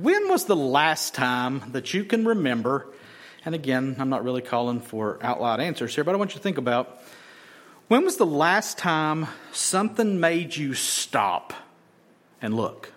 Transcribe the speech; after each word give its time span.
When 0.00 0.28
was 0.28 0.44
the 0.44 0.54
last 0.54 1.14
time 1.14 1.72
that 1.72 1.92
you 1.92 2.04
can 2.04 2.24
remember? 2.24 2.86
And 3.44 3.52
again, 3.52 3.96
I'm 3.98 4.08
not 4.08 4.22
really 4.22 4.42
calling 4.42 4.78
for 4.78 5.18
out 5.20 5.40
loud 5.40 5.58
answers 5.58 5.92
here, 5.92 6.04
but 6.04 6.14
I 6.14 6.18
want 6.18 6.30
you 6.30 6.36
to 6.36 6.42
think 6.42 6.56
about 6.56 7.02
when 7.88 8.04
was 8.04 8.16
the 8.16 8.24
last 8.24 8.78
time 8.78 9.26
something 9.50 10.20
made 10.20 10.54
you 10.54 10.74
stop 10.74 11.52
and 12.40 12.54
look? 12.54 12.92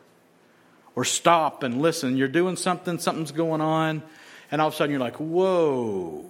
Or 0.96 1.04
stop 1.04 1.64
and 1.64 1.82
listen. 1.82 2.18
You're 2.18 2.28
doing 2.28 2.56
something, 2.56 3.00
something's 3.00 3.32
going 3.32 3.62
on, 3.62 4.04
and 4.52 4.62
all 4.62 4.68
of 4.68 4.76
a 4.76 4.78
sudden 4.78 4.92
you're 4.92 5.00
like, 5.00 5.16
whoa. 5.16 6.24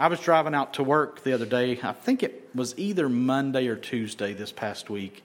I 0.00 0.08
was 0.08 0.18
driving 0.18 0.52
out 0.52 0.74
to 0.74 0.82
work 0.82 1.22
the 1.22 1.32
other 1.32 1.46
day. 1.46 1.78
I 1.80 1.92
think 1.92 2.24
it 2.24 2.50
was 2.56 2.76
either 2.76 3.08
Monday 3.08 3.68
or 3.68 3.76
Tuesday 3.76 4.32
this 4.32 4.50
past 4.50 4.90
week. 4.90 5.22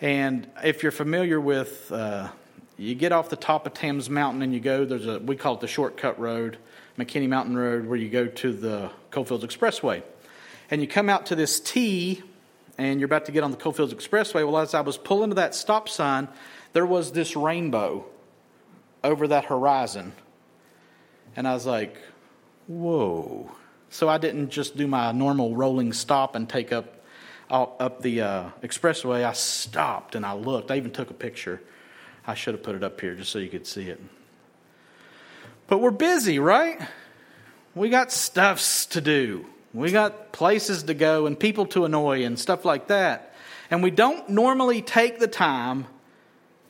And 0.00 0.48
if 0.62 0.82
you're 0.82 0.90
familiar 0.90 1.38
with, 1.38 1.92
uh, 1.92 2.28
you 2.76 2.94
get 2.94 3.12
off 3.12 3.28
the 3.28 3.36
top 3.36 3.66
of 3.66 3.74
Thames 3.74 4.10
Mountain 4.10 4.42
and 4.42 4.52
you 4.52 4.60
go, 4.60 4.84
there's 4.84 5.06
a, 5.06 5.18
we 5.20 5.36
call 5.36 5.54
it 5.54 5.60
the 5.60 5.68
shortcut 5.68 6.18
road, 6.18 6.58
McKinney 6.98 7.28
Mountain 7.28 7.56
Road, 7.56 7.86
where 7.86 7.96
you 7.96 8.08
go 8.08 8.26
to 8.26 8.52
the 8.52 8.90
Coalfields 9.10 9.44
Expressway 9.44 10.02
and 10.70 10.80
you 10.80 10.88
come 10.88 11.08
out 11.08 11.26
to 11.26 11.36
this 11.36 11.60
T 11.60 12.22
and 12.76 12.98
you're 12.98 13.06
about 13.06 13.26
to 13.26 13.32
get 13.32 13.44
on 13.44 13.52
the 13.52 13.56
Coalfields 13.56 13.94
Expressway. 13.94 14.44
Well, 14.44 14.58
as 14.58 14.74
I 14.74 14.80
was 14.80 14.96
pulling 14.96 15.30
to 15.30 15.36
that 15.36 15.54
stop 15.54 15.88
sign, 15.88 16.28
there 16.72 16.86
was 16.86 17.12
this 17.12 17.36
rainbow 17.36 18.06
over 19.04 19.28
that 19.28 19.44
horizon. 19.44 20.12
And 21.36 21.46
I 21.46 21.54
was 21.54 21.66
like, 21.66 21.96
whoa. 22.66 23.52
So 23.90 24.08
I 24.08 24.18
didn't 24.18 24.50
just 24.50 24.76
do 24.76 24.88
my 24.88 25.12
normal 25.12 25.54
rolling 25.54 25.92
stop 25.92 26.34
and 26.34 26.48
take 26.48 26.72
up 26.72 26.90
up 27.50 28.00
the 28.00 28.22
uh, 28.22 28.50
expressway. 28.62 29.22
I 29.24 29.32
stopped 29.32 30.14
and 30.14 30.24
I 30.24 30.32
looked. 30.32 30.70
I 30.70 30.76
even 30.76 30.90
took 30.90 31.10
a 31.10 31.14
picture. 31.14 31.60
I 32.26 32.34
should 32.34 32.54
have 32.54 32.62
put 32.62 32.74
it 32.74 32.82
up 32.82 33.00
here 33.00 33.14
just 33.14 33.30
so 33.30 33.38
you 33.38 33.48
could 33.48 33.66
see 33.66 33.88
it. 33.88 34.00
But 35.66 35.78
we're 35.78 35.90
busy, 35.90 36.38
right? 36.38 36.80
We 37.74 37.88
got 37.88 38.12
stuffs 38.12 38.86
to 38.86 39.00
do. 39.00 39.46
We 39.72 39.90
got 39.90 40.32
places 40.32 40.84
to 40.84 40.94
go 40.94 41.26
and 41.26 41.38
people 41.38 41.66
to 41.66 41.84
annoy 41.84 42.24
and 42.24 42.38
stuff 42.38 42.64
like 42.64 42.88
that. 42.88 43.34
And 43.70 43.82
we 43.82 43.90
don't 43.90 44.28
normally 44.28 44.82
take 44.82 45.18
the 45.18 45.26
time 45.26 45.86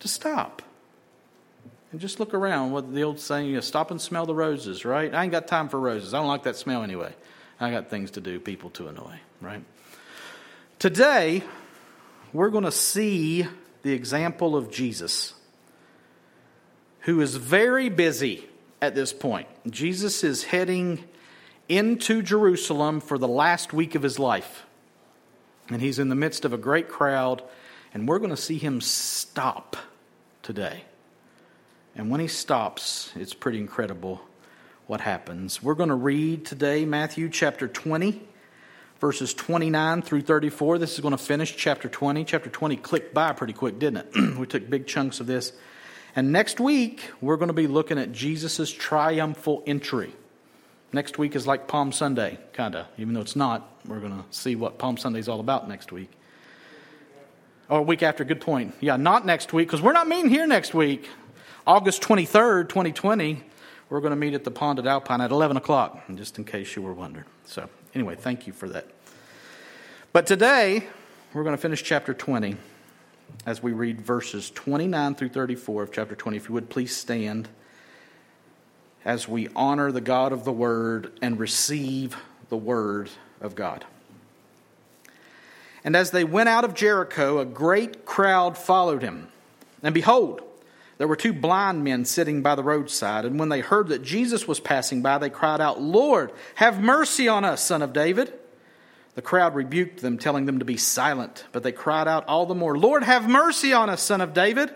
to 0.00 0.08
stop 0.08 0.62
and 1.92 2.00
just 2.00 2.18
look 2.18 2.34
around. 2.34 2.72
What 2.72 2.92
the 2.92 3.04
old 3.04 3.20
saying 3.20 3.54
is 3.54 3.66
stop 3.66 3.90
and 3.90 4.00
smell 4.00 4.26
the 4.26 4.34
roses, 4.34 4.84
right? 4.84 5.14
I 5.14 5.22
ain't 5.22 5.32
got 5.32 5.46
time 5.46 5.68
for 5.68 5.78
roses. 5.78 6.14
I 6.14 6.18
don't 6.18 6.28
like 6.28 6.44
that 6.44 6.56
smell 6.56 6.82
anyway. 6.82 7.14
I 7.60 7.70
got 7.70 7.88
things 7.88 8.12
to 8.12 8.20
do, 8.20 8.40
people 8.40 8.70
to 8.70 8.88
annoy, 8.88 9.20
right? 9.40 9.62
Today, 10.78 11.42
we're 12.32 12.50
going 12.50 12.64
to 12.64 12.72
see 12.72 13.46
the 13.82 13.92
example 13.92 14.56
of 14.56 14.70
Jesus, 14.70 15.34
who 17.04 17.20
is 17.20 17.36
very 17.36 17.88
busy 17.88 18.48
at 18.80 18.94
this 18.94 19.12
point. 19.12 19.46
Jesus 19.70 20.24
is 20.24 20.44
heading 20.44 21.04
into 21.68 22.22
Jerusalem 22.22 23.00
for 23.00 23.18
the 23.18 23.28
last 23.28 23.72
week 23.72 23.94
of 23.94 24.02
his 24.02 24.18
life. 24.18 24.64
And 25.68 25.80
he's 25.80 25.98
in 25.98 26.08
the 26.08 26.14
midst 26.14 26.44
of 26.44 26.52
a 26.52 26.58
great 26.58 26.88
crowd, 26.88 27.42
and 27.92 28.08
we're 28.08 28.18
going 28.18 28.30
to 28.30 28.36
see 28.36 28.58
him 28.58 28.80
stop 28.80 29.76
today. 30.42 30.84
And 31.94 32.10
when 32.10 32.20
he 32.20 32.28
stops, 32.28 33.12
it's 33.16 33.34
pretty 33.34 33.58
incredible 33.58 34.22
what 34.86 35.00
happens. 35.00 35.62
We're 35.62 35.74
going 35.74 35.88
to 35.90 35.94
read 35.94 36.44
today 36.44 36.84
Matthew 36.84 37.28
chapter 37.28 37.68
20, 37.68 38.20
verses 39.00 39.32
29 39.32 40.02
through 40.02 40.22
34. 40.22 40.78
This 40.78 40.94
is 40.94 41.00
going 41.00 41.12
to 41.12 41.18
finish 41.18 41.56
chapter 41.56 41.88
20. 41.88 42.24
Chapter 42.24 42.50
20 42.50 42.76
clicked 42.76 43.14
by 43.14 43.32
pretty 43.32 43.52
quick, 43.52 43.78
didn't 43.78 44.14
it? 44.14 44.36
we 44.38 44.46
took 44.46 44.68
big 44.68 44.86
chunks 44.86 45.20
of 45.20 45.26
this. 45.26 45.52
And 46.16 46.30
next 46.30 46.60
week, 46.60 47.10
we're 47.20 47.36
going 47.36 47.48
to 47.48 47.54
be 47.54 47.66
looking 47.66 47.98
at 47.98 48.12
Jesus' 48.12 48.70
triumphal 48.70 49.62
entry. 49.66 50.12
Next 50.92 51.18
week 51.18 51.34
is 51.34 51.44
like 51.44 51.66
Palm 51.66 51.90
Sunday, 51.90 52.38
kind 52.52 52.76
of, 52.76 52.86
even 52.98 53.14
though 53.14 53.20
it's 53.20 53.34
not. 53.34 53.68
We're 53.84 53.98
going 53.98 54.12
to 54.12 54.24
see 54.30 54.54
what 54.54 54.78
Palm 54.78 54.96
Sunday 54.96 55.18
is 55.18 55.28
all 55.28 55.40
about 55.40 55.68
next 55.68 55.90
week. 55.90 56.10
Or 57.68 57.82
week 57.82 58.04
after, 58.04 58.24
good 58.24 58.40
point. 58.40 58.74
Yeah, 58.80 58.96
not 58.96 59.26
next 59.26 59.52
week, 59.52 59.66
because 59.66 59.82
we're 59.82 59.92
not 59.92 60.06
meeting 60.06 60.30
here 60.30 60.46
next 60.46 60.72
week. 60.72 61.08
August 61.66 62.00
23rd, 62.02 62.68
2020, 62.68 63.42
we're 63.88 64.00
going 64.00 64.10
to 64.10 64.16
meet 64.16 64.34
at 64.34 64.44
the 64.44 64.50
Pond 64.52 64.78
at 64.78 64.86
Alpine 64.86 65.20
at 65.20 65.32
11 65.32 65.56
o'clock, 65.56 66.04
just 66.14 66.38
in 66.38 66.44
case 66.44 66.76
you 66.76 66.82
were 66.82 66.92
wondering. 66.92 67.26
So, 67.44 67.68
anyway, 67.92 68.14
thank 68.14 68.46
you 68.46 68.52
for 68.52 68.68
that. 68.68 68.86
But 70.12 70.26
today, 70.28 70.86
we're 71.32 71.42
going 71.42 71.56
to 71.56 71.60
finish 71.60 71.82
chapter 71.82 72.14
20 72.14 72.56
as 73.46 73.62
we 73.62 73.72
read 73.72 74.00
verses 74.00 74.50
29 74.50 75.14
through 75.14 75.28
34 75.28 75.82
of 75.82 75.92
chapter 75.92 76.14
20. 76.14 76.36
If 76.36 76.48
you 76.48 76.54
would 76.54 76.70
please 76.70 76.96
stand 76.96 77.48
as 79.04 79.28
we 79.28 79.48
honor 79.54 79.92
the 79.92 80.00
God 80.00 80.32
of 80.32 80.44
the 80.44 80.52
Word 80.52 81.12
and 81.20 81.38
receive 81.38 82.16
the 82.48 82.56
Word 82.56 83.10
of 83.40 83.54
God. 83.54 83.84
And 85.84 85.94
as 85.94 86.10
they 86.10 86.24
went 86.24 86.48
out 86.48 86.64
of 86.64 86.74
Jericho, 86.74 87.38
a 87.38 87.44
great 87.44 88.06
crowd 88.06 88.56
followed 88.56 89.02
him. 89.02 89.28
And 89.82 89.94
behold, 89.94 90.40
there 90.96 91.08
were 91.08 91.16
two 91.16 91.34
blind 91.34 91.84
men 91.84 92.06
sitting 92.06 92.40
by 92.40 92.54
the 92.54 92.62
roadside. 92.62 93.26
And 93.26 93.38
when 93.38 93.50
they 93.50 93.60
heard 93.60 93.88
that 93.88 94.02
Jesus 94.02 94.48
was 94.48 94.60
passing 94.60 95.02
by, 95.02 95.18
they 95.18 95.28
cried 95.28 95.60
out, 95.60 95.82
Lord, 95.82 96.32
have 96.54 96.80
mercy 96.80 97.28
on 97.28 97.44
us, 97.44 97.62
son 97.62 97.82
of 97.82 97.92
David. 97.92 98.32
The 99.14 99.22
crowd 99.22 99.54
rebuked 99.54 100.00
them, 100.00 100.18
telling 100.18 100.46
them 100.46 100.58
to 100.58 100.64
be 100.64 100.76
silent. 100.76 101.44
But 101.52 101.62
they 101.62 101.72
cried 101.72 102.08
out 102.08 102.26
all 102.26 102.46
the 102.46 102.54
more, 102.54 102.76
Lord, 102.76 103.04
have 103.04 103.28
mercy 103.28 103.72
on 103.72 103.88
us, 103.88 104.02
son 104.02 104.20
of 104.20 104.34
David. 104.34 104.74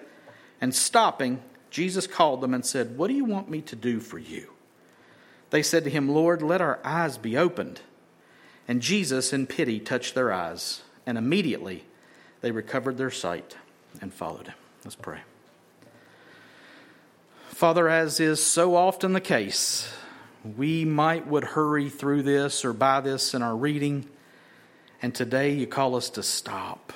And 0.60 0.75
stopping, 0.75 1.43
Jesus 1.71 2.06
called 2.06 2.41
them 2.41 2.54
and 2.54 2.65
said, 2.65 2.97
What 2.97 3.09
do 3.09 3.15
you 3.15 3.25
want 3.25 3.50
me 3.50 3.60
to 3.62 3.77
do 3.77 4.00
for 4.00 4.19
you? 4.19 4.50
They 5.50 5.62
said 5.62 5.84
to 5.84 5.91
him, 5.91 6.09
Lord, 6.09 6.43
let 6.43 6.60
our 6.60 6.78
eyes 6.84 7.19
be 7.19 7.37
opened. 7.37 7.81
And 8.66 8.82
Jesus, 8.82 9.32
in 9.32 9.47
pity, 9.47 9.81
touched 9.81 10.15
their 10.15 10.32
eyes, 10.32 10.82
and 11.06 11.16
immediately 11.16 11.84
they 12.43 12.50
recovered 12.50 12.98
their 12.98 13.10
sight 13.10 13.56
and 14.00 14.12
followed 14.12 14.48
him. 14.48 14.54
Let's 14.84 14.94
pray. 14.94 15.21
Father, 17.48 17.88
as 17.88 18.21
is 18.21 18.44
so 18.44 18.77
often 18.77 19.15
the 19.15 19.21
case, 19.21 19.93
we 20.56 20.84
might 20.84 21.27
would 21.27 21.44
hurry 21.44 21.88
through 21.88 22.22
this 22.22 22.65
or 22.65 22.72
by 22.72 23.00
this 23.00 23.34
in 23.34 23.43
our 23.43 23.56
reading, 23.56 24.06
and 25.00 25.14
today 25.14 25.53
you 25.53 25.66
call 25.66 25.94
us 25.94 26.10
to 26.10 26.22
stop 26.22 26.92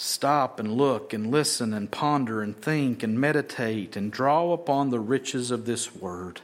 stop 0.00 0.58
and 0.58 0.72
look 0.72 1.12
and 1.12 1.30
listen 1.30 1.74
and 1.74 1.90
ponder 1.90 2.40
and 2.40 2.56
think 2.56 3.02
and 3.02 3.20
meditate 3.20 3.96
and 3.96 4.10
draw 4.10 4.52
upon 4.52 4.88
the 4.88 4.98
riches 4.98 5.50
of 5.50 5.66
this 5.66 5.94
word. 5.94 6.40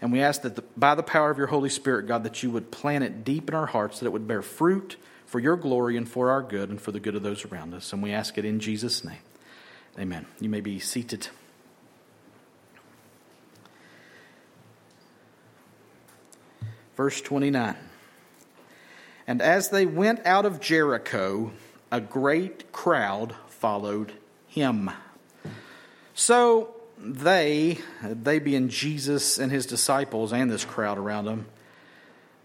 And 0.00 0.12
we 0.12 0.20
ask 0.20 0.42
that 0.42 0.54
the, 0.54 0.62
by 0.76 0.94
the 0.94 1.02
power 1.02 1.30
of 1.30 1.38
your 1.38 1.48
Holy 1.48 1.68
Spirit, 1.68 2.06
God, 2.06 2.22
that 2.22 2.44
you 2.44 2.50
would 2.52 2.70
plant 2.70 3.02
it 3.02 3.24
deep 3.24 3.48
in 3.48 3.56
our 3.56 3.66
hearts, 3.66 3.98
that 3.98 4.06
it 4.06 4.12
would 4.12 4.28
bear 4.28 4.40
fruit 4.40 4.96
for 5.26 5.40
your 5.40 5.56
glory 5.56 5.96
and 5.96 6.08
for 6.08 6.30
our 6.30 6.42
good 6.42 6.70
and 6.70 6.80
for 6.80 6.92
the 6.92 7.00
good 7.00 7.16
of 7.16 7.24
those 7.24 7.44
around 7.44 7.74
us. 7.74 7.92
And 7.92 8.00
we 8.00 8.12
ask 8.12 8.38
it 8.38 8.44
in 8.44 8.60
Jesus' 8.60 9.02
name. 9.02 9.18
Amen. 9.98 10.26
You 10.38 10.48
may 10.48 10.60
be 10.60 10.78
seated. 10.78 11.26
Verse 16.96 17.20
29. 17.20 17.74
And 19.26 19.40
as 19.40 19.70
they 19.70 19.86
went 19.86 20.24
out 20.26 20.44
of 20.44 20.60
Jericho, 20.60 21.52
a 21.90 22.00
great 22.00 22.72
crowd 22.72 23.34
followed 23.48 24.12
him. 24.46 24.90
So 26.14 26.74
they, 26.98 27.78
they 28.02 28.38
being 28.38 28.68
Jesus 28.68 29.38
and 29.38 29.50
his 29.50 29.66
disciples 29.66 30.32
and 30.32 30.50
this 30.50 30.64
crowd 30.64 30.98
around 30.98 31.24
them, 31.24 31.46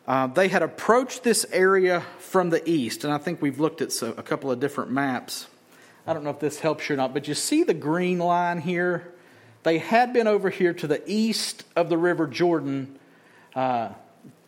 uh, 0.07 0.27
they 0.27 0.47
had 0.47 0.63
approached 0.63 1.23
this 1.23 1.45
area 1.51 2.01
from 2.17 2.49
the 2.49 2.67
east. 2.67 3.03
And 3.03 3.13
I 3.13 3.17
think 3.17 3.41
we've 3.41 3.59
looked 3.59 3.81
at 3.81 4.01
a 4.01 4.23
couple 4.23 4.49
of 4.49 4.59
different 4.59 4.91
maps. 4.91 5.47
I 6.07 6.13
don't 6.13 6.23
know 6.23 6.31
if 6.31 6.39
this 6.39 6.59
helps 6.59 6.89
you 6.89 6.95
or 6.95 6.97
not, 6.97 7.13
but 7.13 7.27
you 7.27 7.35
see 7.35 7.63
the 7.63 7.75
green 7.75 8.17
line 8.17 8.59
here? 8.59 9.13
They 9.63 9.77
had 9.77 10.13
been 10.13 10.25
over 10.25 10.49
here 10.49 10.73
to 10.73 10.87
the 10.87 11.03
east 11.05 11.63
of 11.75 11.89
the 11.89 11.97
River 11.97 12.25
Jordan, 12.25 12.97
uh, 13.53 13.89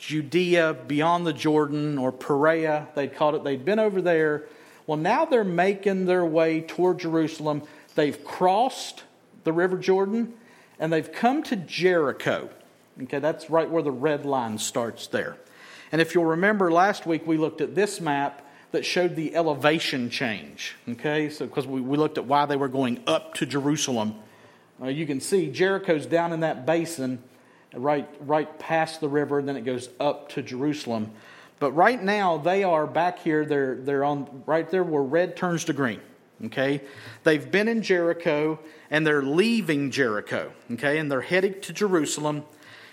Judea, 0.01 0.75
beyond 0.87 1.25
the 1.25 1.33
Jordan, 1.33 1.97
or 1.97 2.11
Perea, 2.11 2.87
they'd 2.95 3.15
called 3.15 3.35
it. 3.35 3.43
They'd 3.43 3.63
been 3.63 3.79
over 3.79 4.01
there 4.01 4.47
well, 4.87 4.97
now 4.97 5.23
they're 5.23 5.43
making 5.43 6.05
their 6.05 6.25
way 6.25 6.59
toward 6.61 6.99
Jerusalem. 6.99 7.63
They've 7.95 8.23
crossed 8.25 9.03
the 9.43 9.53
River 9.53 9.77
Jordan 9.77 10.33
and 10.79 10.91
they've 10.91 11.11
come 11.11 11.43
to 11.43 11.55
Jericho. 11.55 12.49
Okay, 13.03 13.19
that's 13.19 13.49
right 13.49 13.69
where 13.69 13.83
the 13.83 13.91
red 13.91 14.25
line 14.25 14.57
starts 14.57 15.07
there. 15.07 15.37
And 15.91 16.01
if 16.01 16.13
you'll 16.13 16.25
remember 16.25 16.71
last 16.71 17.05
week, 17.05 17.25
we 17.25 17.37
looked 17.37 17.61
at 17.61 17.75
this 17.75 18.01
map 18.01 18.45
that 18.71 18.85
showed 18.85 19.15
the 19.15 19.35
elevation 19.35 20.09
change. 20.09 20.75
Okay, 20.89 21.29
so 21.29 21.45
because 21.45 21.67
we, 21.67 21.81
we 21.81 21.97
looked 21.97 22.17
at 22.17 22.25
why 22.25 22.45
they 22.45 22.55
were 22.55 22.67
going 22.67 23.01
up 23.07 23.33
to 23.35 23.45
Jerusalem. 23.45 24.15
Uh, 24.81 24.87
you 24.87 25.05
can 25.05 25.21
see 25.21 25.51
Jericho's 25.51 26.05
down 26.05 26.33
in 26.33 26.39
that 26.39 26.65
basin, 26.65 27.21
right, 27.73 28.07
right 28.21 28.59
past 28.59 29.01
the 29.01 29.09
river, 29.09 29.39
and 29.39 29.47
then 29.47 29.57
it 29.57 29.65
goes 29.65 29.89
up 29.99 30.29
to 30.29 30.41
Jerusalem. 30.41 31.11
But 31.59 31.73
right 31.73 32.01
now, 32.01 32.37
they 32.37 32.63
are 32.63 32.87
back 32.87 33.19
here. 33.19 33.45
They're, 33.45 33.75
they're 33.75 34.03
on 34.03 34.43
right 34.47 34.69
there 34.69 34.83
where 34.83 35.03
red 35.03 35.37
turns 35.37 35.65
to 35.65 35.73
green. 35.73 36.01
Okay? 36.45 36.81
They've 37.23 37.51
been 37.51 37.67
in 37.67 37.83
Jericho 37.83 38.59
and 38.89 39.05
they're 39.05 39.21
leaving 39.21 39.91
Jericho. 39.91 40.51
Okay? 40.71 40.97
And 40.97 41.11
they're 41.11 41.21
heading 41.21 41.61
to 41.61 41.71
Jerusalem 41.71 42.45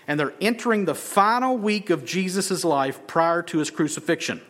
and 0.07 0.19
they're 0.19 0.35
entering 0.39 0.85
the 0.85 0.95
final 0.95 1.57
week 1.57 1.89
of 1.89 2.05
Jesus' 2.05 2.63
life 2.63 3.05
prior 3.07 3.41
to 3.43 3.57
his 3.57 3.71
crucifixion. 3.71 4.41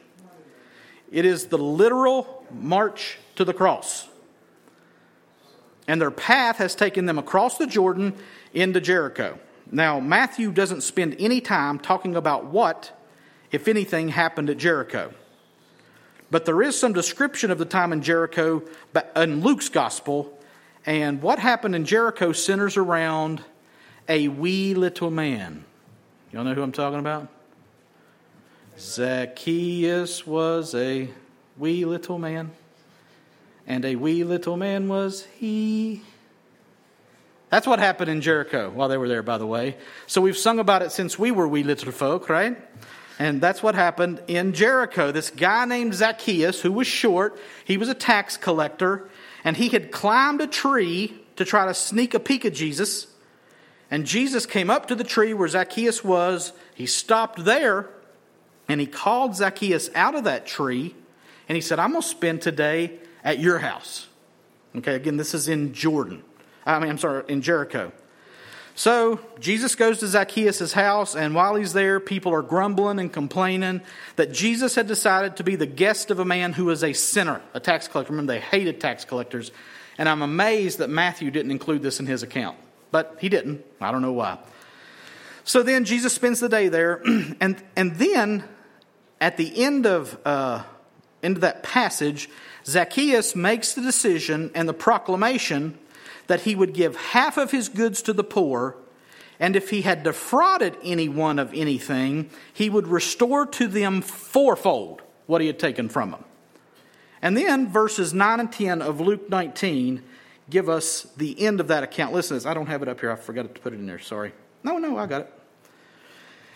It 1.12 1.26
is 1.26 1.48
the 1.48 1.58
literal 1.58 2.46
march 2.52 3.18
to 3.36 3.46
the 3.46 3.54
cross. 3.54 4.08
And 5.88 6.00
their 6.00 6.12
path 6.12 6.58
has 6.58 6.76
taken 6.76 7.06
them 7.06 7.18
across 7.18 7.58
the 7.58 7.68
Jordan 7.68 8.16
into 8.54 8.80
Jericho. 8.80 9.40
Now, 9.72 10.00
Matthew 10.00 10.52
doesn't 10.52 10.82
spend 10.82 11.16
any 11.20 11.42
time 11.42 11.80
talking 11.80 12.16
about 12.16 12.46
what, 12.46 12.92
if 13.52 13.68
anything, 13.68 14.10
happened 14.10 14.50
at 14.50 14.58
Jericho. 14.58 15.14
But 16.32 16.46
there 16.46 16.62
is 16.62 16.80
some 16.80 16.94
description 16.94 17.52
of 17.52 17.58
the 17.58 17.66
time 17.66 17.94
in 17.94 18.02
Jericho 18.02 18.64
in 19.16 19.42
Luke's 19.42 19.70
gospel, 19.70 20.38
and 20.86 21.22
what 21.22 21.40
happened 21.40 21.76
in 21.76 21.86
Jericho 21.86 22.32
centers 22.32 22.78
around 22.78 23.44
a 24.08 24.28
wee 24.28 24.74
little 24.74 25.12
man. 25.12 25.66
Y'all 26.32 26.44
know 26.44 26.54
who 26.54 26.64
I'm 26.64 26.72
talking 26.72 27.00
about? 27.00 27.28
Zacchaeus 28.78 30.26
was 30.26 30.74
a 30.74 31.10
wee 31.58 31.86
little 31.86 32.18
man, 32.18 32.52
and 33.68 33.86
a 33.86 33.96
wee 33.96 34.24
little 34.24 34.58
man 34.58 34.88
was 34.88 35.26
he. 35.38 36.02
That's 37.50 37.66
what 37.66 37.80
happened 37.80 38.10
in 38.10 38.22
Jericho 38.22 38.70
while 38.70 38.90
they 38.90 38.98
were 38.98 39.08
there, 39.08 39.24
by 39.24 39.38
the 39.38 39.48
way. 39.48 39.76
So 40.08 40.22
we've 40.22 40.38
sung 40.38 40.60
about 40.60 40.82
it 40.82 40.92
since 40.92 41.18
we 41.18 41.32
were 41.32 41.48
wee 41.48 41.64
little 41.64 41.92
folk, 41.92 42.30
right? 42.30 42.58
And 43.18 43.42
that's 43.42 43.62
what 43.62 43.76
happened 43.76 44.22
in 44.28 44.54
Jericho. 44.54 45.12
This 45.12 45.30
guy 45.30 45.66
named 45.66 45.94
Zacchaeus, 45.94 46.62
who 46.62 46.72
was 46.72 46.88
short, 46.88 47.38
he 47.66 47.78
was 47.78 47.90
a 47.90 47.94
tax 47.94 48.38
collector, 48.38 49.10
and 49.44 49.58
he 49.58 49.70
had 49.70 49.92
climbed 49.92 50.42
a 50.42 50.48
tree 50.48 51.16
to 51.36 51.46
try 51.46 51.66
to 51.66 51.74
sneak 51.74 52.14
a 52.14 52.20
peek 52.20 52.46
at 52.46 52.54
Jesus. 52.54 53.08
And 53.92 54.06
Jesus 54.06 54.46
came 54.46 54.70
up 54.70 54.88
to 54.88 54.96
the 54.96 55.04
tree 55.04 55.34
where 55.34 55.48
Zacchaeus 55.48 56.04
was. 56.04 56.54
He 56.76 56.86
stopped 56.86 57.44
there 57.44 57.90
and 58.68 58.80
he 58.80 58.86
called 58.86 59.36
Zacchaeus 59.36 59.90
out 59.96 60.16
of 60.16 60.26
that 60.26 60.46
tree 60.46 60.96
and 61.48 61.56
he 61.56 61.62
said, 61.62 61.80
I'm 61.80 61.92
going 61.92 62.04
to 62.04 62.08
spend 62.08 62.42
today 62.44 63.00
at 63.24 63.40
your 63.40 63.58
house. 63.58 64.08
Okay, 64.76 64.94
again, 64.94 65.18
this 65.18 65.34
is 65.34 65.48
in 65.48 65.74
Jordan. 65.74 66.24
I 66.66 66.80
mean, 66.80 66.90
I'm 66.90 66.98
sorry, 66.98 67.24
in 67.28 67.42
Jericho. 67.42 67.92
So 68.76 69.20
Jesus 69.42 69.76
goes 69.76 70.00
to 70.00 70.08
Zacchaeus' 70.08 70.72
house, 70.72 71.14
and 71.14 71.36
while 71.36 71.56
he's 71.56 71.74
there, 71.74 72.00
people 72.00 72.34
are 72.34 72.42
grumbling 72.42 73.00
and 73.00 73.12
complaining 73.12 73.82
that 74.16 74.32
Jesus 74.32 74.76
had 74.76 74.88
decided 74.88 75.36
to 75.36 75.44
be 75.44 75.58
the 75.58 75.66
guest 75.66 76.12
of 76.12 76.20
a 76.20 76.26
man 76.26 76.54
who 76.54 76.66
was 76.66 76.82
a 76.82 76.94
sinner, 76.94 77.42
a 77.54 77.60
tax 77.60 77.90
collector. 77.90 78.14
Remember, 78.14 78.32
they 78.32 78.40
hated 78.40 78.80
tax 78.80 79.04
collectors. 79.04 79.52
And 79.98 80.08
I'm 80.08 80.22
amazed 80.22 80.78
that 80.78 80.90
Matthew 80.90 81.30
didn't 81.30 81.52
include 81.52 81.82
this 81.82 82.00
in 82.00 82.06
his 82.06 82.24
account. 82.24 82.58
But 82.90 83.18
he 83.20 83.28
didn't. 83.28 83.66
I 83.82 83.92
don't 83.92 84.02
know 84.02 84.14
why. 84.14 84.38
So 85.44 85.62
then 85.62 85.84
Jesus 85.84 86.14
spends 86.14 86.40
the 86.40 86.48
day 86.48 86.70
there, 86.70 87.02
and, 87.42 87.62
and 87.76 87.96
then 87.98 88.46
at 89.20 89.36
the 89.36 89.62
end 89.62 89.88
of, 89.88 90.18
uh, 90.24 90.64
end 91.22 91.36
of 91.36 91.42
that 91.42 91.64
passage, 91.64 92.30
Zacchaeus 92.66 93.36
makes 93.36 93.74
the 93.74 93.82
decision 93.82 94.52
and 94.56 94.70
the 94.70 94.74
proclamation 94.74 95.78
that 96.30 96.42
he 96.42 96.54
would 96.54 96.74
give 96.74 96.96
half 96.96 97.38
of 97.38 97.50
his 97.50 97.70
goods 97.70 98.04
to 98.04 98.14
the 98.14 98.24
poor, 98.24 98.76
and 99.40 99.56
if 99.56 99.72
he 99.72 99.82
had 99.82 100.04
defrauded 100.04 100.78
anyone 100.84 101.40
of 101.40 101.52
anything, 101.56 102.30
he 102.54 102.70
would 102.70 102.88
restore 102.88 103.48
to 103.48 103.68
them 103.68 104.00
fourfold 104.04 105.02
what 105.26 105.42
he 105.42 105.48
had 105.48 105.58
taken 105.58 105.90
from 105.90 106.12
them. 106.12 106.24
And 107.20 107.36
then 107.36 107.68
verses 107.68 108.14
9 108.14 108.40
and 108.40 108.52
10 108.52 108.80
of 108.84 109.02
Luke 109.02 109.28
19 109.28 110.04
give 110.52 110.70
us 110.70 111.08
the 111.18 111.42
end 111.42 111.60
of 111.60 111.68
that 111.70 111.82
account. 111.82 112.14
Listen, 112.14 112.38
this. 112.38 112.46
I 112.46 112.54
don't 112.54 112.68
have 112.68 112.84
it 112.84 112.88
up 112.88 113.00
here. 113.00 113.12
I 113.12 113.16
forgot 113.16 113.56
to 113.56 113.62
put 113.62 113.74
it 113.74 113.78
in 113.78 113.88
there. 113.88 113.98
Sorry. 113.98 114.32
No, 114.64 114.78
no, 114.78 115.00
I 115.00 115.08
got 115.08 115.22
it. 115.22 115.34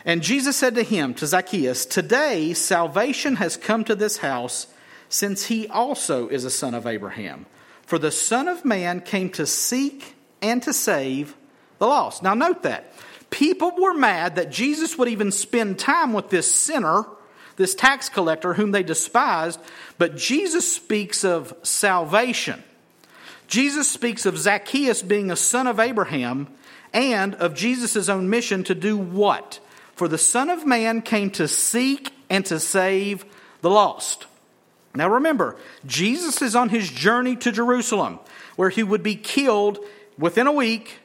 And 0.05 0.21
Jesus 0.21 0.55
said 0.55 0.75
to 0.75 0.83
him, 0.83 1.15
to 1.15 1.25
Zacchaeus, 1.25 1.87
Today 1.87 2.53
salvation 2.53 3.37
has 3.37 3.57
come 3.57 3.83
to 3.85 3.95
this 3.95 4.17
house, 4.17 4.67
since 5.09 5.47
he 5.47 5.67
also 5.67 6.27
is 6.27 6.45
a 6.45 6.51
son 6.51 6.75
of 6.75 6.85
Abraham. 6.85 7.47
For 7.85 7.99
the 7.99 8.11
Son 8.11 8.47
of 8.47 8.65
Man 8.65 9.01
came 9.01 9.29
to 9.31 9.45
seek 9.45 10.15
and 10.41 10.61
to 10.63 10.73
save 10.73 11.35
the 11.79 11.87
lost. 11.87 12.23
Now, 12.23 12.33
note 12.33 12.63
that. 12.63 12.93
People 13.29 13.71
were 13.79 13.93
mad 13.93 14.35
that 14.35 14.51
Jesus 14.51 14.97
would 14.97 15.07
even 15.07 15.31
spend 15.31 15.79
time 15.79 16.13
with 16.13 16.29
this 16.29 16.53
sinner, 16.53 17.05
this 17.55 17.73
tax 17.73 18.09
collector 18.09 18.53
whom 18.53 18.71
they 18.71 18.83
despised, 18.83 19.59
but 19.97 20.17
Jesus 20.17 20.71
speaks 20.71 21.23
of 21.23 21.53
salvation. 21.63 22.63
Jesus 23.47 23.89
speaks 23.89 24.25
of 24.25 24.37
Zacchaeus 24.37 25.01
being 25.01 25.31
a 25.31 25.35
son 25.35 25.67
of 25.67 25.79
Abraham 25.79 26.47
and 26.93 27.35
of 27.35 27.55
Jesus' 27.55 28.07
own 28.07 28.29
mission 28.29 28.63
to 28.65 28.75
do 28.75 28.97
what? 28.97 29.59
For 29.95 30.07
the 30.07 30.17
Son 30.17 30.49
of 30.49 30.65
Man 30.65 31.01
came 31.01 31.29
to 31.31 31.47
seek 31.47 32.13
and 32.29 32.45
to 32.45 32.59
save 32.59 33.25
the 33.61 33.69
lost. 33.69 34.27
Now 34.95 35.09
remember, 35.09 35.55
Jesus 35.85 36.41
is 36.41 36.55
on 36.55 36.69
his 36.69 36.89
journey 36.89 37.35
to 37.37 37.51
Jerusalem, 37.51 38.19
where 38.55 38.69
he 38.69 38.83
would 38.83 39.03
be 39.03 39.15
killed 39.15 39.79
within 40.17 40.47
a 40.47 40.51
week, 40.51 40.99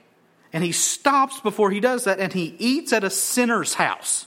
and 0.52 0.62
he 0.62 0.72
stops 0.72 1.40
before 1.40 1.70
he 1.70 1.80
does 1.80 2.04
that 2.04 2.20
and 2.20 2.32
he 2.32 2.54
eats 2.58 2.92
at 2.92 3.04
a 3.04 3.10
sinner's 3.10 3.74
house. 3.74 4.26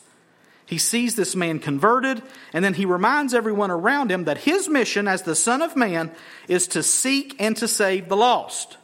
He 0.65 0.77
sees 0.77 1.15
this 1.15 1.35
man 1.35 1.59
converted, 1.59 2.21
and 2.53 2.63
then 2.63 2.75
he 2.75 2.85
reminds 2.85 3.33
everyone 3.33 3.71
around 3.71 4.09
him 4.09 4.23
that 4.23 4.37
his 4.37 4.69
mission 4.69 5.07
as 5.07 5.23
the 5.23 5.35
Son 5.35 5.61
of 5.61 5.75
Man 5.75 6.11
is 6.47 6.65
to 6.69 6.81
seek 6.81 7.35
and 7.39 7.57
to 7.57 7.67
save 7.67 8.07
the 8.07 8.15
lost. 8.15 8.77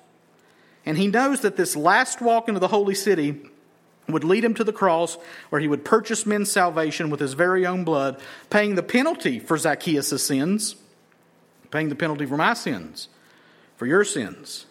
And 0.86 0.98
he 0.98 1.08
knows 1.08 1.42
that 1.42 1.56
this 1.56 1.76
last 1.76 2.22
walk 2.22 2.50
into 2.50 2.60
the 2.60 2.68
holy 2.68 2.94
city 2.94 3.42
would 4.08 4.24
lead 4.24 4.44
him 4.44 4.54
to 4.56 4.64
the 4.64 4.74
cross 4.74 5.18
where 5.50 5.62
he 5.62 5.68
would 5.68 5.84
purchase 5.84 6.26
men's 6.26 6.52
salvation 6.52 7.10
with 7.10 7.20
his 7.20 7.34
very 7.34 7.66
own 7.66 7.84
blood, 7.84 8.20
paying 8.50 8.76
the 8.76 8.84
penalty 8.84 9.40
for 9.40 9.58
Zacchaeus' 9.58 10.24
sins, 10.26 10.76
paying 11.72 11.90
the 11.90 11.96
penalty 11.96 12.26
for 12.26 12.38
my 12.38 12.54
sins, 12.54 13.10
for 13.76 13.86
your 13.86 14.04
sins. 14.04 14.66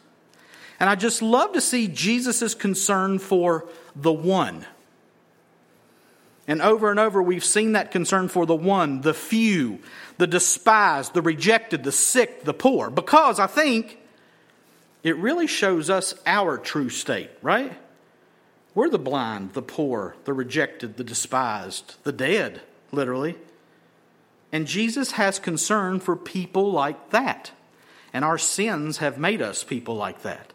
And 0.81 0.91
I 0.91 0.95
just 0.95 1.23
love 1.23 1.53
to 1.53 1.61
see 1.61 1.89
Jesus' 1.89 2.55
concern 2.55 3.19
for 3.19 3.67
the 3.95 4.13
one. 4.13 4.67
And 6.49 6.63
over 6.63 6.91
and 6.91 7.01
over, 7.01 7.21
we've 7.21 7.45
seen 7.45 7.73
that 7.73 7.91
concern 7.91 8.29
for 8.29 8.47
the 8.47 8.55
one, 8.55 9.01
the 9.01 9.15
few, 9.15 9.81
the 10.19 10.27
despised, 10.27 11.13
the 11.13 11.23
rejected, 11.23 11.83
the 11.83 11.93
sick, 11.93 12.45
the 12.45 12.55
poor, 12.55 12.89
because 12.89 13.41
I 13.41 13.49
think 13.49 13.99
it 15.03 15.17
really 15.17 15.47
shows 15.47 15.91
us 15.91 16.15
our 16.25 16.57
true 16.57 16.89
state, 16.89 17.31
right? 17.43 17.73
We're 18.77 18.91
the 18.91 18.99
blind, 18.99 19.55
the 19.55 19.63
poor, 19.63 20.17
the 20.27 20.35
rejected, 20.35 20.99
the 20.99 21.03
despised, 21.03 21.97
the 22.05 22.13
dead, 22.13 22.61
literally. 22.93 23.37
And 24.53 24.67
Jesus 24.67 25.13
has 25.13 25.39
concern 25.39 25.99
for 25.99 26.15
people 26.15 26.71
like 26.73 27.09
that. 27.09 27.53
And 28.13 28.23
our 28.23 28.37
sins 28.37 28.99
have 28.99 29.17
made 29.17 29.41
us 29.41 29.65
people 29.65 29.95
like 29.95 30.21
that. 30.23 30.53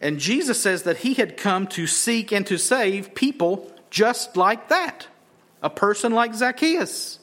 And 0.00 0.18
Jesus 0.18 0.60
says 0.60 0.82
that 0.82 0.98
he 0.98 1.14
had 1.14 1.36
come 1.36 1.68
to 1.68 1.86
seek 1.86 2.32
and 2.32 2.44
to 2.48 2.58
save 2.58 3.14
people 3.14 3.72
just 3.90 4.36
like 4.36 4.68
that. 4.70 5.06
A 5.62 5.70
person 5.70 6.12
like 6.12 6.34
Zacchaeus. 6.34 7.20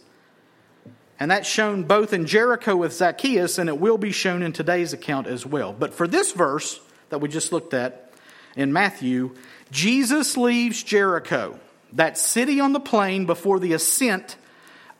And 1.19 1.29
that's 1.31 1.49
shown 1.49 1.83
both 1.83 2.13
in 2.13 2.27
Jericho 2.27 2.77
with 2.77 2.93
Zacchaeus, 2.93 3.57
and 3.57 3.67
it 3.67 3.77
will 3.77 3.97
be 3.97 4.13
shown 4.13 4.41
in 4.41 4.53
today's 4.53 4.93
account 4.93 5.27
as 5.27 5.45
well. 5.45 5.73
But 5.73 5.93
for 5.93 6.07
this 6.07 6.31
verse 6.31 6.79
that 7.09 7.19
we 7.19 7.27
just 7.27 7.51
looked 7.51 7.73
at 7.73 8.13
in 8.55 8.71
Matthew, 8.73 9.35
Jesus 9.71 10.37
leaves 10.37 10.83
Jericho, 10.83 11.59
that 11.93 12.17
city 12.17 12.59
on 12.59 12.73
the 12.73 12.79
plain 12.79 13.25
before 13.25 13.59
the 13.59 13.73
ascent 13.73 14.35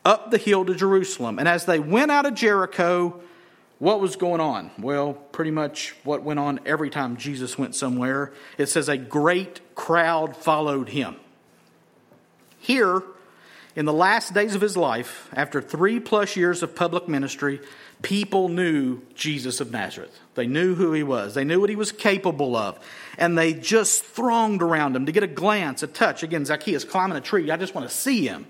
up 0.04 0.30
the 0.30 0.38
hill 0.38 0.64
to 0.64 0.74
Jerusalem. 0.74 1.38
And 1.38 1.46
as 1.46 1.66
they 1.66 1.78
went 1.78 2.10
out 2.10 2.26
of 2.26 2.34
Jericho, 2.34 3.20
what 3.78 4.00
was 4.00 4.16
going 4.16 4.40
on? 4.40 4.70
Well, 4.78 5.12
pretty 5.14 5.50
much 5.50 5.94
what 6.04 6.22
went 6.22 6.38
on 6.38 6.60
every 6.64 6.88
time 6.88 7.16
Jesus 7.16 7.58
went 7.58 7.74
somewhere. 7.74 8.32
It 8.56 8.66
says 8.68 8.88
a 8.88 8.96
great 8.96 9.60
crowd 9.74 10.36
followed 10.36 10.88
him. 10.88 11.16
Here, 12.58 13.02
in 13.74 13.84
the 13.84 13.92
last 13.92 14.34
days 14.34 14.54
of 14.54 14.60
his 14.60 14.76
life, 14.76 15.28
after 15.32 15.60
three 15.60 15.98
plus 16.00 16.36
years 16.36 16.62
of 16.62 16.74
public 16.74 17.08
ministry, 17.08 17.60
people 18.02 18.48
knew 18.48 19.00
Jesus 19.14 19.60
of 19.60 19.70
Nazareth. 19.70 20.18
They 20.34 20.46
knew 20.46 20.74
who 20.74 20.92
he 20.92 21.02
was, 21.02 21.34
they 21.34 21.44
knew 21.44 21.60
what 21.60 21.70
he 21.70 21.76
was 21.76 21.92
capable 21.92 22.56
of, 22.56 22.78
and 23.18 23.36
they 23.36 23.54
just 23.54 24.04
thronged 24.04 24.62
around 24.62 24.96
him 24.96 25.06
to 25.06 25.12
get 25.12 25.22
a 25.22 25.28
glance, 25.28 25.82
a 25.82 25.86
touch. 25.86 26.22
Again, 26.22 26.44
Zacchaeus 26.44 26.84
climbing 26.84 27.16
a 27.16 27.20
tree, 27.20 27.50
I 27.50 27.56
just 27.56 27.74
want 27.74 27.88
to 27.88 27.94
see 27.94 28.26
him. 28.26 28.46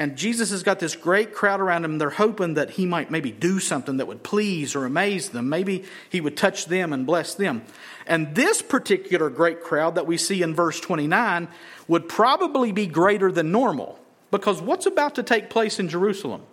And 0.00 0.16
Jesus 0.16 0.50
has 0.50 0.62
got 0.62 0.78
this 0.78 0.96
great 0.96 1.34
crowd 1.34 1.60
around 1.60 1.84
him. 1.84 1.98
They're 1.98 2.08
hoping 2.08 2.54
that 2.54 2.70
he 2.70 2.86
might 2.86 3.10
maybe 3.10 3.30
do 3.30 3.60
something 3.60 3.98
that 3.98 4.06
would 4.06 4.22
please 4.22 4.74
or 4.74 4.86
amaze 4.86 5.28
them. 5.28 5.50
Maybe 5.50 5.84
he 6.08 6.22
would 6.22 6.38
touch 6.38 6.64
them 6.64 6.94
and 6.94 7.04
bless 7.04 7.34
them. 7.34 7.60
And 8.06 8.34
this 8.34 8.62
particular 8.62 9.28
great 9.28 9.62
crowd 9.62 9.96
that 9.96 10.06
we 10.06 10.16
see 10.16 10.40
in 10.40 10.54
verse 10.54 10.80
29 10.80 11.48
would 11.86 12.08
probably 12.08 12.72
be 12.72 12.86
greater 12.86 13.30
than 13.30 13.52
normal 13.52 14.00
because 14.30 14.62
what's 14.62 14.86
about 14.86 15.16
to 15.16 15.22
take 15.22 15.50
place 15.50 15.78
in 15.78 15.90
Jerusalem? 15.90 16.44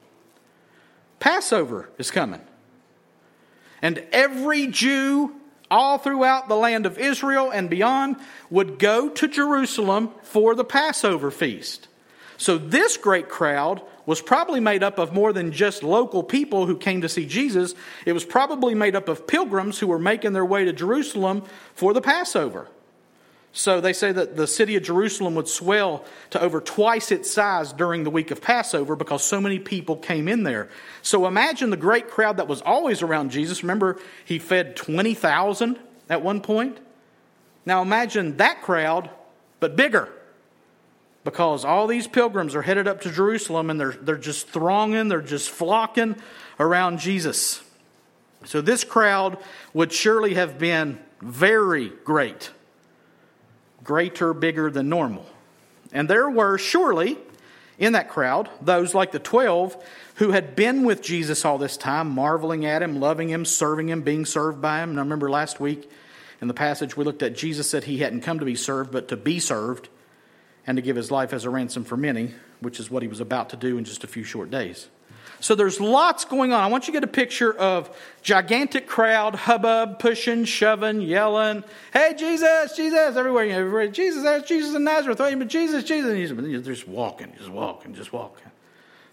Passover 1.22 1.89
is 1.98 2.12
coming. 2.12 2.42
And 3.82 4.06
every 4.12 4.68
Jew 4.68 5.34
all 5.72 6.00
throughout 6.00 6.50
the 6.50 6.58
land 6.58 6.86
of 6.86 6.98
Israel 6.98 7.50
and 7.51 7.70
beyond 7.70 8.18
would 8.50 8.77
go 8.77 9.08
to 9.08 9.25
Jerusalem 9.25 10.12
for 10.24 10.54
the 10.54 10.66
Passover 10.66 11.32
feast. 11.32 11.88
So 12.38 12.58
this 12.58 12.98
great 12.98 13.29
crowd 13.29 13.82
was 14.06 14.22
probably 14.22 14.60
made 14.60 14.84
up 14.84 15.00
of 15.00 15.13
more 15.13 15.34
than 15.34 15.51
just 15.51 15.84
local 15.84 16.24
people 16.24 16.65
who 16.65 16.77
came 16.77 17.01
to 17.01 17.10
see 17.10 17.25
Jesus. 17.25 17.75
It 18.06 18.13
was 18.13 18.24
probably 18.24 18.74
made 18.74 18.96
up 18.96 19.10
of 19.10 19.27
pilgrims 19.27 19.79
who 19.79 19.88
were 19.88 20.00
making 20.00 20.34
their 20.34 20.46
way 20.46 20.65
to 20.65 20.74
Jerusalem 20.74 21.44
for 21.74 21.94
the 21.94 22.01
Passover. 22.01 22.67
So 23.51 23.82
they 23.82 23.94
say 23.94 24.12
that 24.12 24.36
the 24.36 24.46
city 24.46 24.75
of 24.75 24.84
Jerusalem 24.84 25.34
would 25.34 25.48
swell 25.48 26.06
to 26.29 26.39
over 26.39 26.62
twice 26.62 27.12
its 27.12 27.32
size 27.32 27.74
during 27.74 28.03
the 28.03 28.12
week 28.12 28.29
of 28.29 28.39
Passover 28.39 28.96
because 28.96 29.24
so 29.24 29.41
many 29.41 29.58
people 29.58 29.96
came 29.96 30.27
in 30.27 30.44
there. 30.44 30.70
So 31.01 31.25
imagine 31.25 31.72
the 31.72 31.77
great 31.77 32.08
crowd 32.08 32.38
that 32.38 32.48
was 32.48 32.62
always 32.62 33.01
around 33.01 33.32
Jesus. 33.32 33.63
Remember, 33.63 34.00
he 34.24 34.38
fed 34.38 34.75
20,000 34.75 35.79
at 36.08 36.22
one 36.22 36.41
point? 36.41 36.77
Now 37.65 37.82
imagine 37.82 38.38
that 38.38 38.62
crowd, 38.62 39.10
but 39.60 39.75
bigger. 39.75 40.08
Because 41.28 41.66
all 41.66 41.88
these 41.88 42.08
pilgrims 42.08 42.56
are 42.56 42.62
headed 42.62 42.88
up 42.88 43.02
to 43.02 43.12
Jerusalem 43.12 43.70
and 43.70 43.78
they're, 43.78 43.92
they're 43.92 44.16
just 44.16 44.48
thronging, 44.48 45.10
they're 45.10 45.20
just 45.20 45.50
flocking 45.50 46.16
around 46.58 47.00
Jesus. 47.00 47.62
So 48.46 48.62
this 48.62 48.86
crowd 48.86 49.38
would 49.74 49.92
surely 49.92 50.36
have 50.36 50.58
been 50.58 51.00
very 51.22 51.90
great 52.06 52.50
greater, 53.84 54.34
bigger 54.34 54.72
than 54.72 54.88
normal. 54.88 55.26
And 55.92 56.10
there 56.10 56.30
were 56.30 56.58
surely 56.58 57.18
in 57.78 57.92
that 57.92 58.08
crowd 58.08 58.50
those 58.62 58.96
like 58.96 59.12
the 59.12 59.20
twelve 59.20 59.76
who 60.16 60.32
had 60.32 60.56
been 60.56 60.86
with 60.86 61.02
Jesus 61.02 61.44
all 61.44 61.58
this 61.58 61.76
time, 61.76 62.10
marveling 62.10 62.66
at 62.66 62.82
him, 62.82 63.02
loving 63.02 63.28
him, 63.28 63.44
serving 63.44 63.90
him, 63.90 64.02
being 64.02 64.24
served 64.24 64.62
by 64.62 64.82
him. 64.82 64.92
And 64.92 65.00
I 65.00 65.02
remember 65.02 65.30
last 65.30 65.60
week 65.60 65.92
in 66.40 66.48
the 66.48 66.54
passage 66.54 66.96
we 66.96 67.04
looked 67.04 67.22
at, 67.22 67.36
Jesus 67.36 67.70
said 67.70 67.84
he 67.84 67.98
hadn't 67.98 68.22
come 68.22 68.40
to 68.40 68.46
be 68.46 68.56
served, 68.56 68.94
but 68.94 69.10
to 69.10 69.18
be 69.18 69.40
served 69.40 69.90
and 70.68 70.76
to 70.76 70.82
give 70.82 70.98
his 70.98 71.10
life 71.10 71.34
as 71.34 71.46
a 71.46 71.50
ransom 71.50 71.86
for 71.86 71.98
many, 71.98 72.34
which 72.60 72.80
is 72.80 72.92
what 72.92 73.02
he 73.02 73.08
was 73.08 73.22
about 73.22 73.50
to 73.50 73.58
do 73.58 73.78
in 73.78 73.86
just 73.86 74.04
a 74.04 74.08
few 74.08 74.26
short 74.26 74.52
days. 74.52 74.90
So 75.40 75.56
there's 75.56 75.80
lots 75.80 76.26
going 76.26 76.52
on. 76.52 76.62
I 76.62 76.68
want 76.68 76.88
you 76.88 76.94
to 76.94 77.00
get 77.00 77.04
a 77.04 77.12
picture 77.12 77.54
of 77.54 77.96
gigantic 78.24 78.88
crowd, 78.88 79.36
hubbub, 79.36 80.00
pushing, 80.00 80.46
shoving, 80.46 81.02
yelling. 81.02 81.64
Hey, 81.94 82.16
Jesus, 82.18 82.76
Jesus, 82.76 83.16
everywhere. 83.16 83.46
Everywhere. 83.46 83.88
Jesus, 83.88 84.24
that's 84.24 84.48
Jesus 84.48 84.76
in 84.76 84.84
Nazareth. 84.84 85.22
Oh, 85.22 85.26
Wait, 85.26 85.36
but 85.36 85.48
Jesus, 85.48 85.84
Jesus. 85.84 86.32
And 86.32 86.48
he's 86.48 86.64
just 86.64 86.88
walking, 86.88 87.34
just 87.38 87.50
walking, 87.50 87.94
just 87.94 88.12
walking. 88.12 88.52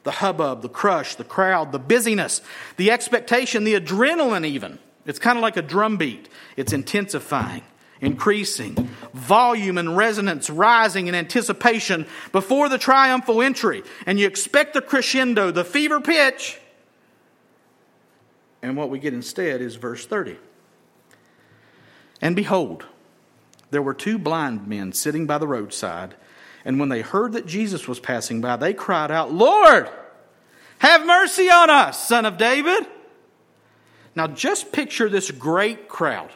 The 0.05 0.13
hubbub, 0.13 0.63
the 0.63 0.69
crush, 0.69 1.15
the 1.15 1.25
crowd, 1.25 1.73
the 1.73 1.79
busyness, 1.79 2.41
the 2.79 2.91
expectation, 2.91 3.65
the 3.65 3.75
adrenaline, 3.75 4.47
even. 4.47 4.79
It's 5.07 5.19
kind 5.19 5.37
of 5.37 5.43
like 5.43 5.59
a 5.59 5.63
drum 5.63 5.99
beat. 5.99 6.29
It's 6.57 6.73
intensifying 6.73 7.63
increasing, 8.01 8.89
volume 9.13 9.79
and 9.79 9.97
resonance 9.97 10.51
rising 10.51 11.07
in 11.07 11.15
anticipation 11.15 12.07
before 12.33 12.69
the 12.69 12.79
triumphal 12.79 13.43
entry. 13.43 13.83
And 14.07 14.19
you 14.19 14.27
expect 14.27 14.75
the 14.75 14.83
crescendo, 14.83 15.51
the 15.51 15.65
fever 15.65 16.01
pitch. 16.01 16.59
And 18.63 18.77
what 18.77 18.91
we 18.91 18.99
get 18.99 19.15
instead 19.15 19.61
is 19.61 19.77
verse 19.77 20.07
30. 20.07 20.37
And 22.21 22.35
behold, 22.35 22.85
there 23.71 23.83
were 23.83 23.95
two 23.95 24.19
blind 24.19 24.67
men 24.67 24.93
sitting 24.93 25.27
by 25.27 25.39
the 25.39 25.49
roadside. 25.49 26.15
And 26.65 26.81
when 26.81 26.89
they 26.89 27.03
heard 27.03 27.33
that 27.33 27.47
Jesus 27.47 27.87
was 27.87 28.01
passing 28.01 28.41
by, 28.41 28.57
they 28.57 28.73
cried 28.73 29.11
out, 29.11 29.33
Lord, 29.33 29.91
have 30.79 31.07
mercy 31.07 31.51
on 31.51 31.71
us, 31.71 32.09
son 32.09 32.25
of 32.25 32.39
David. 32.39 32.87
Now 34.15 34.29
just 34.29 34.73
picture 34.73 35.09
this 35.09 35.31
great 35.31 35.89
crowd 35.89 36.31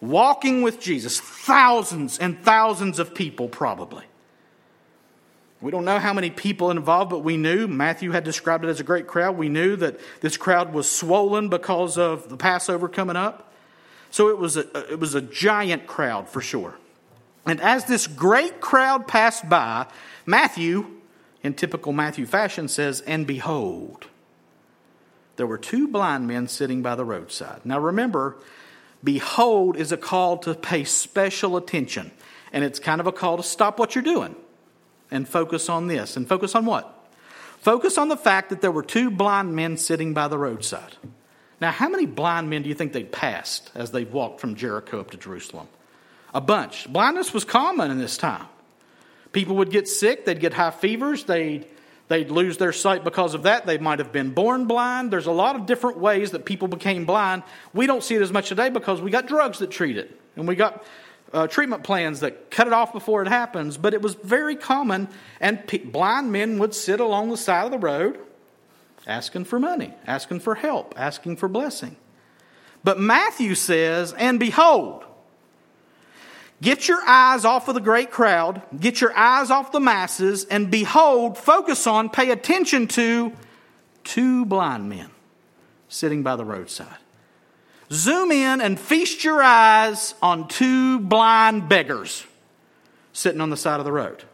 walking 0.00 0.62
with 0.62 0.80
Jesus, 0.80 1.18
thousands 1.20 2.18
and 2.18 2.42
thousands 2.42 2.98
of 2.98 3.14
people 3.14 3.48
probably. 3.48 4.04
We 5.60 5.72
don't 5.72 5.84
know 5.84 5.98
how 5.98 6.12
many 6.12 6.30
people 6.30 6.70
involved, 6.70 7.10
but 7.10 7.20
we 7.20 7.36
knew 7.36 7.66
Matthew 7.66 8.12
had 8.12 8.22
described 8.22 8.64
it 8.64 8.68
as 8.68 8.78
a 8.78 8.84
great 8.84 9.08
crowd. 9.08 9.36
We 9.36 9.48
knew 9.48 9.74
that 9.76 9.98
this 10.20 10.36
crowd 10.36 10.72
was 10.72 10.88
swollen 10.88 11.48
because 11.48 11.98
of 11.98 12.28
the 12.28 12.36
Passover 12.36 12.88
coming 12.88 13.16
up. 13.16 13.52
So 14.10 14.28
it 14.28 14.38
was 14.38 14.56
a, 14.56 14.92
it 14.92 15.00
was 15.00 15.14
a 15.14 15.20
giant 15.20 15.86
crowd 15.86 16.28
for 16.28 16.40
sure. 16.40 16.76
And 17.44 17.60
as 17.60 17.86
this 17.86 18.06
great 18.06 18.60
crowd 18.60 19.08
passed 19.08 19.48
by, 19.48 19.86
Matthew, 20.26 20.86
in 21.42 21.54
typical 21.54 21.92
Matthew 21.92 22.24
fashion, 22.24 22.68
says, 22.68 23.00
And 23.00 23.26
behold, 23.26 24.06
there 25.36 25.46
were 25.46 25.58
two 25.58 25.88
blind 25.88 26.28
men 26.28 26.46
sitting 26.46 26.82
by 26.82 26.94
the 26.94 27.04
roadside. 27.04 27.62
Now 27.64 27.80
remember, 27.80 28.36
Behold 29.02 29.76
is 29.76 29.92
a 29.92 29.96
call 29.96 30.38
to 30.38 30.54
pay 30.54 30.84
special 30.84 31.56
attention. 31.56 32.10
And 32.52 32.64
it's 32.64 32.78
kind 32.78 33.00
of 33.00 33.06
a 33.06 33.12
call 33.12 33.36
to 33.36 33.42
stop 33.42 33.78
what 33.78 33.94
you're 33.94 34.04
doing 34.04 34.34
and 35.10 35.28
focus 35.28 35.68
on 35.68 35.86
this. 35.86 36.16
And 36.16 36.28
focus 36.28 36.54
on 36.54 36.66
what? 36.66 36.94
Focus 37.60 37.98
on 37.98 38.08
the 38.08 38.16
fact 38.16 38.50
that 38.50 38.60
there 38.60 38.72
were 38.72 38.82
two 38.82 39.10
blind 39.10 39.54
men 39.54 39.76
sitting 39.76 40.14
by 40.14 40.28
the 40.28 40.38
roadside. 40.38 40.96
Now, 41.60 41.72
how 41.72 41.88
many 41.88 42.06
blind 42.06 42.48
men 42.48 42.62
do 42.62 42.68
you 42.68 42.74
think 42.74 42.92
they 42.92 43.02
passed 43.02 43.70
as 43.74 43.90
they 43.90 44.04
walked 44.04 44.40
from 44.40 44.54
Jericho 44.54 45.00
up 45.00 45.10
to 45.10 45.16
Jerusalem? 45.16 45.68
A 46.32 46.40
bunch. 46.40 46.90
Blindness 46.90 47.34
was 47.34 47.44
common 47.44 47.90
in 47.90 47.98
this 47.98 48.16
time. 48.16 48.46
People 49.32 49.56
would 49.56 49.70
get 49.70 49.88
sick, 49.88 50.24
they'd 50.24 50.40
get 50.40 50.54
high 50.54 50.70
fevers, 50.70 51.24
they'd 51.24 51.66
They'd 52.08 52.30
lose 52.30 52.56
their 52.56 52.72
sight 52.72 53.04
because 53.04 53.34
of 53.34 53.42
that. 53.42 53.66
They 53.66 53.78
might 53.78 53.98
have 53.98 54.12
been 54.12 54.30
born 54.30 54.64
blind. 54.64 55.10
There's 55.10 55.26
a 55.26 55.32
lot 55.32 55.56
of 55.56 55.66
different 55.66 55.98
ways 55.98 56.30
that 56.30 56.44
people 56.44 56.66
became 56.66 57.04
blind. 57.04 57.42
We 57.74 57.86
don't 57.86 58.02
see 58.02 58.14
it 58.14 58.22
as 58.22 58.32
much 58.32 58.48
today 58.48 58.70
because 58.70 59.00
we 59.00 59.10
got 59.10 59.26
drugs 59.26 59.58
that 59.58 59.70
treat 59.70 59.98
it. 59.98 60.18
And 60.34 60.48
we 60.48 60.56
got 60.56 60.84
uh, 61.32 61.46
treatment 61.46 61.84
plans 61.84 62.20
that 62.20 62.50
cut 62.50 62.66
it 62.66 62.72
off 62.72 62.92
before 62.92 63.20
it 63.22 63.28
happens. 63.28 63.76
But 63.76 63.92
it 63.92 64.00
was 64.00 64.14
very 64.14 64.56
common, 64.56 65.08
and 65.40 65.66
p- 65.66 65.78
blind 65.78 66.32
men 66.32 66.58
would 66.58 66.74
sit 66.74 67.00
along 67.00 67.28
the 67.28 67.36
side 67.36 67.66
of 67.66 67.70
the 67.70 67.78
road 67.78 68.18
asking 69.06 69.44
for 69.44 69.58
money, 69.58 69.94
asking 70.06 70.40
for 70.40 70.54
help, 70.54 70.94
asking 70.96 71.36
for 71.36 71.48
blessing. 71.48 71.96
But 72.84 73.00
Matthew 73.00 73.54
says, 73.54 74.12
And 74.12 74.38
behold, 74.38 75.04
Get 76.60 76.88
your 76.88 77.00
eyes 77.06 77.44
off 77.44 77.68
of 77.68 77.74
the 77.74 77.80
great 77.80 78.10
crowd, 78.10 78.62
get 78.78 79.00
your 79.00 79.16
eyes 79.16 79.50
off 79.50 79.70
the 79.70 79.78
masses, 79.78 80.44
and 80.44 80.70
behold, 80.70 81.38
focus 81.38 81.86
on, 81.86 82.10
pay 82.10 82.30
attention 82.30 82.88
to 82.88 83.32
two 84.02 84.44
blind 84.44 84.88
men 84.88 85.10
sitting 85.88 86.22
by 86.22 86.34
the 86.34 86.44
roadside. 86.44 86.96
Zoom 87.92 88.32
in 88.32 88.60
and 88.60 88.78
feast 88.78 89.22
your 89.24 89.42
eyes 89.42 90.14
on 90.20 90.48
two 90.48 90.98
blind 90.98 91.68
beggars 91.68 92.26
sitting 93.12 93.40
on 93.40 93.50
the 93.50 93.56
side 93.56 93.78
of 93.78 93.84
the 93.84 93.92
road. 93.92 94.24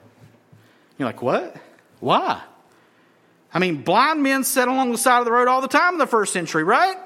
You're 0.98 1.08
like, 1.08 1.22
what? 1.22 1.56
Why? 2.00 2.40
I 3.52 3.58
mean, 3.58 3.82
blind 3.82 4.22
men 4.22 4.44
sat 4.44 4.66
along 4.66 4.92
the 4.92 4.98
side 4.98 5.18
of 5.18 5.24
the 5.24 5.30
road 5.30 5.46
all 5.46 5.60
the 5.60 5.68
time 5.68 5.94
in 5.94 5.98
the 5.98 6.06
first 6.06 6.32
century, 6.32 6.64
right? 6.64 6.96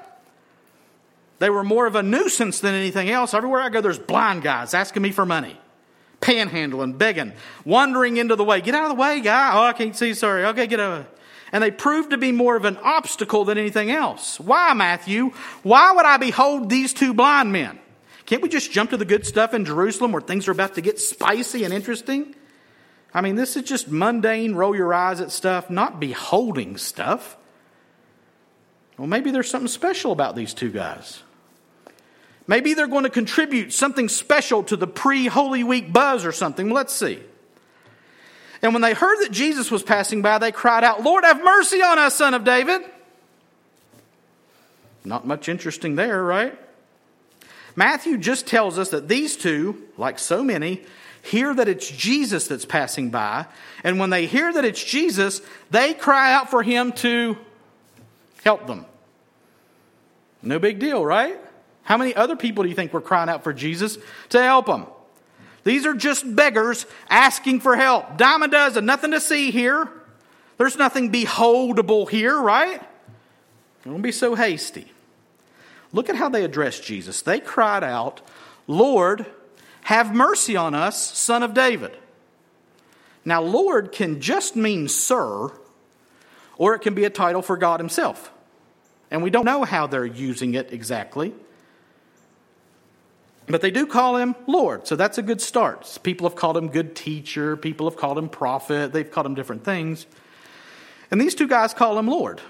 They 1.39 1.49
were 1.49 1.63
more 1.63 1.87
of 1.87 1.95
a 1.95 2.03
nuisance 2.03 2.59
than 2.59 2.75
anything 2.75 3.09
else. 3.09 3.33
Everywhere 3.33 3.61
I 3.61 3.69
go, 3.69 3.81
there's 3.81 3.97
blind 3.99 4.43
guys 4.43 4.73
asking 4.73 5.01
me 5.01 5.11
for 5.11 5.25
money, 5.25 5.57
panhandling, 6.21 6.97
begging, 6.97 7.33
wandering 7.65 8.17
into 8.17 8.35
the 8.35 8.43
way. 8.43 8.61
Get 8.61 8.75
out 8.75 8.83
of 8.83 8.89
the 8.89 9.01
way, 9.01 9.21
guy. 9.21 9.51
Oh, 9.53 9.63
I 9.63 9.73
can't 9.73 9.95
see. 9.95 10.13
Sorry. 10.13 10.45
Okay, 10.45 10.67
get 10.67 10.79
out. 10.79 11.07
And 11.51 11.63
they 11.63 11.71
proved 11.71 12.11
to 12.11 12.17
be 12.17 12.31
more 12.31 12.55
of 12.55 12.65
an 12.65 12.77
obstacle 12.77 13.45
than 13.45 13.57
anything 13.57 13.89
else. 13.89 14.39
Why, 14.39 14.73
Matthew? 14.73 15.31
Why 15.63 15.93
would 15.93 16.05
I 16.05 16.17
behold 16.17 16.69
these 16.69 16.93
two 16.93 17.13
blind 17.13 17.51
men? 17.51 17.79
Can't 18.25 18.43
we 18.43 18.49
just 18.49 18.71
jump 18.71 18.91
to 18.91 18.97
the 18.97 19.05
good 19.05 19.25
stuff 19.25 19.55
in 19.55 19.65
Jerusalem 19.65 20.11
where 20.11 20.21
things 20.21 20.47
are 20.47 20.51
about 20.51 20.75
to 20.75 20.81
get 20.81 20.99
spicy 20.99 21.63
and 21.63 21.73
interesting? 21.73 22.35
I 23.11 23.21
mean, 23.21 23.35
this 23.35 23.55
is 23.55 23.63
just 23.63 23.87
mundane, 23.89 24.53
roll 24.53 24.75
your 24.75 24.93
eyes 24.93 25.19
at 25.21 25.31
stuff, 25.31 25.71
not 25.71 25.99
beholding 25.99 26.77
stuff. 26.77 27.37
Well, 28.99 29.07
maybe 29.07 29.31
there's 29.31 29.49
something 29.49 29.69
special 29.69 30.11
about 30.11 30.35
these 30.35 30.53
two 30.53 30.69
guys. 30.69 31.23
Maybe 32.49 32.73
they're 32.73 32.87
going 32.87 33.03
to 33.03 33.11
contribute 33.11 33.71
something 33.73 34.09
special 34.09 34.63
to 34.63 34.75
the 34.75 34.87
pre 34.87 35.27
Holy 35.27 35.63
Week 35.63 35.93
buzz 35.93 36.25
or 36.25 36.31
something. 36.31 36.71
Let's 36.71 36.91
see. 36.91 37.19
And 38.63 38.73
when 38.73 38.81
they 38.81 38.95
heard 38.95 39.17
that 39.21 39.31
Jesus 39.31 39.69
was 39.69 39.83
passing 39.83 40.23
by, 40.23 40.39
they 40.39 40.51
cried 40.51 40.83
out, 40.83 41.03
Lord, 41.03 41.25
have 41.25 41.43
mercy 41.43 41.83
on 41.83 41.99
us, 41.99 42.15
son 42.15 42.33
of 42.33 42.43
David. 42.43 42.81
Not 45.05 45.27
much 45.27 45.47
interesting 45.47 45.95
there, 45.95 46.23
right? 46.23 46.57
Matthew 47.75 48.17
just 48.17 48.47
tells 48.47 48.79
us 48.79 48.89
that 48.89 49.07
these 49.07 49.37
two, 49.37 49.83
like 49.95 50.17
so 50.17 50.43
many, 50.43 50.81
hear 51.21 51.53
that 51.53 51.67
it's 51.67 51.87
Jesus 51.91 52.47
that's 52.47 52.65
passing 52.65 53.11
by. 53.11 53.45
And 53.83 53.99
when 53.99 54.09
they 54.09 54.25
hear 54.25 54.51
that 54.51 54.65
it's 54.65 54.83
Jesus, 54.83 55.43
they 55.69 55.93
cry 55.93 56.33
out 56.33 56.49
for 56.49 56.63
him 56.63 56.93
to 56.93 57.37
help 58.43 58.65
them. 58.65 58.87
No 60.41 60.57
big 60.57 60.79
deal, 60.79 61.05
right? 61.05 61.39
How 61.89 61.97
many 61.97 62.15
other 62.15 62.35
people 62.35 62.63
do 62.63 62.69
you 62.69 62.75
think 62.75 62.93
were 62.93 63.01
crying 63.01 63.29
out 63.29 63.43
for 63.43 63.51
Jesus 63.51 63.97
to 64.29 64.39
help 64.39 64.67
them? 64.67 64.85
These 65.63 65.87
are 65.87 65.95
just 65.95 66.35
beggars 66.35 66.85
asking 67.09 67.61
for 67.61 67.75
help. 67.75 68.15
Dime 68.15 68.43
a 68.43 68.47
dozen, 68.47 68.85
nothing 68.85 69.09
to 69.09 69.19
see 69.19 69.49
here. 69.49 69.89
There's 70.59 70.77
nothing 70.77 71.11
beholdable 71.11 72.07
here, 72.07 72.39
right? 72.39 72.79
Don't 73.83 74.03
be 74.03 74.11
so 74.11 74.35
hasty. 74.35 74.91
Look 75.91 76.09
at 76.09 76.15
how 76.15 76.29
they 76.29 76.45
addressed 76.45 76.83
Jesus. 76.83 77.23
They 77.23 77.39
cried 77.39 77.83
out, 77.83 78.21
Lord, 78.67 79.25
have 79.81 80.13
mercy 80.13 80.55
on 80.55 80.75
us, 80.75 81.17
son 81.17 81.41
of 81.41 81.55
David. 81.55 81.97
Now, 83.25 83.41
Lord 83.41 83.91
can 83.91 84.21
just 84.21 84.55
mean 84.55 84.89
sir, 84.89 85.49
or 86.55 86.75
it 86.75 86.79
can 86.79 86.93
be 86.93 87.05
a 87.05 87.09
title 87.09 87.41
for 87.41 87.57
God 87.57 87.79
Himself. 87.79 88.31
And 89.09 89.23
we 89.23 89.31
don't 89.31 89.45
know 89.45 89.63
how 89.63 89.87
they're 89.87 90.05
using 90.05 90.53
it 90.53 90.71
exactly. 90.71 91.33
But 93.49 93.61
they 93.61 93.71
do 93.71 93.87
call 93.87 94.17
him 94.17 94.35
Lord, 94.45 94.87
so 94.87 94.95
that's 94.95 95.17
a 95.17 95.23
good 95.23 95.41
start. 95.41 95.97
People 96.03 96.29
have 96.29 96.35
called 96.35 96.55
him 96.55 96.69
good 96.69 96.95
teacher, 96.95 97.57
people 97.57 97.89
have 97.89 97.97
called 97.97 98.17
him 98.17 98.29
prophet, 98.29 98.93
they've 98.93 99.09
called 99.09 99.25
him 99.25 99.33
different 99.33 99.63
things. 99.63 100.05
And 101.09 101.19
these 101.19 101.33
two 101.33 101.47
guys 101.47 101.73
call 101.73 101.97
him 101.97 102.07
Lord. 102.07 102.41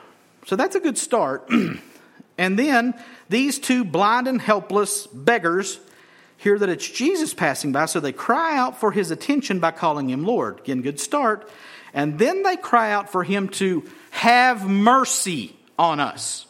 So 0.46 0.58
that's 0.58 0.76
a 0.76 0.80
good 0.82 0.98
start. 0.98 1.50
and 2.38 2.60
then 2.60 2.94
these 3.30 3.60
two 3.60 3.86
blind 3.86 4.28
and 4.28 4.42
helpless 4.42 5.08
beggars 5.08 5.80
hear 6.36 6.60
that 6.60 6.70
it's 6.70 6.90
Jesus 6.90 7.34
passing 7.34 7.72
by, 7.72 7.86
so 7.86 8.02
they 8.02 8.12
cry 8.12 8.58
out 8.58 8.80
for 8.80 8.92
his 8.92 9.10
attention 9.12 9.60
by 9.60 9.72
calling 9.72 10.10
him 10.10 10.26
Lord. 10.26 10.60
Again, 10.60 10.82
good 10.82 11.00
start. 11.00 11.50
And 11.94 12.20
then 12.20 12.44
they 12.44 12.58
cry 12.58 12.92
out 12.92 13.10
for 13.10 13.24
him 13.24 13.50
to 13.50 13.90
have 14.12 14.68
mercy 14.68 15.56
on 15.78 16.00
us. 16.00 16.46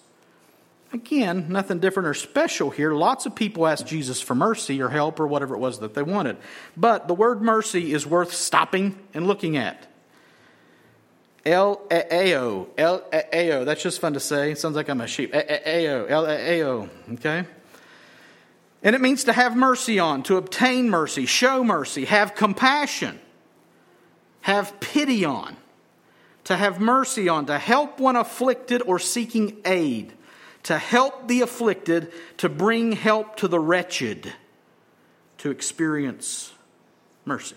Again, 0.91 1.47
nothing 1.49 1.79
different 1.79 2.07
or 2.07 2.15
special 2.15 2.71
here. 2.71 2.93
Lots 2.93 3.27
of 3.27 3.35
people 3.35 3.67
ask 3.67 3.85
Jesus 3.85 4.21
for 4.21 4.33
mercy 4.33 4.81
or 4.81 4.89
help 4.89 5.19
or 5.19 5.27
whatever 5.27 5.53
it 5.55 5.59
was 5.59 5.79
that 5.79 5.93
they 5.93 6.01
wanted. 6.01 6.37
But 6.75 7.07
the 7.07 7.13
word 7.13 7.41
mercy 7.41 7.93
is 7.93 8.07
worth 8.07 8.33
stopping 8.33 8.97
and 9.13 9.27
looking 9.27 9.55
at. 9.55 9.87
L 11.45 11.81
A 11.91 12.35
O. 12.35 12.67
L 12.77 13.03
A 13.11 13.51
O. 13.51 13.65
That's 13.65 13.83
just 13.83 14.01
fun 14.01 14.13
to 14.13 14.19
say. 14.19 14.51
It 14.51 14.57
sounds 14.57 14.75
like 14.75 14.89
I'm 14.89 15.01
a 15.01 15.07
sheep. 15.07 15.33
A 15.33 15.87
O. 15.89 16.05
L 16.05 16.25
A 16.27 16.63
O. 16.63 16.89
Okay? 17.13 17.45
And 18.81 18.95
it 18.95 19.01
means 19.01 19.25
to 19.25 19.33
have 19.33 19.55
mercy 19.55 19.99
on, 19.99 20.23
to 20.23 20.37
obtain 20.37 20.89
mercy, 20.89 21.25
show 21.25 21.63
mercy, 21.63 22.05
have 22.05 22.33
compassion, 22.33 23.19
have 24.41 24.79
pity 24.79 25.25
on, 25.25 25.57
to 26.45 26.55
have 26.55 26.79
mercy 26.79 27.27
on, 27.27 27.45
to 27.47 27.59
help 27.59 27.99
one 27.99 28.15
afflicted 28.15 28.81
or 28.81 28.97
seeking 28.97 29.57
aid 29.65 30.13
to 30.63 30.77
help 30.77 31.27
the 31.27 31.41
afflicted, 31.41 32.11
to 32.37 32.49
bring 32.49 32.91
help 32.93 33.37
to 33.37 33.47
the 33.47 33.59
wretched, 33.59 34.33
to 35.39 35.51
experience 35.51 36.53
mercy. 37.25 37.55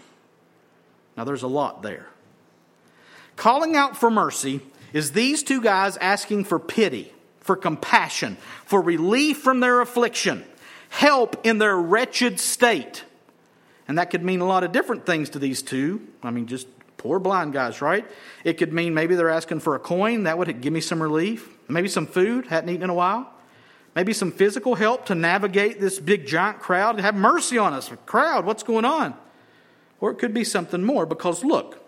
Now, 1.17 1.25
there's 1.25 1.43
a 1.43 1.49
lot 1.49 1.83
there. 1.83 2.07
Calling 3.37 3.77
out 3.77 3.97
for 3.97 4.11
mercy 4.11 4.61
is 4.93 5.13
these 5.13 5.43
two 5.43 5.61
guys 5.61 5.97
asking 5.97 6.45
for 6.45 6.59
pity, 6.59 7.13
for 7.41 7.57
compassion, 7.57 8.37
for 8.65 8.81
relief 8.81 9.39
from 9.39 9.61
their 9.61 9.81
affliction, 9.81 10.45
help 10.89 11.45
in 11.45 11.59
their 11.59 11.77
wretched 11.77 12.39
state. 12.39 13.05
And 13.89 13.99
that 13.99 14.11
could 14.11 14.23
mean 14.23 14.41
a 14.41 14.47
lot 14.47 14.65
of 14.65 14.73
different 14.73 15.07
things 15.07 15.31
to 15.31 15.39
these 15.39 15.63
two. 15.63 16.07
I 16.23 16.31
mean, 16.31 16.47
just 16.47 16.69
poor 17.03 17.19
blind 17.19 17.53
guys, 17.53 17.83
right? 17.83 18.09
It 18.45 18.59
could 18.59 18.73
mean 18.73 18.95
maybe 18.95 19.17
they're 19.17 19.29
asking 19.29 19.59
for 19.59 19.75
a 19.75 19.81
coin. 19.81 20.23
That 20.23 20.39
would 20.39 20.61
give 20.61 20.73
me 20.73 20.81
some 20.81 21.03
relief. 21.03 21.49
Maybe 21.69 21.89
some 21.89 22.07
food, 22.07 22.47
hadn't 22.47 22.71
eaten 22.71 22.85
in 22.85 22.91
a 22.91 22.95
while. 22.95 23.29
Maybe 23.97 24.13
some 24.13 24.31
physical 24.31 24.77
help 24.77 25.07
to 25.07 25.17
navigate 25.17 25.81
this 25.81 25.99
big 25.99 26.27
giant 26.27 26.61
crowd. 26.61 27.01
Have 27.01 27.17
mercy 27.17 27.59
on 27.59 27.75
us, 27.75 27.91
crowd, 28.07 28.47
what's 28.47 28.63
going 28.63 28.85
on? 28.85 29.15
Or 30.01 30.13
it 30.13 30.19
could 30.19 30.33
be 30.33 30.45
something 30.45 30.85
more 30.85 31.05
because 31.05 31.45
look, 31.45 31.85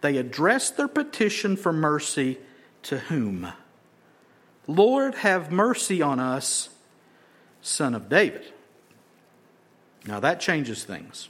they 0.00 0.16
addressed 0.16 0.76
their 0.76 0.88
petition 0.88 1.56
for 1.56 1.72
mercy 1.72 2.38
to 2.82 2.98
whom? 2.98 3.52
Lord, 4.66 5.14
have 5.16 5.52
mercy 5.52 6.02
on 6.02 6.18
us, 6.18 6.70
son 7.62 7.94
of 7.94 8.08
David. 8.08 8.52
Now 10.04 10.18
that 10.18 10.40
changes 10.40 10.82
things. 10.82 11.28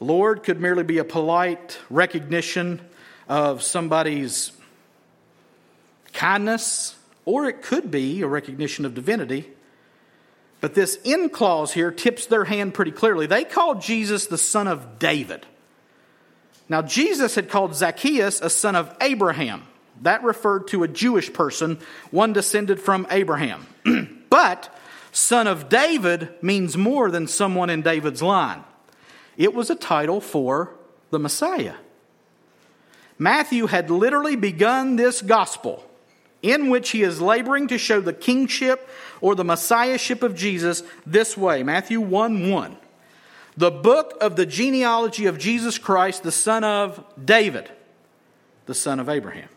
Lord 0.00 0.42
could 0.42 0.60
merely 0.60 0.82
be 0.82 0.96
a 0.98 1.04
polite 1.04 1.78
recognition 1.90 2.80
of 3.28 3.62
somebody's 3.62 4.50
kindness, 6.14 6.96
or 7.26 7.46
it 7.46 7.62
could 7.62 7.90
be 7.90 8.22
a 8.22 8.26
recognition 8.26 8.86
of 8.86 8.94
divinity. 8.94 9.46
But 10.62 10.74
this 10.74 10.96
in 11.04 11.28
clause 11.28 11.72
here 11.72 11.90
tips 11.90 12.26
their 12.26 12.44
hand 12.44 12.74
pretty 12.74 12.90
clearly. 12.90 13.26
They 13.26 13.44
called 13.44 13.82
Jesus 13.82 14.26
the 14.26 14.38
son 14.38 14.66
of 14.66 14.98
David. 14.98 15.46
Now, 16.68 16.82
Jesus 16.82 17.34
had 17.34 17.50
called 17.50 17.74
Zacchaeus 17.74 18.40
a 18.40 18.48
son 18.48 18.76
of 18.76 18.94
Abraham. 19.00 19.64
That 20.02 20.22
referred 20.22 20.68
to 20.68 20.82
a 20.82 20.88
Jewish 20.88 21.32
person, 21.32 21.78
one 22.10 22.32
descended 22.32 22.80
from 22.80 23.06
Abraham. 23.10 23.66
but 24.30 24.74
son 25.12 25.46
of 25.46 25.68
David 25.68 26.32
means 26.40 26.76
more 26.76 27.10
than 27.10 27.26
someone 27.26 27.68
in 27.68 27.82
David's 27.82 28.22
line. 28.22 28.64
It 29.36 29.54
was 29.54 29.70
a 29.70 29.74
title 29.74 30.20
for 30.20 30.74
the 31.10 31.18
Messiah. 31.18 31.74
Matthew 33.18 33.66
had 33.66 33.90
literally 33.90 34.36
begun 34.36 34.96
this 34.96 35.20
gospel 35.20 35.84
in 36.42 36.70
which 36.70 36.90
he 36.90 37.02
is 37.02 37.20
laboring 37.20 37.68
to 37.68 37.78
show 37.78 38.00
the 38.00 38.12
kingship 38.12 38.88
or 39.20 39.34
the 39.34 39.44
messiahship 39.44 40.22
of 40.22 40.34
Jesus 40.34 40.82
this 41.04 41.36
way 41.36 41.62
Matthew 41.62 42.00
1 42.00 42.50
1. 42.50 42.76
The 43.56 43.70
book 43.70 44.16
of 44.20 44.36
the 44.36 44.46
genealogy 44.46 45.26
of 45.26 45.38
Jesus 45.38 45.76
Christ, 45.76 46.22
the 46.22 46.32
son 46.32 46.64
of 46.64 47.04
David, 47.22 47.70
the 48.66 48.74
son 48.74 49.00
of 49.00 49.08
Abraham. 49.08 49.48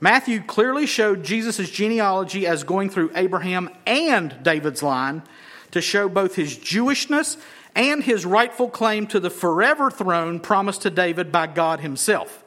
Matthew 0.00 0.40
clearly 0.40 0.86
showed 0.86 1.24
Jesus' 1.24 1.68
genealogy 1.68 2.46
as 2.46 2.62
going 2.62 2.88
through 2.88 3.10
Abraham 3.14 3.68
and 3.84 4.42
David's 4.42 4.82
line 4.82 5.22
to 5.72 5.80
show 5.82 6.08
both 6.08 6.36
his 6.36 6.56
Jewishness 6.56 7.36
and 7.78 8.02
his 8.02 8.26
rightful 8.26 8.68
claim 8.68 9.06
to 9.06 9.20
the 9.20 9.30
forever 9.30 9.88
throne 9.88 10.40
promised 10.40 10.82
to 10.82 10.90
David 10.90 11.30
by 11.30 11.46
God 11.46 11.78
himself. 11.78 12.44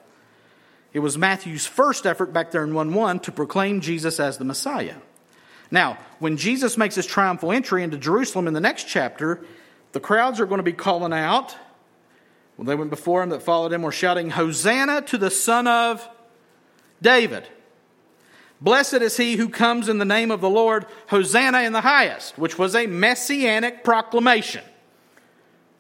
It 0.91 1.00
was 1.00 1.17
Matthew's 1.17 1.65
first 1.65 2.06
effort 2.06 2.34
back 2.34 2.52
there 2.52 2.65
in 2.65 2.74
1 2.74 2.94
1 2.94 3.22
to 3.22 3.32
proclaim 3.32 3.80
Jesus 3.80 4.20
as 4.20 4.38
the 4.38 4.44
Messiah. 4.44 4.98
Now, 5.72 5.98
when 6.20 6.36
Jesus 6.36 6.78
makes 6.78 6.96
his 6.96 7.06
triumphal 7.06 7.54
entry 7.54 7.82
into 7.82 7.98
Jerusalem 7.98 8.46
in 8.46 8.54
the 8.54 8.60
next 8.60 8.89
chapter, 8.89 9.41
the 9.94 10.02
crowds 10.02 10.41
are 10.41 10.46
going 10.46 10.60
to 10.60 10.63
be 10.63 10.74
calling 10.74 11.13
out. 11.13 11.56
Well, 12.58 12.65
they 12.65 12.76
went 12.76 12.89
before 12.89 13.24
him 13.24 13.30
that 13.30 13.41
followed 13.41 13.72
him 13.72 13.84
were 13.84 13.94
shouting, 13.94 14.32
Hosanna 14.32 15.02
to 15.04 15.17
the 15.17 15.32
Son 15.32 15.65
of 15.65 16.08
David. 17.02 17.48
Blessed 18.60 18.96
is 18.96 19.15
he 19.15 19.38
who 19.38 19.48
comes 19.48 19.88
in 19.88 19.98
the 19.98 20.06
name 20.06 20.30
of 20.30 20.41
the 20.41 20.50
Lord, 20.50 20.86
Hosanna 21.08 21.62
in 21.62 21.72
the 21.72 21.82
highest, 21.82 22.38
which 22.38 22.60
was 22.60 22.76
a 22.76 22.86
messianic 22.86 23.86
proclamation. 23.86 24.63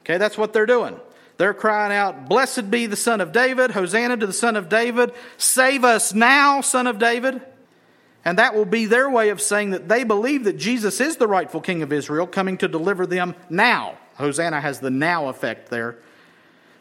Okay, 0.01 0.17
that's 0.17 0.37
what 0.37 0.53
they're 0.53 0.65
doing. 0.65 0.99
They're 1.37 1.53
crying 1.53 1.91
out, 1.91 2.29
Blessed 2.29 2.69
be 2.69 2.85
the 2.85 2.95
Son 2.95 3.21
of 3.21 3.31
David, 3.31 3.71
Hosanna 3.71 4.17
to 4.17 4.27
the 4.27 4.33
Son 4.33 4.55
of 4.55 4.69
David, 4.69 5.11
save 5.37 5.83
us 5.83 6.13
now, 6.13 6.61
Son 6.61 6.87
of 6.87 6.99
David. 6.99 7.41
And 8.23 8.37
that 8.37 8.53
will 8.53 8.65
be 8.65 8.85
their 8.85 9.09
way 9.09 9.29
of 9.29 9.41
saying 9.41 9.71
that 9.71 9.89
they 9.89 10.03
believe 10.03 10.43
that 10.43 10.57
Jesus 10.57 11.01
is 11.01 11.17
the 11.17 11.27
rightful 11.27 11.61
King 11.61 11.81
of 11.81 11.91
Israel, 11.91 12.27
coming 12.27 12.57
to 12.59 12.67
deliver 12.67 13.07
them 13.07 13.35
now. 13.49 13.97
Hosanna 14.15 14.61
has 14.61 14.79
the 14.79 14.91
now 14.91 15.29
effect 15.29 15.69
there. 15.69 15.97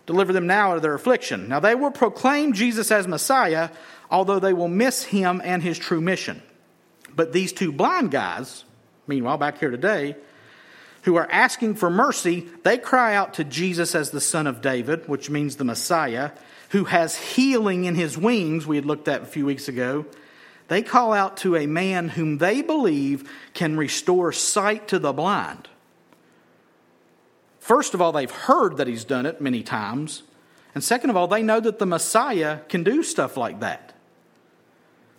Deliver 0.05 0.33
them 0.33 0.47
now 0.47 0.73
out 0.73 0.77
of 0.77 0.83
their 0.83 0.95
affliction. 0.95 1.49
Now 1.49 1.61
they 1.61 1.75
will 1.75 1.91
proclaim 1.91 2.53
Jesus 2.53 2.91
as 2.91 3.09
Messiah, 3.09 3.71
although 4.11 4.41
they 4.41 4.53
will 4.53 4.69
miss 4.69 5.05
him 5.05 5.41
and 5.43 5.63
his 5.63 5.79
true 5.79 6.01
mission. 6.01 6.43
But 7.15 7.33
these 7.33 7.53
two 7.53 7.73
blind 7.73 8.11
guys, 8.11 8.65
meanwhile, 9.07 9.39
back 9.39 9.59
here 9.59 9.71
today, 9.71 10.17
who 11.03 11.17
are 11.17 11.31
asking 11.31 11.75
for 11.77 11.91
mercy, 11.91 12.49
they 12.63 12.79
cry 12.79 13.15
out 13.15 13.35
to 13.35 13.45
Jesus 13.45 13.95
as 13.95 14.11
the 14.11 14.21
Son 14.21 14.47
of 14.47 14.61
David, 14.61 15.09
which 15.09 15.31
means 15.31 15.57
the 15.57 15.65
Messiah, 15.65 16.33
who 16.71 16.85
has 16.85 17.17
healing 17.17 17.85
in 17.85 17.95
his 17.95 18.19
wings, 18.19 18.67
we 18.67 18.77
had 18.77 18.87
looked 18.87 19.09
at 19.09 19.23
a 19.23 19.27
few 19.27 19.47
weeks 19.47 19.69
ago. 19.69 20.07
They 20.69 20.83
call 20.83 21.13
out 21.13 21.39
to 21.39 21.57
a 21.57 21.67
man 21.67 22.11
whom 22.11 22.39
they 22.39 22.63
believe 22.63 23.29
can 23.55 23.77
restore 23.77 24.31
sight 24.31 24.89
to 24.89 24.99
the 24.99 25.13
blind. 25.13 25.69
First 27.59 27.95
of 27.95 28.01
all, 28.01 28.13
they've 28.13 28.31
heard 28.31 28.77
that 28.77 28.87
he's 28.87 29.05
done 29.05 29.27
it 29.27 29.41
many 29.41 29.63
times. 29.63 30.23
And 30.75 30.85
second 30.85 31.11
of 31.11 31.17
all, 31.17 31.27
they 31.27 31.43
know 31.43 31.61
that 31.61 31.79
the 31.79 31.87
Messiah 31.87 32.61
can 32.69 32.85
do 32.85 33.03
stuff 33.03 33.37
like 33.37 33.61
that. 33.61 33.95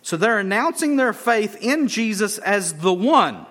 So 0.00 0.16
they're 0.16 0.38
announcing 0.38 0.96
their 0.96 1.12
faith 1.12 1.56
in 1.60 1.86
Jesus 1.86 2.38
as 2.38 2.74
the 2.74 2.92
one 2.92 3.46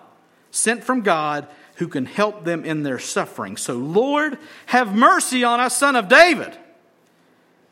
sent 0.49 0.83
from 0.83 1.01
God 1.01 1.47
who 1.75 1.87
can 1.87 2.05
help 2.05 2.43
them 2.43 2.65
in 2.65 2.83
their 2.83 2.99
suffering. 2.99 3.57
So, 3.57 3.73
Lord, 3.73 4.37
have 4.67 4.95
mercy 4.95 5.43
on 5.43 5.59
us, 5.59 5.77
son 5.77 5.95
of 5.95 6.07
David. 6.07 6.57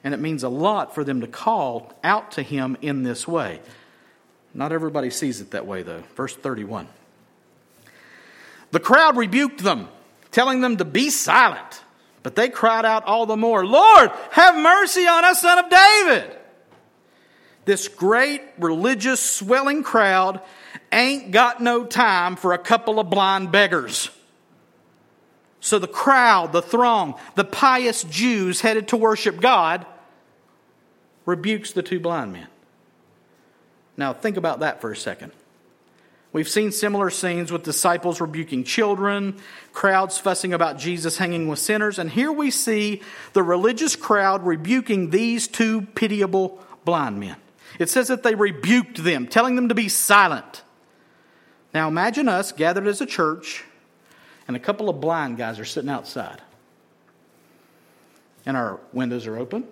And 0.03 0.13
it 0.13 0.19
means 0.19 0.43
a 0.43 0.49
lot 0.49 0.95
for 0.95 1.03
them 1.03 1.21
to 1.21 1.27
call 1.27 1.93
out 2.03 2.31
to 2.33 2.41
him 2.41 2.77
in 2.81 3.03
this 3.03 3.27
way. 3.27 3.59
Not 4.53 4.71
everybody 4.71 5.09
sees 5.09 5.41
it 5.41 5.51
that 5.51 5.67
way, 5.67 5.83
though. 5.83 6.03
Verse 6.15 6.35
31. 6.35 6.87
The 8.71 8.79
crowd 8.79 9.17
rebuked 9.17 9.63
them, 9.63 9.89
telling 10.31 10.61
them 10.61 10.77
to 10.77 10.85
be 10.85 11.09
silent. 11.09 11.83
But 12.23 12.35
they 12.35 12.49
cried 12.49 12.85
out 12.85 13.05
all 13.05 13.25
the 13.25 13.37
more, 13.37 13.65
Lord, 13.65 14.11
have 14.31 14.55
mercy 14.55 15.07
on 15.07 15.23
us, 15.25 15.41
son 15.41 15.59
of 15.59 15.69
David. 15.69 16.35
This 17.65 17.87
great 17.87 18.41
religious 18.57 19.19
swelling 19.19 19.83
crowd 19.83 20.41
ain't 20.91 21.31
got 21.31 21.61
no 21.61 21.85
time 21.85 22.35
for 22.35 22.53
a 22.53 22.57
couple 22.57 22.99
of 22.99 23.09
blind 23.09 23.51
beggars. 23.51 24.09
So 25.61 25.79
the 25.79 25.87
crowd, 25.87 26.53
the 26.53 26.61
throng, 26.61 27.15
the 27.35 27.43
pious 27.43 28.03
Jews 28.03 28.61
headed 28.61 28.89
to 28.89 28.97
worship 28.97 29.41
God 29.41 29.85
rebukes 31.25 31.73
the 31.73 31.83
two 31.83 31.99
blind 31.99 32.33
men. 32.33 32.47
Now, 33.97 34.13
think 34.13 34.37
about 34.37 34.61
that 34.61 34.79
for 34.79 34.91
a 34.91 34.95
second. 34.95 35.33
We've 36.31 36.47
seen 36.47 36.71
similar 36.71 37.09
scenes 37.09 37.51
with 37.51 37.63
disciples 37.63 38.21
rebuking 38.21 38.63
children, 38.63 39.37
crowds 39.73 40.19
fussing 40.19 40.53
about 40.53 40.77
Jesus 40.77 41.17
hanging 41.17 41.47
with 41.47 41.59
sinners, 41.59 41.97
and 41.97 42.09
here 42.09 42.31
we 42.31 42.51
see 42.51 43.01
the 43.33 43.41
religious 43.41 43.95
crowd 43.95 44.45
rebuking 44.45 45.09
these 45.09 45.47
two 45.47 45.81
pitiable 45.81 46.63
blind 46.85 47.19
men. 47.19 47.35
It 47.79 47.89
says 47.89 48.09
that 48.09 48.21
they 48.23 48.35
rebuked 48.35 49.03
them, 49.03 49.27
telling 49.27 49.55
them 49.55 49.69
to 49.69 49.75
be 49.75 49.89
silent. 49.89 50.61
Now 51.73 51.87
imagine 51.87 52.27
us 52.27 52.51
gathered 52.51 52.87
as 52.87 53.01
a 53.01 53.05
church, 53.05 53.63
and 54.47 54.55
a 54.55 54.59
couple 54.59 54.89
of 54.89 54.99
blind 54.99 55.37
guys 55.37 55.59
are 55.59 55.65
sitting 55.65 55.89
outside. 55.89 56.41
And 58.45 58.57
our 58.57 58.79
windows 58.93 59.27
are 59.27 59.37
open. 59.37 59.65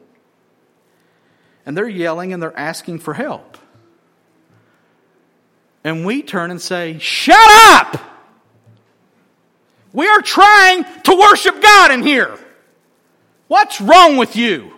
And 1.65 1.75
they're 1.75 1.89
yelling 1.89 2.31
and 2.31 2.41
they're 2.41 2.57
asking 2.57 2.99
for 2.99 3.13
help. 3.13 3.57
And 5.83 6.05
we 6.05 6.21
turn 6.21 6.51
and 6.51 6.61
say, 6.61 6.99
Shut 6.99 7.37
up! 7.39 7.99
We 9.93 10.07
are 10.07 10.21
trying 10.21 10.83
to 10.83 11.15
worship 11.15 11.61
God 11.61 11.91
in 11.91 12.03
here. 12.03 12.37
What's 13.47 13.81
wrong 13.81 14.17
with 14.17 14.35
you? 14.35 14.76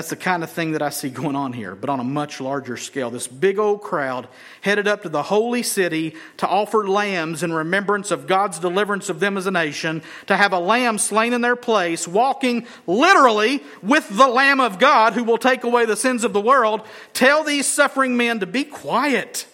That's 0.00 0.08
the 0.08 0.16
kind 0.16 0.42
of 0.42 0.48
thing 0.48 0.72
that 0.72 0.80
I 0.80 0.88
see 0.88 1.10
going 1.10 1.36
on 1.36 1.52
here, 1.52 1.74
but 1.74 1.90
on 1.90 2.00
a 2.00 2.04
much 2.04 2.40
larger 2.40 2.78
scale. 2.78 3.10
This 3.10 3.26
big 3.26 3.58
old 3.58 3.82
crowd 3.82 4.28
headed 4.62 4.88
up 4.88 5.02
to 5.02 5.10
the 5.10 5.24
holy 5.24 5.62
city 5.62 6.14
to 6.38 6.48
offer 6.48 6.88
lambs 6.88 7.42
in 7.42 7.52
remembrance 7.52 8.10
of 8.10 8.26
God's 8.26 8.58
deliverance 8.58 9.10
of 9.10 9.20
them 9.20 9.36
as 9.36 9.46
a 9.46 9.50
nation, 9.50 10.02
to 10.26 10.38
have 10.38 10.54
a 10.54 10.58
lamb 10.58 10.96
slain 10.96 11.34
in 11.34 11.42
their 11.42 11.54
place, 11.54 12.08
walking 12.08 12.66
literally 12.86 13.62
with 13.82 14.08
the 14.08 14.26
Lamb 14.26 14.58
of 14.58 14.78
God 14.78 15.12
who 15.12 15.22
will 15.22 15.36
take 15.36 15.64
away 15.64 15.84
the 15.84 15.96
sins 15.96 16.24
of 16.24 16.32
the 16.32 16.40
world. 16.40 16.80
Tell 17.12 17.44
these 17.44 17.66
suffering 17.66 18.16
men 18.16 18.40
to 18.40 18.46
be 18.46 18.64
quiet. 18.64 19.46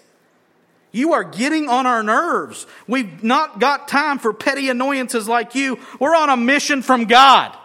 You 0.92 1.14
are 1.14 1.24
getting 1.24 1.68
on 1.68 1.86
our 1.86 2.04
nerves. 2.04 2.68
We've 2.86 3.24
not 3.24 3.58
got 3.58 3.88
time 3.88 4.20
for 4.20 4.32
petty 4.32 4.68
annoyances 4.68 5.26
like 5.26 5.56
you. 5.56 5.80
We're 5.98 6.14
on 6.14 6.30
a 6.30 6.36
mission 6.36 6.82
from 6.82 7.06
God 7.06 7.58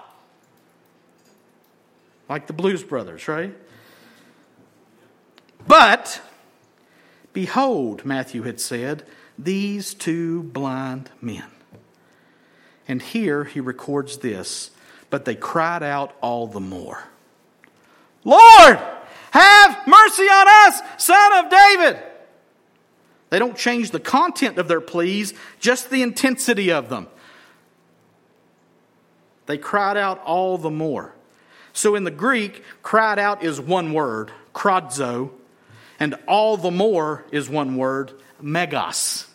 like 2.32 2.48
the 2.48 2.54
Blues 2.54 2.82
Brothers, 2.82 3.28
right? 3.28 3.54
But, 5.68 6.22
behold, 7.34 8.06
Matthew 8.06 8.44
had 8.44 8.62
said, 8.62 9.04
these 9.38 9.94
two 9.94 10.44
blind 10.44 11.10
men. 11.20 11.44
And 12.88 13.02
here 13.02 13.44
he 13.44 13.60
records 13.60 14.20
this, 14.20 14.72
but 15.10 15.26
they 15.26 15.36
cried 15.36 15.84
out 15.84 16.16
all 16.22 16.48
the 16.48 16.62
more 16.62 17.04
Lord, 18.24 18.80
have 19.32 19.88
mercy 19.88 20.24
on 20.24 20.48
us, 20.68 20.82
son 20.98 21.46
of 21.46 21.52
David. 21.52 22.02
They 23.30 23.40
don't 23.40 23.58
change 23.58 23.92
the 23.92 24.00
content 24.00 24.58
of 24.58 24.70
their 24.70 24.80
pleas, 24.80 25.34
just 25.60 25.90
the 25.90 26.02
intensity 26.02 26.72
of 26.72 26.88
them. 26.88 27.08
They 29.48 29.58
cried 29.58 29.98
out 29.98 30.24
all 30.24 30.58
the 30.58 30.72
more. 30.72 31.14
So 31.74 31.96
in 31.96 32.04
the 32.04 32.12
Greek, 32.12 32.64
cried 32.84 33.20
out 33.20 33.44
is 33.44 33.60
one 33.60 33.94
word, 33.94 34.32
krazo, 34.54 35.32
and 36.00 36.16
all 36.28 36.58
the 36.58 36.72
more 36.72 37.26
is 37.32 37.50
one 37.50 37.78
word, 37.78 38.12
megas. 38.42 39.28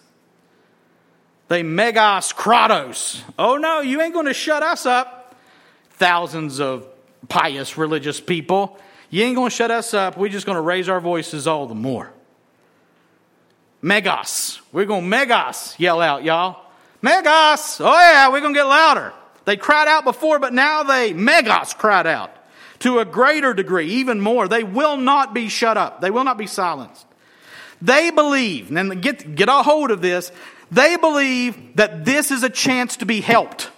They 1.49 1.63
megas 1.63 2.33
kratos. 2.33 3.23
Oh 3.39 3.57
no, 3.57 3.81
you 3.81 4.01
ain't 4.01 4.13
going 4.13 4.27
to 4.27 4.35
shut 4.35 4.63
us 4.63 4.85
up. 4.85 5.35
Thousands 5.91 6.61
of 6.61 6.87
pious 7.29 7.79
religious 7.79 8.21
people. 8.21 8.79
You 9.11 9.25
ain't 9.25 9.37
going 9.37 9.51
to 9.51 9.55
shut 9.55 9.71
us 9.71 9.95
up. 9.95 10.17
We're 10.17 10.29
just 10.29 10.47
going 10.47 10.57
to 10.57 10.63
raise 10.63 10.89
our 10.89 11.01
voices 11.01 11.47
all 11.47 11.67
the 11.67 11.75
more. 11.75 12.13
Megas. 13.81 14.61
We're 14.73 14.85
going 14.85 15.03
to 15.03 15.09
megas 15.09 15.77
yell 15.79 16.01
out, 16.01 16.25
y'all. 16.25 16.63
Megas. 17.01 17.81
Oh 17.81 17.99
yeah, 17.99 18.29
we're 18.31 18.41
going 18.41 18.53
to 18.53 18.59
get 18.59 18.65
louder. 18.65 19.13
They 19.47 19.57
cried 19.57 19.89
out 19.89 20.05
before, 20.05 20.39
but 20.39 20.53
now 20.53 20.83
they, 20.83 21.13
megas, 21.15 21.73
cried 21.73 22.07
out 22.07 22.31
to 22.81 22.99
a 22.99 23.05
greater 23.05 23.55
degree, 23.55 23.89
even 23.95 24.21
more. 24.21 24.49
They 24.49 24.65
will 24.65 24.97
not 24.97 25.33
be 25.33 25.49
shut 25.49 25.79
up. 25.79 26.01
They 26.01 26.11
will 26.11 26.25
not 26.25 26.37
be 26.37 26.49
silenced. 26.49 27.07
They 27.81 28.11
believe, 28.11 28.71
and 28.75 29.01
get, 29.01 29.35
get 29.35 29.49
a 29.49 29.63
hold 29.63 29.91
of 29.91 30.03
this, 30.03 30.33
they 30.71 30.97
believe 30.97 31.77
that 31.77 32.05
this 32.05 32.31
is 32.31 32.43
a 32.43 32.51
chance 32.51 32.97
to 32.99 33.07
be 33.07 33.21
helped. 33.21 33.71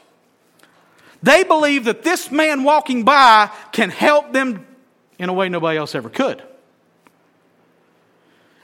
They 1.23 1.45
believe 1.45 1.85
that 1.85 2.03
this 2.03 2.31
man 2.31 2.65
walking 2.65 3.05
by 3.05 3.51
can 3.73 3.91
help 3.91 4.33
them 4.33 4.67
in 5.19 5.29
a 5.29 5.33
way 5.33 5.49
nobody 5.49 5.79
else 5.79 5.95
ever 5.95 6.09
could. 6.09 6.43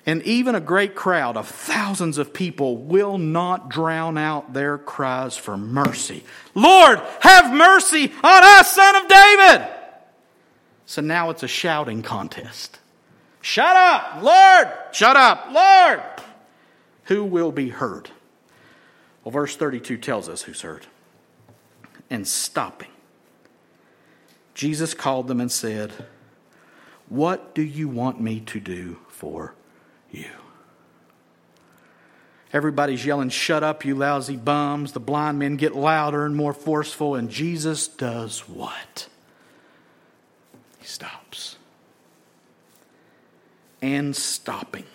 And 0.06 0.22
even 0.22 0.54
a 0.54 0.60
great 0.60 0.94
crowd 0.94 1.36
of 1.36 1.48
thousands 1.48 2.18
of 2.18 2.34
people 2.34 2.76
will 2.76 3.16
not 3.16 3.70
drown 3.70 4.18
out 4.18 4.52
their 4.52 4.76
cries 4.76 5.36
for 5.36 5.56
mercy. 5.56 6.24
Lord, 6.54 7.00
have 7.20 7.54
mercy 7.54 8.12
on 8.22 8.44
us, 8.44 8.74
son 8.74 8.96
of 8.96 9.08
David! 9.08 9.68
So 10.84 11.00
now 11.00 11.30
it's 11.30 11.42
a 11.42 11.48
shouting 11.48 12.02
contest. 12.02 12.78
Shut 13.40 13.76
up, 13.76 14.22
Lord! 14.22 14.68
Shut 14.92 15.16
up, 15.16 15.48
Lord! 15.50 16.02
Who 17.04 17.24
will 17.24 17.52
be 17.52 17.70
heard? 17.70 18.10
Well, 19.22 19.32
verse 19.32 19.56
32 19.56 19.96
tells 19.96 20.28
us 20.28 20.42
who's 20.42 20.60
heard. 20.60 20.86
And 22.10 22.28
stopping, 22.28 22.90
Jesus 24.54 24.92
called 24.92 25.28
them 25.28 25.40
and 25.40 25.50
said, 25.50 25.92
What 27.08 27.54
do 27.54 27.62
you 27.62 27.88
want 27.88 28.20
me 28.20 28.40
to 28.40 28.60
do 28.60 28.98
for 29.08 29.54
you. 30.14 30.30
Everybody's 32.52 33.04
yelling, 33.04 33.30
Shut 33.30 33.64
up, 33.64 33.84
you 33.84 33.96
lousy 33.96 34.36
bums. 34.36 34.92
The 34.92 35.00
blind 35.00 35.40
men 35.40 35.56
get 35.56 35.74
louder 35.74 36.24
and 36.24 36.36
more 36.36 36.54
forceful, 36.54 37.16
and 37.16 37.28
Jesus 37.28 37.88
does 37.88 38.48
what? 38.48 39.08
He 40.78 40.86
stops. 40.86 41.56
And 43.82 44.14
stopping. 44.14 44.86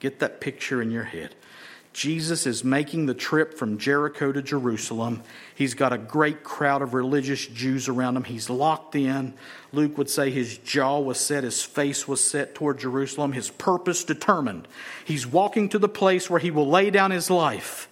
Get 0.00 0.18
that 0.18 0.40
picture 0.40 0.82
in 0.82 0.90
your 0.90 1.04
head. 1.04 1.34
Jesus 1.92 2.44
is 2.44 2.64
making 2.64 3.06
the 3.06 3.14
trip 3.14 3.54
from 3.54 3.78
Jericho 3.78 4.32
to 4.32 4.42
Jerusalem. 4.42 5.22
He's 5.56 5.74
got 5.74 5.92
a 5.92 5.98
great 5.98 6.42
crowd 6.42 6.82
of 6.82 6.94
religious 6.94 7.46
Jews 7.46 7.88
around 7.88 8.16
him. 8.16 8.24
He's 8.24 8.50
locked 8.50 8.96
in. 8.96 9.34
Luke 9.72 9.96
would 9.96 10.10
say 10.10 10.30
his 10.30 10.58
jaw 10.58 10.98
was 10.98 11.20
set, 11.20 11.44
his 11.44 11.62
face 11.62 12.08
was 12.08 12.22
set 12.22 12.56
toward 12.56 12.78
Jerusalem, 12.78 13.32
his 13.32 13.50
purpose 13.50 14.02
determined. 14.02 14.66
He's 15.04 15.26
walking 15.26 15.68
to 15.68 15.78
the 15.78 15.88
place 15.88 16.28
where 16.28 16.40
he 16.40 16.50
will 16.50 16.68
lay 16.68 16.90
down 16.90 17.12
his 17.12 17.30
life 17.30 17.88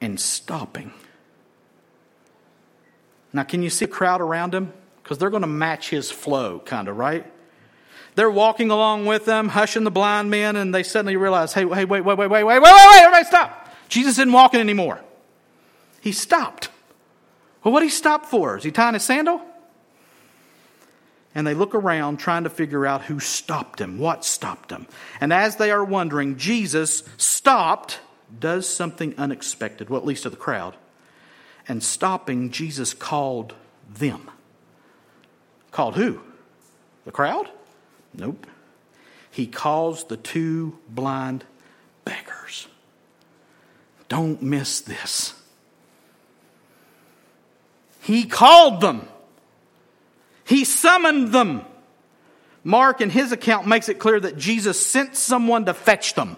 and 0.00 0.18
stopping. 0.18 0.92
Now, 3.32 3.44
can 3.44 3.62
you 3.62 3.70
see 3.70 3.84
a 3.84 3.88
crowd 3.88 4.20
around 4.20 4.52
him? 4.52 4.72
Because 5.02 5.18
they're 5.18 5.30
going 5.30 5.42
to 5.42 5.48
match 5.48 5.90
his 5.90 6.10
flow, 6.10 6.58
kind 6.58 6.88
of, 6.88 6.96
right? 6.96 7.24
They're 8.16 8.30
walking 8.30 8.72
along 8.72 9.06
with 9.06 9.24
them, 9.24 9.48
hushing 9.48 9.84
the 9.84 9.90
blind 9.92 10.30
men, 10.30 10.56
and 10.56 10.74
they 10.74 10.82
suddenly 10.82 11.16
realize, 11.16 11.52
hey, 11.52 11.62
hey, 11.62 11.84
wait, 11.84 12.00
wait, 12.00 12.04
wait, 12.04 12.18
wait, 12.18 12.28
wait, 12.28 12.44
wait, 12.44 12.60
wait, 12.60 12.72
wait, 12.72 13.02
everybody 13.02 13.24
stop. 13.24 13.68
Jesus 13.88 14.14
isn't 14.14 14.32
walking 14.32 14.58
anymore. 14.58 15.00
He 16.00 16.12
stopped. 16.12 16.70
Well, 17.62 17.72
what 17.72 17.80
did 17.80 17.86
he 17.86 17.90
stop 17.90 18.26
for? 18.26 18.56
Is 18.56 18.64
he 18.64 18.70
tying 18.70 18.94
his 18.94 19.04
sandal? 19.04 19.42
And 21.34 21.46
they 21.46 21.54
look 21.54 21.74
around 21.74 22.16
trying 22.16 22.44
to 22.44 22.50
figure 22.50 22.86
out 22.86 23.02
who 23.02 23.20
stopped 23.20 23.80
him, 23.80 23.98
what 23.98 24.24
stopped 24.24 24.70
him. 24.70 24.86
And 25.20 25.32
as 25.32 25.56
they 25.56 25.70
are 25.70 25.84
wondering, 25.84 26.36
Jesus 26.36 27.04
stopped, 27.18 28.00
does 28.36 28.68
something 28.68 29.14
unexpected, 29.16 29.90
well, 29.90 30.00
at 30.00 30.06
least 30.06 30.24
to 30.24 30.30
the 30.30 30.36
crowd. 30.36 30.74
And 31.68 31.82
stopping, 31.82 32.50
Jesus 32.50 32.94
called 32.94 33.54
them. 33.88 34.30
Called 35.70 35.94
who? 35.94 36.20
The 37.04 37.12
crowd? 37.12 37.48
Nope. 38.12 38.46
He 39.30 39.46
calls 39.46 40.04
the 40.04 40.16
two 40.16 40.78
blind 40.88 41.44
beggars. 42.04 42.66
Don't 44.08 44.42
miss 44.42 44.80
this. 44.80 45.39
He 48.10 48.24
called 48.24 48.80
them. 48.80 49.08
He 50.44 50.64
summoned 50.64 51.28
them. 51.28 51.64
Mark, 52.64 53.00
in 53.00 53.08
his 53.08 53.30
account, 53.30 53.68
makes 53.68 53.88
it 53.88 54.00
clear 54.00 54.18
that 54.18 54.36
Jesus 54.36 54.84
sent 54.84 55.14
someone 55.14 55.66
to 55.66 55.74
fetch 55.74 56.14
them. 56.14 56.36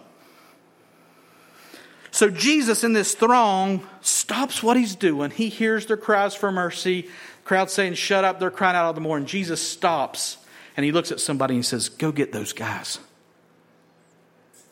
So 2.10 2.28
Jesus, 2.28 2.84
in 2.84 2.92
this 2.92 3.14
throng, 3.14 3.88
stops 4.02 4.62
what 4.62 4.76
he's 4.76 4.94
doing. 4.94 5.30
He 5.30 5.48
hears 5.48 5.86
their 5.86 5.96
cries 5.96 6.34
for 6.34 6.52
mercy. 6.52 7.08
Crowd 7.44 7.70
saying, 7.70 7.94
Shut 7.94 8.22
up. 8.22 8.38
They're 8.38 8.50
crying 8.50 8.76
out 8.76 8.84
all 8.84 8.92
the 8.92 9.00
more. 9.00 9.16
And 9.16 9.26
Jesus 9.26 9.66
stops 9.66 10.36
and 10.76 10.84
he 10.84 10.92
looks 10.92 11.10
at 11.10 11.20
somebody 11.20 11.54
and 11.54 11.64
says, 11.64 11.88
Go 11.88 12.12
get 12.12 12.32
those 12.32 12.52
guys 12.52 12.98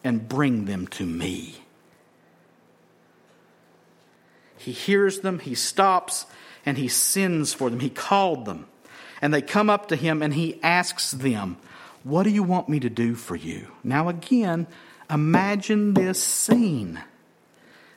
and 0.04 0.28
bring 0.28 0.66
them 0.66 0.86
to 0.88 1.06
me. 1.06 1.54
He 4.58 4.72
hears 4.72 5.20
them, 5.20 5.38
he 5.38 5.54
stops, 5.54 6.26
and 6.70 6.78
he 6.78 6.86
sends 6.86 7.52
for 7.52 7.68
them. 7.68 7.80
He 7.80 7.90
called 7.90 8.44
them. 8.44 8.64
And 9.20 9.34
they 9.34 9.42
come 9.42 9.68
up 9.68 9.88
to 9.88 9.96
him 9.96 10.22
and 10.22 10.32
he 10.32 10.62
asks 10.62 11.10
them, 11.10 11.56
What 12.04 12.22
do 12.22 12.30
you 12.30 12.44
want 12.44 12.68
me 12.68 12.78
to 12.78 12.88
do 12.88 13.16
for 13.16 13.34
you? 13.34 13.66
Now, 13.82 14.08
again, 14.08 14.68
imagine 15.10 15.94
this 15.94 16.22
scene. 16.22 17.02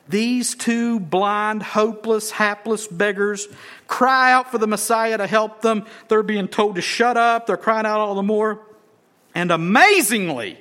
These 0.09 0.55
two 0.55 0.99
blind, 0.99 1.61
hopeless, 1.61 2.31
hapless 2.31 2.87
beggars 2.87 3.47
cry 3.85 4.33
out 4.33 4.49
for 4.49 4.57
the 4.57 4.65
Messiah 4.65 5.19
to 5.19 5.27
help 5.27 5.61
them. 5.61 5.85
They're 6.07 6.23
being 6.23 6.47
told 6.47 6.73
to 6.77 6.81
shut 6.81 7.15
up. 7.15 7.45
They're 7.45 7.57
crying 7.57 7.85
out 7.85 7.99
all 7.99 8.15
the 8.15 8.23
more. 8.23 8.59
And 9.35 9.51
amazingly, 9.51 10.57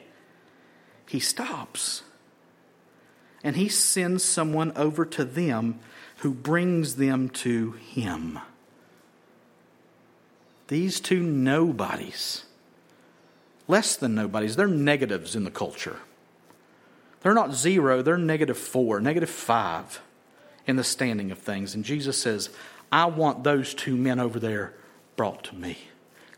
he 1.08 1.18
stops 1.18 2.02
and 3.42 3.56
he 3.56 3.70
sends 3.70 4.22
someone 4.22 4.72
over 4.76 5.06
to 5.06 5.24
them 5.24 5.80
who 6.22 6.32
brings 6.32 6.94
them 6.96 7.28
to 7.28 7.72
him. 7.72 8.38
These 10.68 11.00
two 11.00 11.20
nobodies, 11.20 12.44
less 13.66 13.96
than 13.96 14.14
nobodies, 14.14 14.54
they're 14.54 14.68
negatives 14.68 15.34
in 15.34 15.42
the 15.42 15.50
culture. 15.50 15.96
They're 17.22 17.34
not 17.34 17.54
zero, 17.54 18.02
they're 18.02 18.18
negative 18.18 18.56
four, 18.56 19.00
negative 19.00 19.30
five 19.30 20.00
in 20.64 20.76
the 20.76 20.84
standing 20.84 21.32
of 21.32 21.38
things. 21.38 21.74
And 21.74 21.84
Jesus 21.84 22.22
says, 22.22 22.50
I 22.92 23.06
want 23.06 23.42
those 23.42 23.74
two 23.74 23.96
men 23.96 24.20
over 24.20 24.38
there 24.38 24.74
brought 25.16 25.42
to 25.44 25.56
me. 25.56 25.76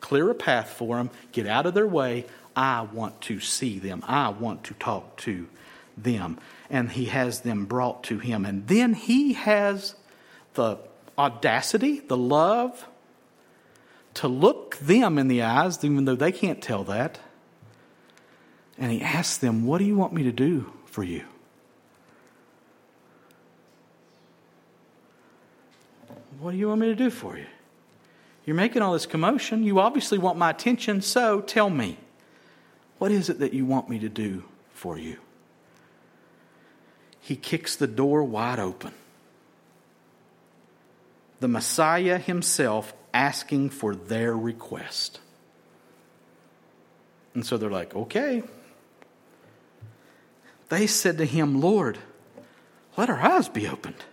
Clear 0.01 0.31
a 0.31 0.35
path 0.35 0.71
for 0.71 0.97
them, 0.97 1.11
get 1.33 1.47
out 1.47 1.67
of 1.67 1.75
their 1.75 1.87
way. 1.87 2.25
I 2.57 2.83
want 2.83 3.21
to 3.23 3.39
see 3.39 3.79
them, 3.79 4.03
I 4.07 4.31
want 4.31 4.65
to 4.65 4.75
talk 4.75 5.19
to 5.19 5.47
them. 5.95 6.39
And 6.71 6.91
he 6.91 7.07
has 7.07 7.41
them 7.41 7.67
brought 7.67 8.05
to 8.05 8.19
him. 8.19 8.45
And 8.45 8.67
then 8.67 8.95
he 8.95 9.35
has 9.35 9.95
the 10.55 10.79
audacity, 11.19 12.01
the 12.01 12.17
love 12.17 12.87
to 14.15 14.29
look 14.29 14.77
them 14.77 15.19
in 15.19 15.29
the 15.29 15.43
eyes, 15.43 15.85
even 15.85 16.05
though 16.05 16.15
they 16.15 16.33
can't 16.33 16.63
tell 16.63 16.85
that, 16.85 17.19
and 18.79 18.91
he 18.91 19.03
asks 19.03 19.37
them, 19.37 19.67
What 19.67 19.79
do 19.79 19.85
you 19.85 19.97
want 19.97 20.13
me 20.13 20.23
to 20.25 20.33
do 20.33 20.73
for 20.87 21.05
you? 21.05 21.25
What 26.39 26.53
do 26.53 26.57
you 26.57 26.69
want 26.69 26.81
me 26.81 26.89
to 26.89 26.95
do 26.95 27.11
for 27.11 27.37
you? 27.37 27.47
You're 28.45 28.57
making 28.57 28.83
all 28.83 28.93
this 28.93 29.07
commotion. 29.07 29.63
You 29.63 29.81
obviously 29.81 30.19
want 30.19 30.37
my 30.37 30.51
attention, 30.51 31.01
so 31.01 31.41
tell 31.41 31.71
me, 31.71 31.97
what 32.99 33.11
is 33.11 33.31
it 33.31 33.39
that 33.39 33.55
you 33.55 33.65
want 33.65 33.89
me 33.89 33.99
to 34.01 34.09
do 34.09 34.45
for 34.73 34.99
you? 34.99 35.19
He 37.25 37.37
kicks 37.37 37.75
the 37.77 37.87
door 37.87 38.23
wide 38.23 38.59
open. 38.59 38.93
The 41.41 41.49
Messiah 41.49 42.19
himself 42.19 42.93
asking 43.15 43.71
for 43.71 43.95
their 43.95 44.37
request. 44.37 45.21
And 47.33 47.47
so 47.47 47.57
they're 47.57 47.71
like, 47.71 47.97
okay, 47.97 48.43
they 50.69 50.87
said 50.87 51.17
to 51.17 51.25
him, 51.25 51.63
Lord, 51.63 51.97
let 52.99 53.09
our 53.09 53.19
eyes 53.19 53.49
be 53.49 53.69
opened. 53.69 54.05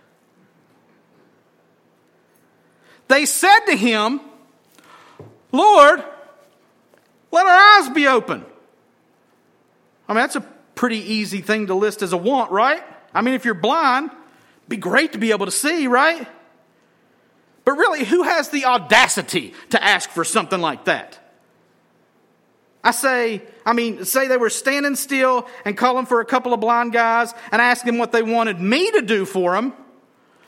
They 3.08 3.26
said 3.26 3.66
to 3.66 3.76
him, 3.76 4.22
Lord, 5.52 6.02
let 7.30 7.46
our 7.46 7.80
eyes 7.82 7.90
be 7.90 8.06
open. 8.06 8.46
I 10.08 10.14
mean, 10.14 10.22
that's 10.22 10.36
a 10.36 10.46
pretty 10.74 11.12
easy 11.12 11.42
thing 11.42 11.66
to 11.66 11.74
list 11.74 12.00
as 12.00 12.14
a 12.14 12.16
want, 12.16 12.50
right? 12.50 12.82
I 13.14 13.20
mean, 13.20 13.34
if 13.34 13.44
you're 13.44 13.54
blind, 13.54 14.10
be 14.68 14.76
great 14.76 15.12
to 15.12 15.18
be 15.18 15.32
able 15.32 15.46
to 15.46 15.52
see, 15.52 15.86
right? 15.86 16.26
But 17.64 17.72
really, 17.72 18.04
who 18.04 18.22
has 18.22 18.48
the 18.48 18.64
audacity 18.64 19.54
to 19.70 19.82
ask 19.82 20.10
for 20.10 20.24
something 20.24 20.60
like 20.60 20.86
that? 20.86 21.18
I 22.84 22.90
say, 22.90 23.42
I 23.64 23.72
mean, 23.74 24.04
say 24.04 24.26
they 24.26 24.36
were 24.36 24.50
standing 24.50 24.96
still 24.96 25.46
and 25.64 25.76
calling 25.76 26.06
for 26.06 26.20
a 26.20 26.24
couple 26.24 26.52
of 26.52 26.60
blind 26.60 26.92
guys 26.92 27.32
and 27.52 27.62
asking 27.62 27.98
what 27.98 28.10
they 28.10 28.22
wanted 28.22 28.60
me 28.60 28.90
to 28.90 29.02
do 29.02 29.24
for 29.24 29.54
them. 29.54 29.72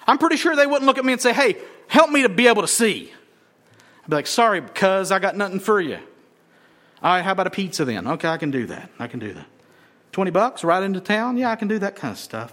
I'm 0.07 0.19
pretty 0.19 0.37
sure 0.37 0.57
they 0.57 0.67
wouldn't 0.67 0.87
look 0.87 0.99
at 0.99 1.05
me 1.05 1.13
and 1.13 1.23
say, 1.23 1.33
hey, 1.33 1.57
help 1.87 2.11
me 2.11 2.23
to 2.23 2.29
be 2.29 2.49
able 2.49 2.63
to 2.63 2.69
see. 2.69 3.13
I'd 4.03 4.11
be 4.11 4.17
like, 4.17 4.27
sorry, 4.27 4.61
cuz 4.61 5.13
I 5.13 5.21
got 5.21 5.37
nothing 5.37 5.61
for 5.61 5.81
you. 5.81 5.99
All 7.03 7.15
right, 7.15 7.23
how 7.23 7.33
about 7.33 7.47
a 7.47 7.51
pizza 7.51 7.85
then? 7.85 8.07
Okay, 8.07 8.29
I 8.29 8.37
can 8.37 8.51
do 8.51 8.67
that. 8.67 8.91
I 8.99 9.07
can 9.07 9.21
do 9.21 9.33
that. 9.35 9.47
20 10.15 10.31
bucks 10.31 10.65
right 10.65 10.83
into 10.83 11.01
town? 11.01 11.37
Yeah, 11.37 11.51
I 11.51 11.57
can 11.57 11.69
do 11.69 11.79
that 11.81 11.97
kind 11.97 12.13
of 12.13 12.19
stuff. 12.19 12.53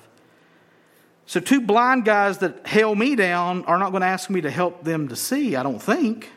So, 1.26 1.39
two 1.39 1.62
blind 1.62 2.04
guys 2.04 2.39
that 2.39 2.67
hail 2.67 2.93
me 2.93 3.15
down 3.15 3.63
are 3.65 3.78
not 3.78 3.91
going 3.91 4.02
to 4.02 4.08
ask 4.08 4.30
me 4.30 4.41
to 4.41 4.52
help 4.52 4.84
them 4.84 5.08
to 5.08 5.15
see, 5.15 5.56
I 5.56 5.63
don't 5.63 5.82
think. 5.82 6.30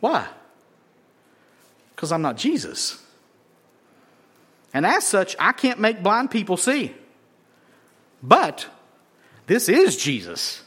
Why? 0.00 0.28
because 2.02 2.10
I'm 2.10 2.22
not 2.22 2.36
Jesus. 2.36 3.00
And 4.74 4.84
as 4.84 5.06
such, 5.06 5.36
I 5.38 5.52
can't 5.52 5.78
make 5.78 6.02
blind 6.02 6.32
people 6.32 6.56
see. 6.56 6.92
But 8.20 8.66
this 9.46 9.68
is 9.68 9.96
Jesus. 9.96 10.61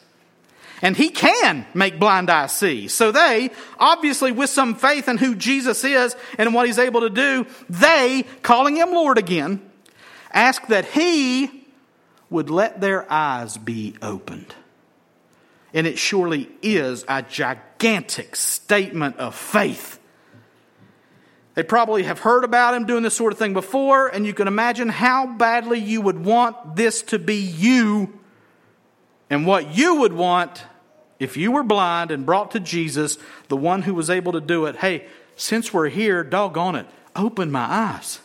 And 0.85 0.95
he 0.95 1.09
can 1.09 1.65
make 1.73 1.99
blind 1.99 2.29
eyes 2.29 2.51
see. 2.51 2.89
So 2.89 3.11
they, 3.11 3.49
obviously 3.79 4.31
with 4.31 4.51
some 4.51 4.75
faith 4.75 5.07
in 5.09 5.17
who 5.17 5.33
Jesus 5.33 5.83
is 5.83 6.15
and 6.37 6.53
what 6.53 6.67
he's 6.67 6.77
able 6.77 7.01
to 7.01 7.09
do, 7.09 7.47
they, 7.67 8.23
calling 8.43 8.75
him 8.75 8.91
Lord 8.91 9.17
again, 9.17 9.67
ask 10.31 10.67
that 10.67 10.85
he 10.85 11.65
would 12.29 12.51
let 12.51 12.81
their 12.81 13.11
eyes 13.11 13.57
be 13.57 13.95
opened. 13.99 14.53
And 15.73 15.87
it 15.87 15.97
surely 15.97 16.51
is 16.61 17.03
a 17.07 17.23
gigantic 17.23 18.35
statement 18.35 19.17
of 19.17 19.33
faith 19.33 19.99
they 21.55 21.63
probably 21.63 22.03
have 22.03 22.19
heard 22.19 22.43
about 22.43 22.73
him 22.73 22.85
doing 22.85 23.01
this 23.01 23.15
sort 23.15 23.31
of 23.31 23.39
thing 23.39 23.53
before, 23.53 24.09
and 24.09 24.25
you 24.25 24.33
can 24.33 24.49
imagine 24.49 24.89
how 24.89 25.25
badly 25.25 25.79
you 25.79 26.01
would 26.01 26.19
want 26.23 26.75
this 26.75 27.01
to 27.03 27.17
be 27.17 27.37
you 27.37 28.19
and 29.29 29.47
what 29.47 29.73
you 29.73 30.01
would 30.01 30.11
want 30.11 30.65
if 31.19 31.37
you 31.37 31.51
were 31.51 31.63
blind 31.63 32.11
and 32.11 32.25
brought 32.25 32.51
to 32.51 32.59
Jesus, 32.59 33.17
the 33.47 33.57
one 33.57 33.83
who 33.83 33.93
was 33.93 34.09
able 34.09 34.33
to 34.33 34.41
do 34.41 34.65
it. 34.65 34.77
Hey, 34.77 35.07
since 35.35 35.73
we're 35.73 35.89
here, 35.89 36.23
doggone 36.23 36.75
it, 36.75 36.87
open 37.15 37.51
my 37.51 37.65
eyes. 37.65 38.19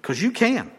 Because 0.00 0.22
you 0.22 0.30
can. 0.30 0.70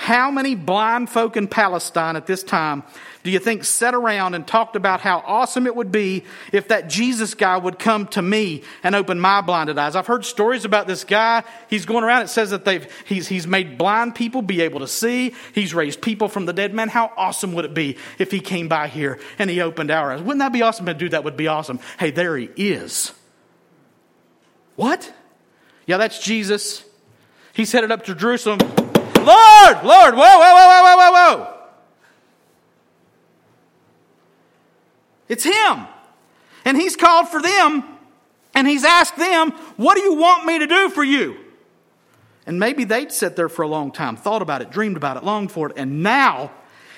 How 0.00 0.30
many 0.30 0.54
blind 0.54 1.10
folk 1.10 1.36
in 1.36 1.46
Palestine 1.46 2.16
at 2.16 2.24
this 2.24 2.42
time 2.42 2.84
do 3.22 3.30
you 3.30 3.38
think 3.38 3.64
sat 3.64 3.94
around 3.94 4.32
and 4.32 4.46
talked 4.46 4.74
about 4.74 5.02
how 5.02 5.22
awesome 5.26 5.66
it 5.66 5.76
would 5.76 5.92
be 5.92 6.24
if 6.54 6.68
that 6.68 6.88
Jesus 6.88 7.34
guy 7.34 7.58
would 7.58 7.78
come 7.78 8.06
to 8.08 8.22
me 8.22 8.62
and 8.82 8.94
open 8.94 9.20
my 9.20 9.42
blinded 9.42 9.76
eyes? 9.76 9.96
I've 9.96 10.06
heard 10.06 10.24
stories 10.24 10.64
about 10.64 10.86
this 10.86 11.04
guy. 11.04 11.44
He's 11.68 11.84
going 11.84 12.02
around. 12.02 12.22
It 12.22 12.28
says 12.28 12.48
that 12.48 12.64
they've, 12.64 12.90
he's, 13.04 13.28
he's 13.28 13.46
made 13.46 13.76
blind 13.76 14.14
people 14.14 14.40
be 14.40 14.62
able 14.62 14.80
to 14.80 14.88
see. 14.88 15.34
He's 15.52 15.74
raised 15.74 16.00
people 16.00 16.28
from 16.28 16.46
the 16.46 16.54
dead. 16.54 16.72
Man, 16.72 16.88
how 16.88 17.12
awesome 17.18 17.52
would 17.52 17.66
it 17.66 17.74
be 17.74 17.98
if 18.18 18.30
he 18.30 18.40
came 18.40 18.68
by 18.68 18.88
here 18.88 19.20
and 19.38 19.50
he 19.50 19.60
opened 19.60 19.90
our 19.90 20.12
eyes? 20.12 20.22
Wouldn't 20.22 20.38
that 20.38 20.54
be 20.54 20.62
awesome? 20.62 20.86
To 20.86 20.94
do 20.94 21.10
that 21.10 21.24
would 21.24 21.36
be 21.36 21.46
awesome. 21.46 21.78
Hey, 21.98 22.10
there 22.10 22.38
he 22.38 22.48
is. 22.56 23.12
What? 24.76 25.12
Yeah, 25.84 25.98
that's 25.98 26.24
Jesus. 26.24 26.84
He's 27.52 27.70
headed 27.70 27.92
up 27.92 28.06
to 28.06 28.14
Jerusalem 28.14 28.60
Lord, 29.26 29.84
Lord, 29.84 30.14
whoa, 30.14 30.38
whoa, 30.38 30.54
whoa, 30.54 30.82
whoa, 30.82 30.96
whoa, 30.96 31.12
whoa. 31.12 31.56
It's 35.28 35.44
Him. 35.44 35.86
And 36.64 36.76
He's 36.76 36.96
called 36.96 37.28
for 37.28 37.40
them, 37.40 37.84
and 38.54 38.66
He's 38.66 38.84
asked 38.84 39.16
them, 39.16 39.52
What 39.76 39.94
do 39.94 40.02
you 40.02 40.14
want 40.14 40.44
me 40.44 40.58
to 40.58 40.66
do 40.66 40.90
for 40.90 41.04
you? 41.04 41.36
And 42.46 42.58
maybe 42.58 42.84
they'd 42.84 43.12
sat 43.12 43.36
there 43.36 43.48
for 43.48 43.62
a 43.62 43.68
long 43.68 43.92
time, 43.92 44.16
thought 44.16 44.42
about 44.42 44.62
it, 44.62 44.70
dreamed 44.70 44.96
about 44.96 45.16
it, 45.16 45.24
longed 45.24 45.52
for 45.52 45.70
it, 45.70 45.76
and 45.76 46.02
now 46.02 46.50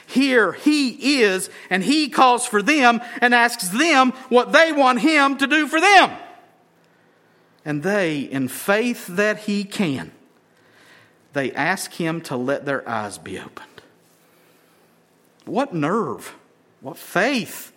here 0.07 0.53
He 0.53 1.21
is, 1.21 1.51
and 1.71 1.83
He 1.83 2.09
calls 2.09 2.47
for 2.47 2.63
them 2.63 3.01
and 3.21 3.35
asks 3.35 3.69
them 3.69 4.13
what 4.29 4.53
they 4.53 4.73
want 4.73 5.01
Him 5.01 5.37
to 5.39 5.47
do 5.47 5.67
for 5.67 5.81
them. 5.81 6.17
And 7.65 7.83
they, 7.83 8.21
in 8.21 8.49
faith 8.49 9.07
that 9.09 9.41
He 9.41 9.65
can, 9.65 10.13
they 11.33 11.53
ask 11.53 11.93
him 11.93 12.21
to 12.23 12.37
let 12.37 12.65
their 12.65 12.87
eyes 12.89 13.19
be 13.19 13.39
opened. 13.39 13.69
What 15.45 15.75
nerve, 15.75 16.35
what 16.81 16.97
faith. 16.97 17.73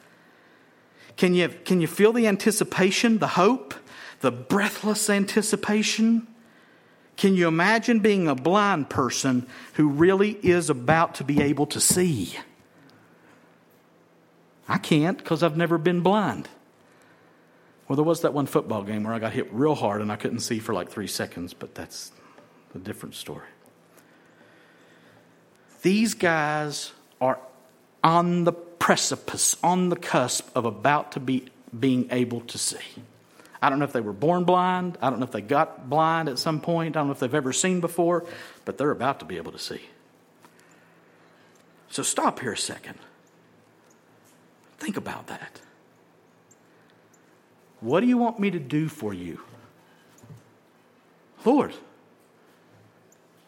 Can 1.17 1.33
you, 1.33 1.49
can 1.49 1.81
you 1.81 1.87
feel 1.87 2.11
the 2.11 2.27
anticipation, 2.27 3.19
the 3.19 3.27
hope, 3.27 3.73
the 4.19 4.31
breathless 4.31 5.09
anticipation? 5.09 6.27
Can 7.15 7.35
you 7.35 7.47
imagine 7.47 7.99
being 7.99 8.27
a 8.27 8.35
blind 8.35 8.89
person 8.89 9.47
who 9.73 9.87
really 9.87 10.31
is 10.31 10.69
about 10.69 11.15
to 11.15 11.23
be 11.23 11.41
able 11.41 11.65
to 11.67 11.79
see? 11.79 12.35
I 14.67 14.77
can't 14.77 15.17
because 15.17 15.43
I've 15.43 15.55
never 15.55 15.77
been 15.77 16.01
blind. 16.01 16.49
Well, 17.87 17.95
there 17.95 18.03
was 18.03 18.21
that 18.21 18.33
one 18.33 18.47
football 18.47 18.83
game 18.83 19.03
where 19.03 19.13
I 19.13 19.19
got 19.19 19.31
hit 19.31 19.53
real 19.53 19.75
hard 19.75 20.01
and 20.01 20.11
I 20.11 20.15
couldn't 20.15 20.39
see 20.39 20.59
for 20.59 20.73
like 20.73 20.89
three 20.89 21.07
seconds, 21.07 21.53
but 21.53 21.75
that's 21.75 22.11
a 22.75 22.79
different 22.79 23.15
story. 23.15 23.47
These 25.81 26.13
guys 26.15 26.91
are 27.21 27.39
on 28.03 28.43
the 28.43 28.51
precipice, 28.51 29.55
on 29.63 29.89
the 29.89 29.95
cusp 29.95 30.49
of 30.55 30.65
about 30.65 31.13
to 31.13 31.19
be 31.19 31.47
being 31.77 32.07
able 32.11 32.41
to 32.41 32.57
see. 32.57 32.77
I 33.61 33.69
don't 33.69 33.79
know 33.79 33.85
if 33.85 33.93
they 33.93 34.01
were 34.01 34.13
born 34.13 34.43
blind. 34.43 34.97
I 35.01 35.09
don't 35.09 35.19
know 35.19 35.25
if 35.25 35.31
they 35.31 35.41
got 35.41 35.89
blind 35.89 36.29
at 36.29 36.37
some 36.37 36.59
point. 36.59 36.95
I 36.95 36.99
don't 36.99 37.07
know 37.07 37.13
if 37.13 37.19
they've 37.19 37.33
ever 37.33 37.53
seen 37.53 37.81
before, 37.81 38.25
but 38.63 38.77
they're 38.77 38.91
about 38.91 39.19
to 39.19 39.25
be 39.25 39.37
able 39.37 39.51
to 39.53 39.59
see. 39.59 39.81
So 41.89 42.03
stop 42.03 42.39
here 42.39 42.51
a 42.51 42.57
second. 42.57 42.99
Think 44.77 44.97
about 44.97 45.27
that. 45.27 45.61
What 47.79 48.01
do 48.01 48.07
you 48.07 48.17
want 48.17 48.39
me 48.39 48.51
to 48.51 48.59
do 48.59 48.87
for 48.87 49.13
you? 49.13 49.39
Lord, 51.43 51.73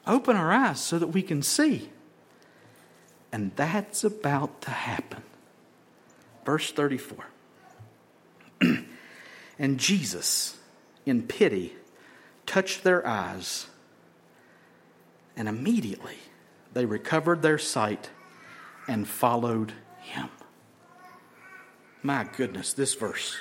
open 0.07 0.35
our 0.35 0.51
eyes 0.51 0.79
so 0.79 0.97
that 0.99 1.07
we 1.07 1.21
can 1.21 1.41
see. 1.41 1.89
And 3.31 3.51
that's 3.55 4.03
about 4.03 4.61
to 4.61 4.71
happen. 4.71 5.23
Verse 6.45 6.71
34. 6.71 7.25
and 9.59 9.77
Jesus, 9.77 10.57
in 11.05 11.23
pity, 11.23 11.73
touched 12.45 12.83
their 12.83 13.05
eyes, 13.05 13.67
and 15.35 15.47
immediately 15.47 16.17
they 16.73 16.85
recovered 16.85 17.41
their 17.41 17.57
sight 17.57 18.09
and 18.87 19.07
followed 19.07 19.73
him. 19.99 20.29
My 22.01 22.23
goodness, 22.23 22.73
this 22.73 22.95
verse. 22.95 23.35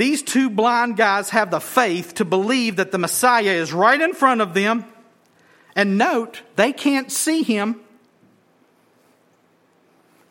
These 0.00 0.22
two 0.22 0.48
blind 0.48 0.96
guys 0.96 1.28
have 1.28 1.50
the 1.50 1.60
faith 1.60 2.14
to 2.14 2.24
believe 2.24 2.76
that 2.76 2.90
the 2.90 2.96
Messiah 2.96 3.50
is 3.50 3.70
right 3.70 4.00
in 4.00 4.14
front 4.14 4.40
of 4.40 4.54
them. 4.54 4.86
And 5.76 5.98
note, 5.98 6.40
they 6.56 6.72
can't 6.72 7.12
see 7.12 7.42
him. 7.42 7.78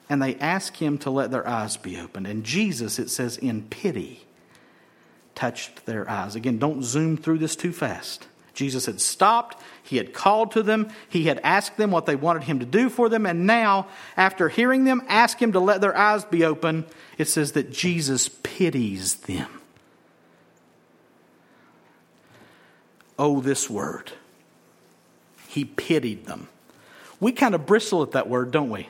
And 0.09 0.23
they 0.23 0.33
ask 0.37 0.75
him 0.75 0.97
to 0.97 1.11
let 1.11 1.29
their 1.29 1.47
eyes 1.47 1.77
be 1.77 1.99
opened. 1.99 2.25
And 2.25 2.43
Jesus, 2.43 2.97
it 2.97 3.11
says, 3.11 3.37
in 3.37 3.61
pity, 3.61 4.25
touched 5.35 5.85
their 5.85 6.09
eyes. 6.09 6.35
Again, 6.35 6.57
don't 6.57 6.81
zoom 6.81 7.15
through 7.15 7.37
this 7.37 7.55
too 7.55 7.71
fast. 7.71 8.27
Jesus 8.55 8.87
had 8.87 8.99
stopped, 8.99 9.61
he 9.83 9.97
had 9.97 10.15
called 10.15 10.51
to 10.53 10.63
them, 10.63 10.89
he 11.09 11.25
had 11.25 11.39
asked 11.43 11.77
them 11.77 11.91
what 11.91 12.07
they 12.07 12.15
wanted 12.15 12.41
him 12.41 12.57
to 12.59 12.65
do 12.65 12.89
for 12.89 13.07
them, 13.07 13.27
and 13.27 13.45
now, 13.45 13.87
after 14.17 14.49
hearing 14.49 14.83
them 14.83 15.03
ask 15.07 15.39
him 15.39 15.51
to 15.51 15.59
let 15.59 15.79
their 15.79 15.95
eyes 15.95 16.25
be 16.25 16.43
open, 16.43 16.85
it 17.19 17.25
says 17.25 17.51
that 17.51 17.71
Jesus 17.71 18.27
pities 18.27 19.15
them. 19.17 19.58
Oh, 23.19 23.41
this 23.41 23.69
word. 23.69 24.13
He 25.49 25.65
pitied 25.65 26.25
them. 26.25 26.47
We 27.19 27.33
kind 27.33 27.53
of 27.53 27.65
bristle 27.65 28.01
at 28.01 28.11
that 28.11 28.29
word, 28.29 28.51
don't 28.51 28.69
we? 28.69 28.87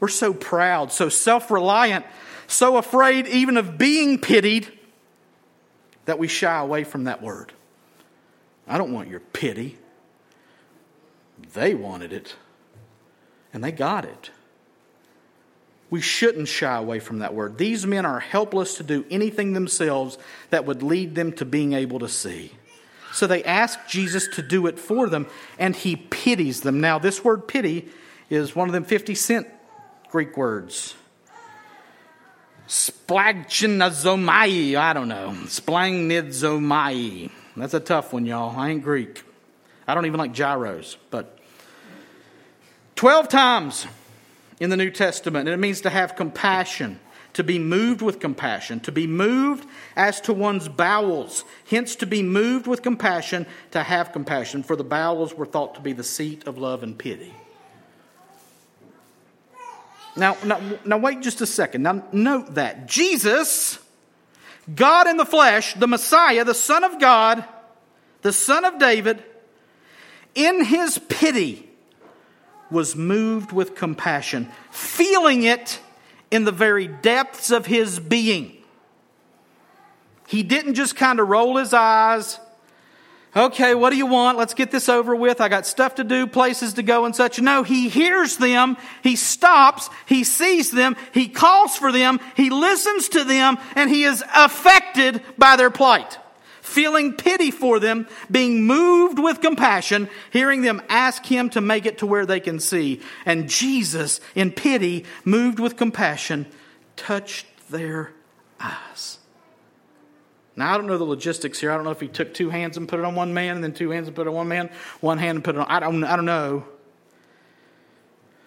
We're 0.00 0.08
so 0.08 0.34
proud, 0.34 0.90
so 0.90 1.08
self 1.08 1.52
reliant, 1.52 2.04
so 2.48 2.76
afraid 2.76 3.28
even 3.28 3.56
of 3.56 3.78
being 3.78 4.18
pitied 4.18 4.66
that 6.06 6.18
we 6.18 6.26
shy 6.26 6.58
away 6.58 6.82
from 6.82 7.04
that 7.04 7.22
word. 7.22 7.52
I 8.66 8.78
don't 8.78 8.92
want 8.92 9.08
your 9.08 9.20
pity. 9.20 9.78
They 11.54 11.74
wanted 11.74 12.12
it, 12.12 12.34
and 13.54 13.62
they 13.62 13.70
got 13.70 14.04
it. 14.04 14.30
We 15.88 16.00
shouldn't 16.00 16.48
shy 16.48 16.76
away 16.76 16.98
from 16.98 17.20
that 17.20 17.34
word. 17.34 17.58
These 17.58 17.86
men 17.86 18.06
are 18.06 18.18
helpless 18.18 18.78
to 18.78 18.82
do 18.82 19.04
anything 19.08 19.52
themselves 19.52 20.18
that 20.50 20.64
would 20.64 20.82
lead 20.82 21.14
them 21.14 21.32
to 21.34 21.44
being 21.44 21.74
able 21.74 22.00
to 22.00 22.08
see. 22.08 22.52
So 23.12 23.26
they 23.26 23.44
ask 23.44 23.78
Jesus 23.86 24.26
to 24.28 24.42
do 24.42 24.66
it 24.66 24.78
for 24.78 25.08
them, 25.08 25.26
and 25.58 25.76
he 25.76 25.96
pities 25.96 26.62
them. 26.62 26.80
Now, 26.80 26.98
this 26.98 27.22
word 27.22 27.46
pity 27.46 27.88
is 28.30 28.56
one 28.56 28.68
of 28.68 28.72
them 28.72 28.84
50 28.84 29.14
cent 29.14 29.46
Greek 30.10 30.36
words. 30.36 30.94
Splagchinazomai, 32.68 34.76
I 34.76 34.92
don't 34.94 35.08
know. 35.08 35.34
Splangnidzomai. 35.44 37.30
That's 37.56 37.74
a 37.74 37.80
tough 37.80 38.14
one, 38.14 38.24
y'all. 38.24 38.58
I 38.58 38.70
ain't 38.70 38.82
Greek. 38.82 39.22
I 39.86 39.94
don't 39.94 40.06
even 40.06 40.18
like 40.18 40.32
gyros, 40.32 40.96
but 41.10 41.38
12 42.96 43.28
times 43.28 43.86
in 44.60 44.70
the 44.70 44.76
New 44.76 44.90
Testament, 44.90 45.48
and 45.48 45.54
it 45.54 45.58
means 45.58 45.82
to 45.82 45.90
have 45.90 46.16
compassion, 46.16 46.98
to 47.34 47.44
be 47.44 47.58
moved 47.58 48.02
with 48.02 48.20
compassion, 48.20 48.80
to 48.80 48.92
be 48.92 49.06
moved 49.06 49.66
as 49.96 50.20
to 50.22 50.32
one's 50.32 50.68
bowels. 50.68 51.44
Hence, 51.68 51.96
to 51.96 52.06
be 52.06 52.22
moved 52.22 52.66
with 52.66 52.82
compassion, 52.82 53.46
to 53.70 53.82
have 53.82 54.12
compassion, 54.12 54.62
for 54.62 54.76
the 54.76 54.84
bowels 54.84 55.34
were 55.34 55.46
thought 55.46 55.74
to 55.76 55.80
be 55.80 55.92
the 55.92 56.04
seat 56.04 56.46
of 56.46 56.58
love 56.58 56.82
and 56.82 56.98
pity. 56.98 57.32
Now, 60.14 60.36
now, 60.44 60.60
now 60.84 60.98
wait 60.98 61.22
just 61.22 61.40
a 61.40 61.46
second. 61.46 61.82
Now, 61.82 62.04
note 62.12 62.54
that 62.54 62.86
Jesus 62.86 63.78
God 64.72 65.08
in 65.08 65.16
the 65.16 65.24
flesh, 65.24 65.74
the 65.74 65.88
Messiah, 65.88 66.44
the 66.44 66.54
Son 66.54 66.84
of 66.84 67.00
God, 67.00 67.44
the 68.22 68.32
Son 68.32 68.64
of 68.64 68.78
David, 68.78 69.22
in 70.34 70.64
his 70.64 70.98
pity, 70.98 71.68
was 72.70 72.96
moved 72.96 73.52
with 73.52 73.74
compassion, 73.74 74.50
feeling 74.70 75.42
it 75.42 75.80
in 76.32 76.44
the 76.44 76.50
very 76.50 76.88
depths 76.88 77.52
of 77.52 77.66
his 77.66 78.00
being. 78.00 78.56
He 80.26 80.42
didn't 80.42 80.74
just 80.74 80.96
kind 80.96 81.20
of 81.20 81.28
roll 81.28 81.58
his 81.58 81.72
eyes 81.72 82.40
okay, 83.34 83.74
what 83.74 83.90
do 83.90 83.96
you 83.96 84.06
want? 84.06 84.38
Let's 84.38 84.54
get 84.54 84.70
this 84.70 84.88
over 84.88 85.14
with. 85.16 85.40
I 85.40 85.48
got 85.48 85.66
stuff 85.66 85.96
to 85.96 86.04
do, 86.04 86.26
places 86.26 86.74
to 86.74 86.82
go 86.82 87.04
and 87.04 87.16
such. 87.16 87.40
No, 87.40 87.62
he 87.62 87.88
hears 87.88 88.36
them. 88.36 88.76
He 89.02 89.16
stops. 89.16 89.88
He 90.06 90.24
sees 90.24 90.70
them. 90.70 90.96
He 91.12 91.28
calls 91.28 91.76
for 91.76 91.92
them. 91.92 92.20
He 92.36 92.50
listens 92.50 93.08
to 93.10 93.24
them 93.24 93.58
and 93.74 93.88
he 93.88 94.04
is 94.04 94.22
affected 94.34 95.22
by 95.38 95.56
their 95.56 95.70
plight. 95.70 96.18
Feeling 96.72 97.12
pity 97.12 97.50
for 97.50 97.78
them, 97.78 98.08
being 98.30 98.62
moved 98.62 99.18
with 99.18 99.42
compassion, 99.42 100.08
hearing 100.30 100.62
them 100.62 100.80
ask 100.88 101.22
him 101.26 101.50
to 101.50 101.60
make 101.60 101.84
it 101.84 101.98
to 101.98 102.06
where 102.06 102.24
they 102.24 102.40
can 102.40 102.60
see. 102.60 103.02
And 103.26 103.46
Jesus, 103.46 104.22
in 104.34 104.52
pity, 104.52 105.04
moved 105.22 105.60
with 105.60 105.76
compassion, 105.76 106.46
touched 106.96 107.44
their 107.68 108.12
eyes. 108.58 109.18
Now, 110.56 110.72
I 110.72 110.78
don't 110.78 110.86
know 110.86 110.96
the 110.96 111.04
logistics 111.04 111.60
here. 111.60 111.70
I 111.70 111.74
don't 111.74 111.84
know 111.84 111.90
if 111.90 112.00
he 112.00 112.08
took 112.08 112.32
two 112.32 112.48
hands 112.48 112.78
and 112.78 112.88
put 112.88 112.98
it 112.98 113.04
on 113.04 113.14
one 113.16 113.34
man, 113.34 113.56
and 113.56 113.62
then 113.62 113.74
two 113.74 113.90
hands 113.90 114.06
and 114.06 114.16
put 114.16 114.26
it 114.26 114.30
on 114.30 114.34
one 114.34 114.48
man, 114.48 114.70
one 115.02 115.18
hand 115.18 115.36
and 115.36 115.44
put 115.44 115.56
it 115.56 115.58
on. 115.58 115.66
I 115.68 115.78
don't, 115.78 116.02
I 116.04 116.16
don't 116.16 116.24
know. 116.24 116.64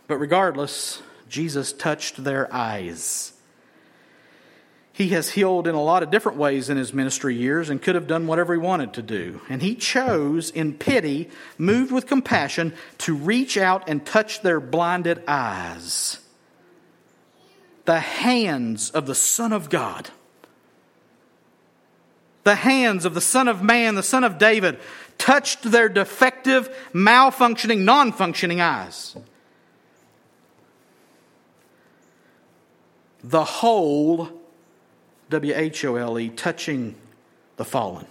But 0.08 0.18
regardless, 0.18 1.00
Jesus 1.30 1.74
touched 1.74 2.24
their 2.24 2.52
eyes. 2.52 3.34
He 4.96 5.10
has 5.10 5.32
healed 5.32 5.68
in 5.68 5.76
a 5.76 5.84
lot 5.84 6.04
of 6.04 6.10
different 6.10 6.38
ways 6.38 6.70
in 6.70 6.78
his 6.78 6.94
ministry 6.94 7.36
years 7.36 7.70
and 7.70 7.82
could 7.82 7.96
have 7.96 8.08
done 8.08 8.28
whatever 8.28 8.54
he 8.54 8.60
wanted 8.60 8.94
to 8.94 9.02
do. 9.02 9.42
And 9.50 9.62
he 9.62 9.76
chose, 9.76 10.50
in 10.50 10.74
pity, 10.74 11.30
moved 11.58 11.92
with 11.92 12.08
compassion, 12.08 12.74
to 13.00 13.14
reach 13.14 13.58
out 13.58 13.90
and 13.90 14.06
touch 14.06 14.42
their 14.42 14.62
blinded 14.62 15.22
eyes. 15.28 16.20
The 17.84 18.00
hands 18.00 18.90
of 18.90 19.06
the 19.06 19.16
Son 19.16 19.52
of 19.52 19.70
God 19.70 20.10
the 22.46 22.56
hands 22.56 23.06
of 23.06 23.16
the 23.16 23.22
Son 23.22 23.48
of 23.48 23.64
Man, 23.64 23.96
the 23.96 24.04
Son 24.04 24.24
of 24.24 24.38
David, 24.38 24.80
touched 25.18 25.64
their 25.64 25.90
defective, 25.90 26.70
malfunctioning, 26.94 27.80
non 27.80 28.12
functioning 28.12 28.62
eyes. 28.62 29.18
The 33.24 33.44
whole, 33.44 34.30
W 35.30 35.54
H 35.56 35.84
O 35.86 35.96
L 35.96 36.20
E, 36.20 36.30
touching 36.30 36.96
the 37.58 37.66
fallen. 37.66 38.06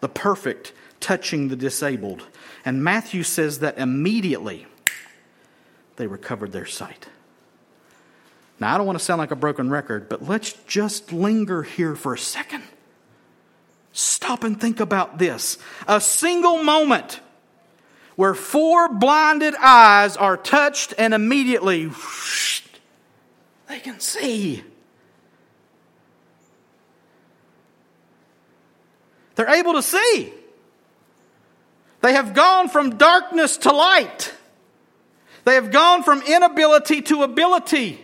The 0.00 0.08
perfect 0.08 0.72
touching 1.00 1.48
the 1.48 1.56
disabled. 1.56 2.22
And 2.64 2.82
Matthew 2.82 3.22
says 3.22 3.60
that 3.60 3.78
immediately 3.78 4.66
they 5.96 6.06
recovered 6.06 6.52
their 6.52 6.66
sight. 6.66 7.08
Now, 8.60 8.74
I 8.74 8.78
don't 8.78 8.86
want 8.86 8.98
to 8.98 9.04
sound 9.04 9.18
like 9.18 9.30
a 9.30 9.36
broken 9.36 9.68
record, 9.68 10.08
but 10.08 10.26
let's 10.26 10.52
just 10.66 11.12
linger 11.12 11.62
here 11.62 11.94
for 11.94 12.14
a 12.14 12.18
second. 12.18 12.62
Stop 13.92 14.44
and 14.44 14.60
think 14.60 14.80
about 14.80 15.18
this. 15.18 15.58
A 15.86 16.00
single 16.00 16.62
moment 16.62 17.20
where 18.16 18.34
four 18.34 18.88
blinded 18.88 19.54
eyes 19.56 20.16
are 20.16 20.36
touched 20.36 20.94
and 20.98 21.14
immediately 21.14 21.86
whoosh, 21.86 22.62
they 23.68 23.80
can 23.80 24.00
see. 24.00 24.62
They're 29.34 29.48
able 29.48 29.74
to 29.74 29.82
see. 29.82 30.32
They 32.00 32.12
have 32.12 32.34
gone 32.34 32.68
from 32.68 32.96
darkness 32.96 33.56
to 33.58 33.72
light. 33.72 34.34
They 35.44 35.54
have 35.54 35.70
gone 35.70 36.02
from 36.02 36.22
inability 36.22 37.02
to 37.02 37.22
ability. 37.22 38.00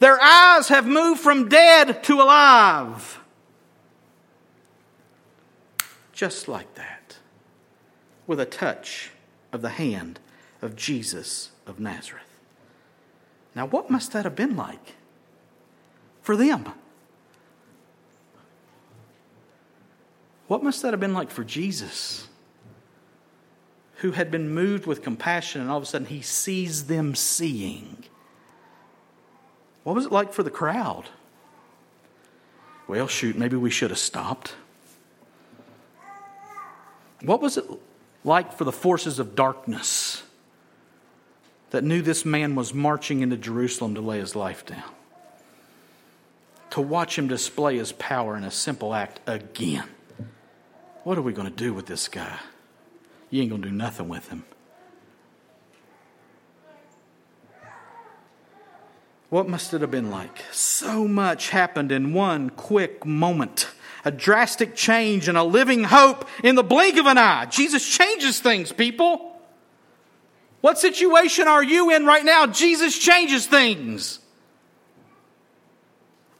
Their 0.00 0.20
eyes 0.20 0.68
have 0.68 0.86
moved 0.86 1.20
from 1.20 1.48
dead 1.48 2.02
to 2.04 2.20
alive. 2.20 3.20
Just 6.12 6.48
like 6.48 6.74
that, 6.74 7.16
with 8.26 8.40
a 8.40 8.46
touch 8.46 9.10
of 9.52 9.62
the 9.62 9.68
hand 9.68 10.18
of 10.62 10.76
Jesus 10.76 11.50
of 11.66 11.78
Nazareth. 11.78 12.22
Now, 13.54 13.66
what 13.66 13.90
must 13.90 14.12
that 14.12 14.24
have 14.24 14.36
been 14.36 14.56
like 14.56 14.94
for 16.22 16.36
them? 16.36 16.72
What 20.48 20.62
must 20.62 20.82
that 20.82 20.92
have 20.92 21.00
been 21.00 21.14
like 21.14 21.30
for 21.30 21.42
Jesus, 21.42 22.28
who 23.96 24.12
had 24.12 24.30
been 24.30 24.50
moved 24.50 24.86
with 24.86 25.02
compassion 25.02 25.60
and 25.60 25.70
all 25.70 25.76
of 25.76 25.82
a 25.82 25.86
sudden 25.86 26.06
he 26.06 26.22
sees 26.22 26.86
them 26.86 27.14
seeing? 27.14 28.04
What 29.82 29.96
was 29.96 30.06
it 30.06 30.12
like 30.12 30.32
for 30.32 30.42
the 30.42 30.50
crowd? 30.50 31.08
Well, 32.86 33.08
shoot, 33.08 33.36
maybe 33.36 33.56
we 33.56 33.70
should 33.70 33.90
have 33.90 33.98
stopped. 33.98 34.54
What 37.22 37.40
was 37.40 37.56
it 37.56 37.64
like 38.22 38.52
for 38.52 38.64
the 38.64 38.72
forces 38.72 39.18
of 39.18 39.34
darkness 39.34 40.22
that 41.70 41.82
knew 41.82 42.02
this 42.02 42.24
man 42.24 42.54
was 42.54 42.72
marching 42.72 43.22
into 43.22 43.36
Jerusalem 43.36 43.94
to 43.96 44.00
lay 44.00 44.18
his 44.18 44.36
life 44.36 44.64
down? 44.64 44.82
To 46.70 46.80
watch 46.80 47.18
him 47.18 47.26
display 47.26 47.78
his 47.78 47.90
power 47.92 48.36
in 48.36 48.44
a 48.44 48.50
simple 48.50 48.94
act 48.94 49.18
again. 49.26 49.88
What 51.06 51.16
are 51.18 51.22
we 51.22 51.32
going 51.32 51.48
to 51.48 51.54
do 51.54 51.72
with 51.72 51.86
this 51.86 52.08
guy? 52.08 52.36
You 53.30 53.40
ain't 53.40 53.50
going 53.50 53.62
to 53.62 53.68
do 53.68 53.72
nothing 53.72 54.08
with 54.08 54.28
him. 54.28 54.42
What 59.30 59.48
must 59.48 59.72
it 59.72 59.82
have 59.82 59.92
been 59.92 60.10
like? 60.10 60.42
So 60.50 61.06
much 61.06 61.50
happened 61.50 61.92
in 61.92 62.12
one 62.12 62.50
quick 62.50 63.06
moment. 63.06 63.68
A 64.04 64.10
drastic 64.10 64.74
change 64.74 65.28
and 65.28 65.38
a 65.38 65.44
living 65.44 65.84
hope 65.84 66.28
in 66.42 66.56
the 66.56 66.64
blink 66.64 66.98
of 66.98 67.06
an 67.06 67.18
eye. 67.18 67.46
Jesus 67.46 67.88
changes 67.88 68.40
things, 68.40 68.72
people. 68.72 69.40
What 70.60 70.76
situation 70.76 71.46
are 71.46 71.62
you 71.62 71.90
in 71.94 72.04
right 72.04 72.24
now? 72.24 72.48
Jesus 72.48 72.98
changes 72.98 73.46
things. 73.46 74.18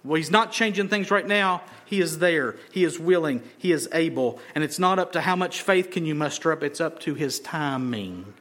Well, 0.03 0.17
he's 0.17 0.33
not 0.33 0.51
changing 0.51 0.89
things 0.89 1.13
right 1.13 1.25
now. 1.25 1.63
He 1.87 2.01
is 2.01 2.19
there. 2.19 2.57
He 2.73 2.85
is 2.85 2.99
willing. 2.99 3.43
He 3.57 3.73
is 3.73 3.89
able. 3.93 4.39
And 4.55 4.63
it's 4.63 4.79
not 4.79 4.99
up 4.99 5.13
to 5.13 5.23
how 5.23 5.37
much 5.37 5.63
faith 5.63 5.91
can 5.91 6.05
you 6.05 6.15
muster 6.15 6.53
up, 6.53 6.63
it's 6.63 6.81
up 6.81 7.01
to 7.01 7.15
his 7.15 7.41
timing. 7.41 8.35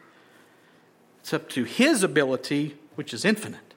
It's 1.21 1.33
up 1.33 1.47
to 1.49 1.63
his 1.63 2.03
ability, 2.03 2.75
which 2.95 3.13
is 3.13 3.23
infinite. 3.23 3.73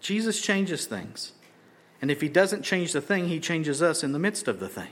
Jesus 0.00 0.40
changes 0.40 0.86
things. 0.86 1.32
And 2.00 2.10
if 2.10 2.20
he 2.20 2.28
doesn't 2.28 2.62
change 2.62 2.92
the 2.92 3.00
thing, 3.00 3.28
he 3.28 3.40
changes 3.40 3.82
us 3.82 4.04
in 4.04 4.12
the 4.12 4.18
midst 4.18 4.48
of 4.48 4.60
the 4.60 4.68
thing. 4.68 4.88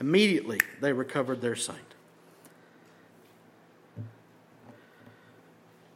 Immediately, 0.00 0.60
they 0.80 0.92
recovered 0.92 1.40
their 1.40 1.56
sight. 1.56 1.78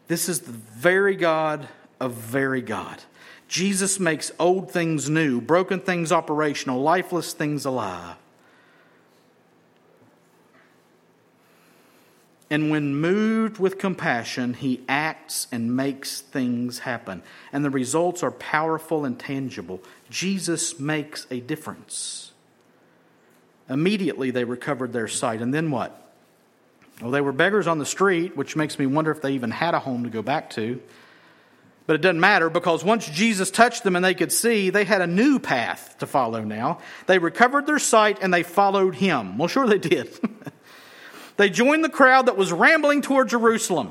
This 0.08 0.28
is 0.28 0.40
the 0.40 0.52
very 0.52 1.16
God 1.16 1.68
of 2.00 2.14
very 2.14 2.62
God. 2.62 3.02
Jesus 3.50 3.98
makes 3.98 4.30
old 4.38 4.70
things 4.70 5.10
new, 5.10 5.40
broken 5.40 5.80
things 5.80 6.12
operational, 6.12 6.80
lifeless 6.80 7.32
things 7.32 7.64
alive. 7.64 8.14
And 12.48 12.70
when 12.70 12.94
moved 12.94 13.58
with 13.58 13.76
compassion, 13.76 14.54
he 14.54 14.82
acts 14.88 15.48
and 15.50 15.74
makes 15.74 16.20
things 16.20 16.78
happen. 16.80 17.24
And 17.52 17.64
the 17.64 17.70
results 17.70 18.22
are 18.22 18.30
powerful 18.30 19.04
and 19.04 19.18
tangible. 19.18 19.82
Jesus 20.10 20.78
makes 20.78 21.26
a 21.28 21.40
difference. 21.40 22.30
Immediately 23.68 24.30
they 24.30 24.44
recovered 24.44 24.92
their 24.92 25.08
sight. 25.08 25.42
And 25.42 25.52
then 25.52 25.72
what? 25.72 26.12
Well, 27.02 27.10
they 27.10 27.20
were 27.20 27.32
beggars 27.32 27.66
on 27.66 27.80
the 27.80 27.86
street, 27.86 28.36
which 28.36 28.54
makes 28.54 28.78
me 28.78 28.86
wonder 28.86 29.10
if 29.10 29.20
they 29.20 29.32
even 29.32 29.50
had 29.50 29.74
a 29.74 29.80
home 29.80 30.04
to 30.04 30.10
go 30.10 30.22
back 30.22 30.50
to. 30.50 30.80
But 31.90 31.96
it 31.96 32.02
doesn't 32.02 32.20
matter 32.20 32.48
because 32.48 32.84
once 32.84 33.10
Jesus 33.10 33.50
touched 33.50 33.82
them 33.82 33.96
and 33.96 34.04
they 34.04 34.14
could 34.14 34.30
see, 34.30 34.70
they 34.70 34.84
had 34.84 35.00
a 35.00 35.08
new 35.08 35.40
path 35.40 35.96
to 35.98 36.06
follow 36.06 36.44
now. 36.44 36.78
They 37.08 37.18
recovered 37.18 37.66
their 37.66 37.80
sight 37.80 38.18
and 38.22 38.32
they 38.32 38.44
followed 38.44 38.94
him. 38.94 39.36
Well, 39.36 39.48
sure 39.48 39.66
they 39.66 39.78
did. 39.78 40.08
they 41.36 41.50
joined 41.50 41.82
the 41.82 41.88
crowd 41.88 42.26
that 42.26 42.36
was 42.36 42.52
rambling 42.52 43.02
toward 43.02 43.28
Jerusalem. 43.28 43.90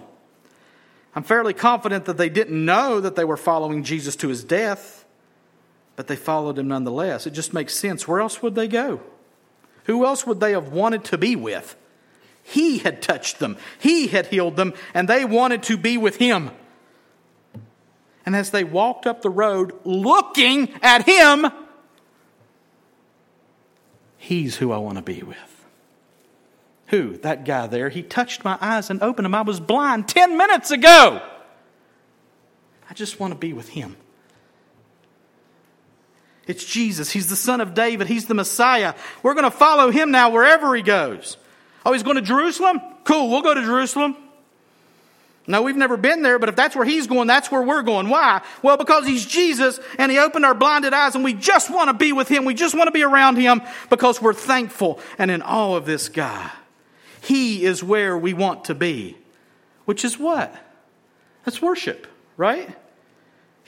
I'm 1.14 1.24
fairly 1.24 1.54
confident 1.54 2.06
that 2.06 2.16
they 2.16 2.30
didn't 2.30 2.64
know 2.64 3.02
that 3.02 3.18
they 3.18 3.26
were 3.26 3.36
following 3.36 3.84
Jesus 3.84 4.16
to 4.16 4.30
his 4.30 4.46
death, 4.46 5.04
but 5.98 6.08
they 6.08 6.16
followed 6.16 6.58
him 6.58 6.70
nonetheless. 6.70 7.28
It 7.28 7.32
just 7.32 7.54
makes 7.54 7.76
sense. 7.76 8.08
Where 8.08 8.22
else 8.22 8.42
would 8.42 8.56
they 8.56 8.70
go? 8.70 9.02
Who 9.88 10.06
else 10.06 10.26
would 10.26 10.40
they 10.40 10.54
have 10.54 10.70
wanted 10.70 11.04
to 11.04 11.18
be 11.18 11.36
with? 11.36 11.76
He 12.44 12.78
had 12.78 13.02
touched 13.02 13.40
them, 13.40 13.58
he 13.78 14.08
had 14.08 14.28
healed 14.28 14.56
them, 14.56 14.74
and 14.94 15.10
they 15.10 15.26
wanted 15.26 15.64
to 15.64 15.76
be 15.76 15.98
with 15.98 16.16
him. 16.16 16.52
And 18.30 18.36
as 18.36 18.52
they 18.52 18.64
walked 18.64 19.08
up 19.08 19.24
the 19.24 19.30
road 19.32 19.74
looking 19.86 20.70
at 20.84 21.04
him, 21.04 21.48
he's 24.18 24.58
who 24.58 24.72
I 24.72 24.78
want 24.78 24.98
to 24.98 25.02
be 25.02 25.24
with. 25.24 25.66
Who? 26.90 27.18
That 27.18 27.44
guy 27.44 27.66
there. 27.66 27.90
He 27.90 28.04
touched 28.04 28.46
my 28.46 28.56
eyes 28.62 28.92
and 28.92 29.02
opened 29.02 29.26
them. 29.26 29.34
I 29.34 29.42
was 29.42 29.60
blind 29.60 30.08
10 30.08 30.38
minutes 30.38 30.70
ago. 30.70 31.24
I 32.88 32.94
just 32.94 33.20
want 33.20 33.34
to 33.34 33.40
be 33.40 33.52
with 33.52 33.70
him. 33.70 33.98
It's 36.46 36.64
Jesus. 36.64 37.10
He's 37.10 37.30
the 37.32 37.36
son 37.36 37.62
of 37.62 37.74
David. 37.74 38.06
He's 38.06 38.28
the 38.28 38.36
Messiah. 38.36 38.94
We're 39.24 39.34
going 39.34 39.46
to 39.46 39.50
follow 39.50 39.90
him 39.90 40.12
now 40.12 40.30
wherever 40.30 40.76
he 40.76 40.84
goes. 40.84 41.38
Oh, 41.84 41.94
he's 41.94 42.04
going 42.04 42.18
to 42.18 42.22
Jerusalem? 42.22 42.80
Cool, 43.06 43.32
we'll 43.32 43.42
go 43.42 43.56
to 43.56 43.64
Jerusalem. 43.64 44.16
No, 45.50 45.64
we've 45.64 45.76
never 45.76 45.98
been 45.98 46.22
there, 46.22 46.38
but 46.38 46.48
if 46.48 46.56
that's 46.56 46.76
where 46.76 46.86
he's 46.86 47.08
going, 47.08 47.26
that's 47.26 47.50
where 47.50 47.64
we're 47.64 47.82
going. 47.82 48.08
Why? 48.08 48.44
Well, 48.62 48.78
because 48.78 49.08
he's 49.08 49.26
Jesus 49.26 49.80
and 49.98 50.12
he 50.12 50.20
opened 50.20 50.46
our 50.46 50.54
blinded 50.54 50.94
eyes 50.94 51.16
and 51.16 51.24
we 51.24 51.34
just 51.34 51.72
want 51.72 51.88
to 51.88 51.96
be 51.96 52.14
with 52.14 52.28
him. 52.28 52.46
We 52.46 52.54
just 52.54 52.76
want 52.76 52.88
to 52.88 52.92
be 52.92 53.02
around 53.02 53.38
him 53.38 53.64
because 53.90 54.22
we're 54.22 54.36
thankful 54.36 55.00
and 55.18 55.32
in 55.32 55.42
awe 55.42 55.76
of 55.76 55.88
this 55.88 56.08
guy. 56.08 56.52
He 57.22 57.66
is 57.66 57.84
where 57.84 58.16
we 58.16 58.32
want 58.32 58.66
to 58.66 58.76
be, 58.76 59.18
which 59.86 60.06
is 60.06 60.20
what? 60.20 60.56
That's 61.46 61.60
worship, 61.60 62.06
right? 62.38 62.70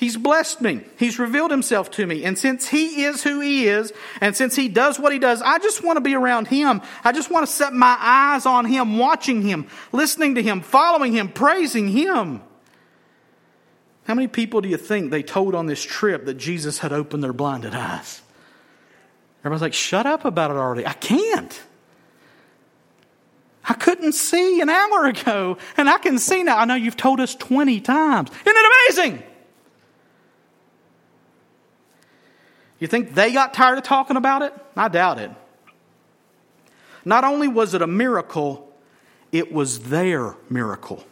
He's 0.01 0.17
blessed 0.17 0.61
me. 0.61 0.81
He's 0.97 1.19
revealed 1.19 1.51
himself 1.51 1.91
to 1.91 2.07
me. 2.07 2.25
And 2.25 2.35
since 2.35 2.67
he 2.67 3.03
is 3.03 3.21
who 3.21 3.39
he 3.39 3.67
is, 3.67 3.93
and 4.19 4.35
since 4.35 4.55
he 4.55 4.67
does 4.67 4.99
what 4.99 5.13
he 5.13 5.19
does, 5.19 5.43
I 5.43 5.59
just 5.59 5.83
want 5.83 5.97
to 5.97 6.01
be 6.01 6.15
around 6.15 6.47
him. 6.47 6.81
I 7.03 7.11
just 7.11 7.29
want 7.29 7.45
to 7.45 7.53
set 7.53 7.71
my 7.71 7.95
eyes 7.99 8.47
on 8.47 8.65
him, 8.65 8.97
watching 8.97 9.43
him, 9.43 9.67
listening 9.91 10.33
to 10.35 10.41
him, 10.41 10.61
following 10.61 11.13
him, 11.13 11.29
praising 11.29 11.87
him. 11.87 12.41
How 14.05 14.15
many 14.15 14.27
people 14.27 14.61
do 14.61 14.69
you 14.69 14.77
think 14.77 15.11
they 15.11 15.21
told 15.21 15.53
on 15.53 15.67
this 15.67 15.83
trip 15.83 16.25
that 16.25 16.33
Jesus 16.33 16.79
had 16.79 16.91
opened 16.91 17.23
their 17.23 17.31
blinded 17.31 17.75
eyes? 17.75 18.23
Everybody's 19.41 19.61
like, 19.61 19.73
shut 19.75 20.07
up 20.07 20.25
about 20.25 20.49
it 20.49 20.57
already. 20.57 20.83
I 20.83 20.93
can't. 20.93 21.61
I 23.63 23.75
couldn't 23.75 24.13
see 24.13 24.61
an 24.61 24.69
hour 24.69 25.05
ago, 25.05 25.59
and 25.77 25.87
I 25.87 25.99
can 25.99 26.17
see 26.17 26.41
now. 26.41 26.57
I 26.57 26.65
know 26.65 26.73
you've 26.73 26.97
told 26.97 27.19
us 27.19 27.35
20 27.35 27.81
times. 27.81 28.31
Isn't 28.31 28.41
it 28.47 28.71
amazing? 28.89 29.23
You 32.81 32.87
think 32.87 33.13
they 33.13 33.31
got 33.31 33.53
tired 33.53 33.77
of 33.77 33.83
talking 33.83 34.17
about 34.17 34.41
it? 34.41 34.53
I 34.75 34.87
doubt 34.87 35.19
it. 35.19 35.29
Not 37.05 37.23
only 37.23 37.47
was 37.47 37.75
it 37.75 37.83
a 37.83 37.87
miracle, 37.87 38.73
it 39.31 39.53
was 39.53 39.81
their 39.81 40.35
miracle. 40.49 41.03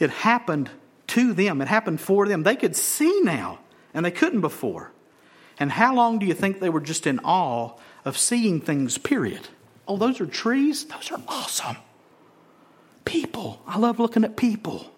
It 0.00 0.10
happened 0.10 0.70
to 1.08 1.34
them, 1.34 1.62
it 1.62 1.68
happened 1.68 2.00
for 2.00 2.26
them. 2.26 2.42
They 2.42 2.56
could 2.56 2.74
see 2.74 3.20
now, 3.22 3.60
and 3.94 4.04
they 4.04 4.10
couldn't 4.10 4.40
before. 4.40 4.90
And 5.60 5.70
how 5.70 5.94
long 5.94 6.18
do 6.18 6.26
you 6.26 6.34
think 6.34 6.58
they 6.58 6.68
were 6.68 6.80
just 6.80 7.06
in 7.06 7.20
awe 7.20 7.70
of 8.04 8.18
seeing 8.18 8.60
things, 8.60 8.98
period? 8.98 9.46
Oh, 9.86 9.96
those 9.96 10.20
are 10.20 10.26
trees? 10.26 10.84
Those 10.86 11.12
are 11.12 11.22
awesome. 11.28 11.76
People. 13.04 13.62
I 13.68 13.78
love 13.78 14.00
looking 14.00 14.24
at 14.24 14.36
people. 14.36 14.90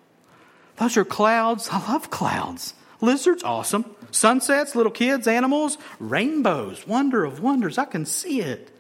Those 0.77 0.97
are 0.97 1.05
clouds. 1.05 1.69
I 1.71 1.93
love 1.93 2.09
clouds. 2.09 2.73
Lizards, 3.03 3.43
awesome. 3.43 3.85
Sunsets, 4.11 4.75
little 4.75 4.93
kids, 4.93 5.27
animals, 5.27 5.79
rainbows, 5.99 6.87
wonder 6.87 7.25
of 7.25 7.41
wonders. 7.41 7.79
I 7.79 7.85
can 7.85 8.07
see 8.07 8.41
it. 8.41 8.71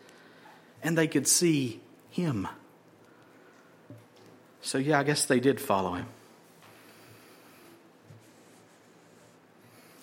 And 0.83 0.97
they 0.97 1.09
could 1.09 1.27
see 1.27 1.81
him. 2.11 2.49
So, 4.63 4.79
yeah, 4.79 4.99
I 4.99 5.03
guess 5.03 5.25
they 5.27 5.41
did 5.41 5.61
follow 5.61 5.95
him. 5.95 6.07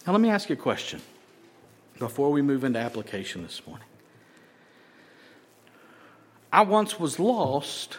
Now, 0.05 0.13
let 0.13 0.21
me 0.21 0.29
ask 0.29 0.49
you 0.49 0.53
a 0.53 0.59
question 0.59 1.01
before 1.97 2.31
we 2.31 2.41
move 2.41 2.63
into 2.63 2.79
application 2.79 3.43
this 3.43 3.65
morning. 3.65 3.87
I 6.51 6.61
once 6.61 6.99
was 6.99 7.19
lost, 7.19 7.97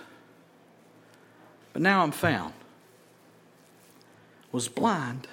but 1.73 1.83
now 1.83 2.03
I'm 2.03 2.13
found. 2.13 2.55
Was 4.53 4.69
blind, 4.69 5.27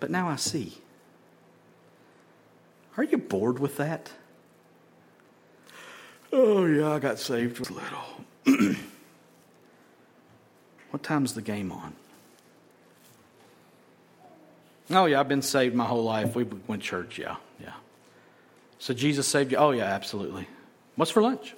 but 0.00 0.10
now 0.10 0.28
I 0.28 0.36
see. 0.36 0.78
Are 2.96 3.04
you 3.04 3.18
bored 3.18 3.58
with 3.58 3.76
that? 3.76 4.10
Oh, 6.32 6.64
yeah, 6.64 6.92
I 6.92 6.98
got 6.98 7.18
saved 7.18 7.70
little. 7.70 8.24
what 10.90 11.02
time's 11.02 11.34
the 11.34 11.42
game 11.42 11.70
on? 11.72 11.94
Oh, 14.90 15.06
yeah, 15.06 15.20
I've 15.20 15.28
been 15.28 15.42
saved 15.42 15.74
my 15.74 15.84
whole 15.84 16.02
life. 16.02 16.34
We 16.34 16.44
went 16.66 16.82
church, 16.82 17.18
yeah, 17.18 17.36
yeah. 17.60 17.74
So 18.78 18.92
Jesus 18.94 19.26
saved 19.26 19.52
you? 19.52 19.58
Oh, 19.58 19.70
yeah, 19.70 19.84
absolutely. 19.84 20.48
What's 20.96 21.10
for 21.10 21.22
lunch? 21.22 21.54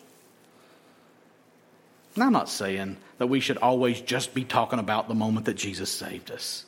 Now, 2.15 2.27
I'm 2.27 2.33
not 2.33 2.51
saying 2.51 2.99
that 3.19 3.29
we 3.29 3.41
should 3.41 3.57
always 3.57 4.01
just 4.01 4.35
be 4.35 4.45
talking 4.45 4.79
about 4.79 5.09
the 5.09 5.15
moment 5.15 5.47
that 5.47 5.55
Jesus 5.55 5.91
saved 5.91 6.31
us. 6.31 6.67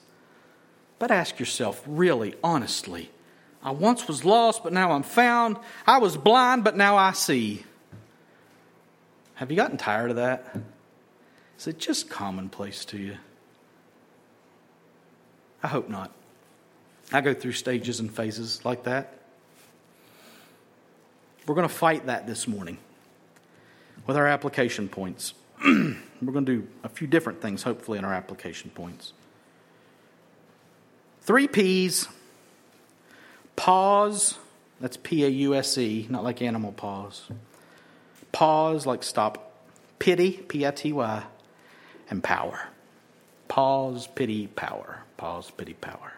But 0.99 1.11
ask 1.11 1.39
yourself, 1.39 1.83
really, 1.87 2.35
honestly, 2.43 3.11
I 3.63 3.71
once 3.71 4.07
was 4.07 4.25
lost, 4.25 4.63
but 4.63 4.73
now 4.73 4.93
I'm 4.93 5.03
found. 5.03 5.57
I 5.87 5.99
was 5.99 6.17
blind, 6.17 6.65
but 6.65 6.77
now 6.77 6.97
I 6.97 7.13
see. 7.13 7.65
Have 9.35 9.51
you 9.51 9.57
gotten 9.57 9.79
tired 9.79 10.11
of 10.11 10.17
that? 10.17 10.57
Is 11.59 11.67
it 11.67 11.79
just 11.79 12.09
commonplace 12.11 12.85
to 12.87 12.99
you? 12.99 13.17
I 15.63 15.69
hope 15.69 15.89
not. 15.89 16.13
I 17.13 17.21
go 17.21 17.33
through 17.33 17.53
stages 17.53 18.01
and 18.01 18.15
phases 18.15 18.65
like 18.65 18.85
that. 18.85 19.19
We're 21.47 21.55
going 21.55 21.69
to 21.69 21.75
fight 21.75 22.07
that 22.07 22.27
this 22.27 22.47
morning 22.47 22.79
with 24.07 24.17
our 24.17 24.27
application 24.27 24.89
points. 24.89 25.35
We're 25.65 26.33
going 26.33 26.47
to 26.47 26.61
do 26.61 26.69
a 26.83 26.89
few 26.89 27.07
different 27.07 27.41
things, 27.41 27.63
hopefully, 27.63 27.99
in 27.99 28.05
our 28.05 28.15
application 28.15 28.71
points. 28.71 29.13
Three 31.25 31.49
P's 31.49 32.07
pause, 33.57 34.37
that's 34.79 34.99
P 34.99 35.25
A 35.25 35.29
U 35.29 35.55
S 35.55 35.79
E, 35.79 36.07
not 36.11 36.22
like 36.22 36.43
animal 36.43 36.72
paws. 36.72 37.29
Pause, 38.33 38.85
like 38.85 39.03
stop. 39.03 39.53
Pity, 39.99 40.33
P 40.33 40.66
I 40.66 40.70
T 40.70 40.93
Y, 40.93 41.22
and 42.11 42.22
power. 42.22 42.68
Pause, 43.49 44.09
pity, 44.09 44.49
power. 44.49 45.01
Pause, 45.16 45.53
pity, 45.53 45.72
power. 45.75 46.12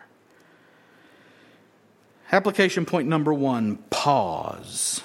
Application 2.32 2.84
point 2.84 3.06
number 3.06 3.32
one 3.32 3.76
pause. 3.90 5.04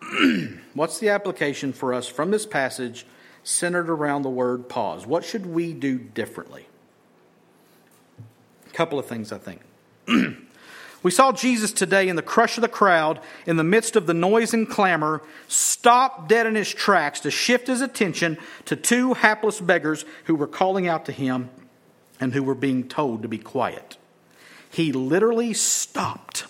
What's 0.74 0.98
the 0.98 1.10
application 1.10 1.74
for 1.74 1.92
us 1.92 2.06
from 2.06 2.30
this 2.30 2.46
passage 2.46 3.06
centered 3.42 3.90
around 3.90 4.22
the 4.22 4.30
word 4.30 4.70
pause? 4.70 5.06
What 5.06 5.22
should 5.22 5.44
we 5.44 5.74
do 5.74 5.98
differently? 5.98 6.66
Couple 8.74 8.98
of 8.98 9.06
things, 9.06 9.32
I 9.32 9.38
think. 9.38 9.60
we 11.02 11.10
saw 11.12 11.30
Jesus 11.30 11.72
today 11.72 12.08
in 12.08 12.16
the 12.16 12.22
crush 12.22 12.58
of 12.58 12.62
the 12.62 12.68
crowd, 12.68 13.20
in 13.46 13.56
the 13.56 13.64
midst 13.64 13.94
of 13.94 14.06
the 14.06 14.14
noise 14.14 14.52
and 14.52 14.68
clamor, 14.68 15.22
stop 15.46 16.28
dead 16.28 16.46
in 16.46 16.56
his 16.56 16.74
tracks 16.74 17.20
to 17.20 17.30
shift 17.30 17.68
his 17.68 17.80
attention 17.80 18.36
to 18.64 18.74
two 18.74 19.14
hapless 19.14 19.60
beggars 19.60 20.04
who 20.24 20.34
were 20.34 20.48
calling 20.48 20.88
out 20.88 21.04
to 21.04 21.12
him 21.12 21.50
and 22.20 22.34
who 22.34 22.42
were 22.42 22.54
being 22.54 22.88
told 22.88 23.22
to 23.22 23.28
be 23.28 23.38
quiet. 23.38 23.96
He 24.68 24.90
literally 24.90 25.54
stopped 25.54 26.46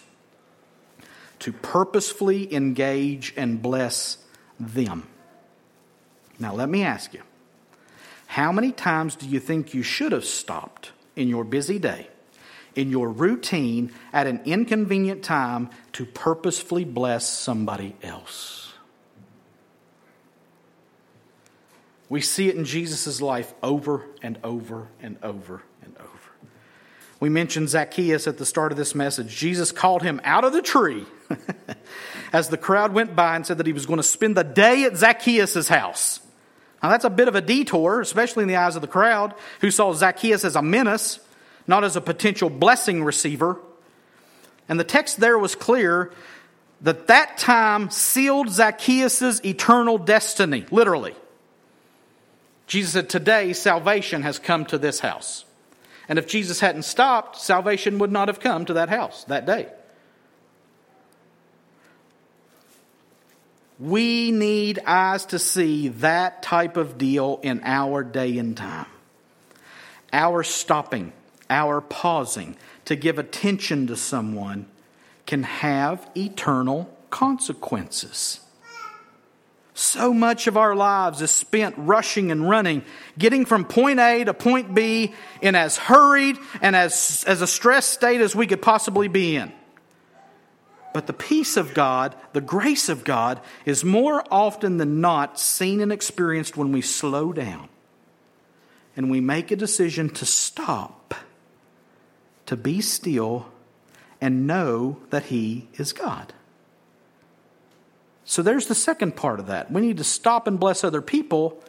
to 1.41 1.53
purposefully 1.53 2.53
engage 2.55 3.35
and 3.37 3.61
bless 3.61 4.17
them. 4.59 5.07
Now, 6.39 6.55
let 6.55 6.71
me 6.71 6.83
ask 6.85 7.13
you 7.13 7.23
how 8.29 8.51
many 8.51 8.73
times 8.73 9.15
do 9.15 9.29
you 9.29 9.41
think 9.41 9.75
you 9.75 9.83
should 9.83 10.13
have 10.13 10.25
stopped 10.25 10.93
in 11.17 11.29
your 11.29 11.45
busy 11.45 11.79
day, 11.79 12.09
in 12.75 12.91
your 12.91 13.09
routine, 13.09 13.93
at 14.13 14.27
an 14.27 14.41
inconvenient 14.45 15.23
time 15.23 15.71
to 15.93 16.05
purposefully 16.05 16.85
bless 16.85 17.29
somebody 17.29 17.97
else? 18.03 18.73
We 22.09 22.21
see 22.21 22.49
it 22.49 22.57
in 22.57 22.65
Jesus' 22.65 23.21
life 23.21 23.53
over 23.63 24.05
and 24.23 24.39
over 24.45 24.89
and 25.01 25.17
over 25.23 25.63
and 25.83 25.97
over. 25.99 26.09
We 27.21 27.29
mentioned 27.29 27.71
Zacchaeus 27.71 28.27
at 28.27 28.39
the 28.39 28.47
start 28.47 28.71
of 28.71 28.79
this 28.79 28.95
message. 28.95 29.35
Jesus 29.35 29.73
called 29.73 30.03
him 30.03 30.21
out 30.25 30.45
of 30.45 30.53
the 30.53 30.63
tree 30.63 31.07
as 32.33 32.49
the 32.49 32.59
crowd 32.59 32.93
went 32.93 33.17
by 33.17 33.37
and 33.37 33.47
said 33.47 33.59
that 33.59 33.67
he 33.67 33.73
was 33.73 33.87
going 33.87 33.97
to 33.97 34.03
spend 34.03 34.37
the 34.37 34.45
day 34.45 34.85
at 34.85 34.97
Zacchaeus' 34.97 35.69
house. 35.69 36.21
Now, 36.83 36.91
that's 36.91 37.07
a 37.07 37.11
bit 37.11 37.29
of 37.29 37.35
a 37.35 37.41
detour, 37.41 38.03
especially 38.03 38.43
in 38.43 38.49
the 38.49 38.57
eyes 38.57 38.77
of 38.77 38.83
the 38.83 38.89
crowd, 38.89 39.35
who 39.61 39.71
saw 39.71 39.95
Zacchaeus 39.95 40.45
as 40.45 40.55
a 40.55 40.61
menace, 40.61 41.19
not 41.67 41.85
as 41.85 41.97
a 41.97 42.01
potential 42.01 42.51
blessing 42.51 43.05
receiver. 43.05 43.59
And 44.69 44.79
the 44.79 44.85
text 44.85 45.21
there 45.21 45.39
was 45.39 45.55
clear 45.55 46.13
that 46.81 47.07
that 47.07 47.39
time 47.39 47.91
sealed 47.91 48.51
Zacchaeus' 48.51 49.45
eternal 49.45 49.99
destiny, 49.99 50.67
literally. 50.71 51.15
Jesus 52.67 52.93
said, 52.93 53.09
Today 53.09 53.53
salvation 53.53 54.23
has 54.23 54.39
come 54.39 54.67
to 54.67 54.79
this 54.79 55.01
house. 55.01 55.45
And 56.09 56.19
if 56.19 56.27
Jesus 56.27 56.61
hadn't 56.61 56.83
stopped, 56.83 57.39
salvation 57.39 57.99
would 57.99 58.13
not 58.13 58.29
have 58.29 58.41
come 58.41 58.67
to 58.67 58.75
that 58.75 58.91
house 58.91 59.25
that 59.25 59.47
day. 59.47 59.69
We 63.79 64.31
need 64.31 64.81
eyes 64.87 65.27
to 65.27 65.39
see 65.39 65.89
that 65.89 66.43
type 66.43 66.77
of 66.77 66.97
deal 66.97 67.41
in 67.43 67.61
our 67.65 68.05
day 68.05 68.39
and 68.39 68.57
time. 68.57 68.87
Our 70.13 70.45
stopping, 70.45 71.13
our 71.51 71.81
pausing 71.81 72.57
to 72.85 72.97
give 72.97 73.19
attention 73.19 73.87
to 73.89 73.97
someone 73.97 74.67
can 75.27 75.43
have 75.43 76.09
eternal 76.17 76.91
consequences. 77.11 78.41
So 79.75 80.15
much 80.15 80.47
of 80.47 80.57
our 80.57 80.77
lives 80.77 81.21
is 81.21 81.33
spent 81.33 81.75
rushing 81.77 82.31
and 82.31 82.49
running, 82.49 82.85
getting 83.19 83.45
from 83.45 83.65
point 83.65 83.99
A 83.99 84.23
to 84.25 84.33
point 84.33 84.73
B 84.73 85.13
in 85.43 85.57
as 85.57 85.77
hurried 85.77 86.37
and 86.63 86.77
as, 86.77 87.25
as 87.27 87.43
a 87.43 87.47
stressed 87.47 87.91
state 87.91 88.21
as 88.21 88.37
we 88.37 88.47
could 88.47 88.63
possibly 88.63 89.09
be 89.09 89.35
in. 89.35 89.53
But 90.93 91.09
the 91.09 91.13
peace 91.13 91.57
of 91.57 91.75
God, 91.75 92.15
the 92.35 92.41
grace 92.41 92.89
of 92.89 93.03
God, 93.03 93.41
is 93.67 93.85
more 93.85 94.25
often 94.31 94.77
than 94.77 95.01
not 95.01 95.41
seen 95.41 95.81
and 95.81 95.91
experienced 95.91 96.57
when 96.57 96.71
we 96.71 96.81
slow 96.81 97.33
down 97.33 97.69
and 98.97 99.11
we 99.11 99.21
make 99.21 99.51
a 99.51 99.57
decision 99.57 100.09
to 100.09 100.25
stop, 100.25 101.04
to 102.47 102.57
be 102.57 102.81
still, 102.81 103.47
and 104.21 104.47
know 104.47 104.99
that 105.11 105.25
He 105.25 105.69
is 105.75 105.93
God. 105.93 106.33
So 108.25 108.43
there's 108.43 108.67
the 108.67 108.75
second 108.75 109.17
part 109.17 109.39
of 109.39 109.47
that. 109.49 109.71
We 109.71 109.81
need 109.81 109.99
to 109.99 110.05
stop 110.05 110.47
and 110.47 110.59
bless 110.59 110.83
other 110.83 111.03
people, 111.03 111.63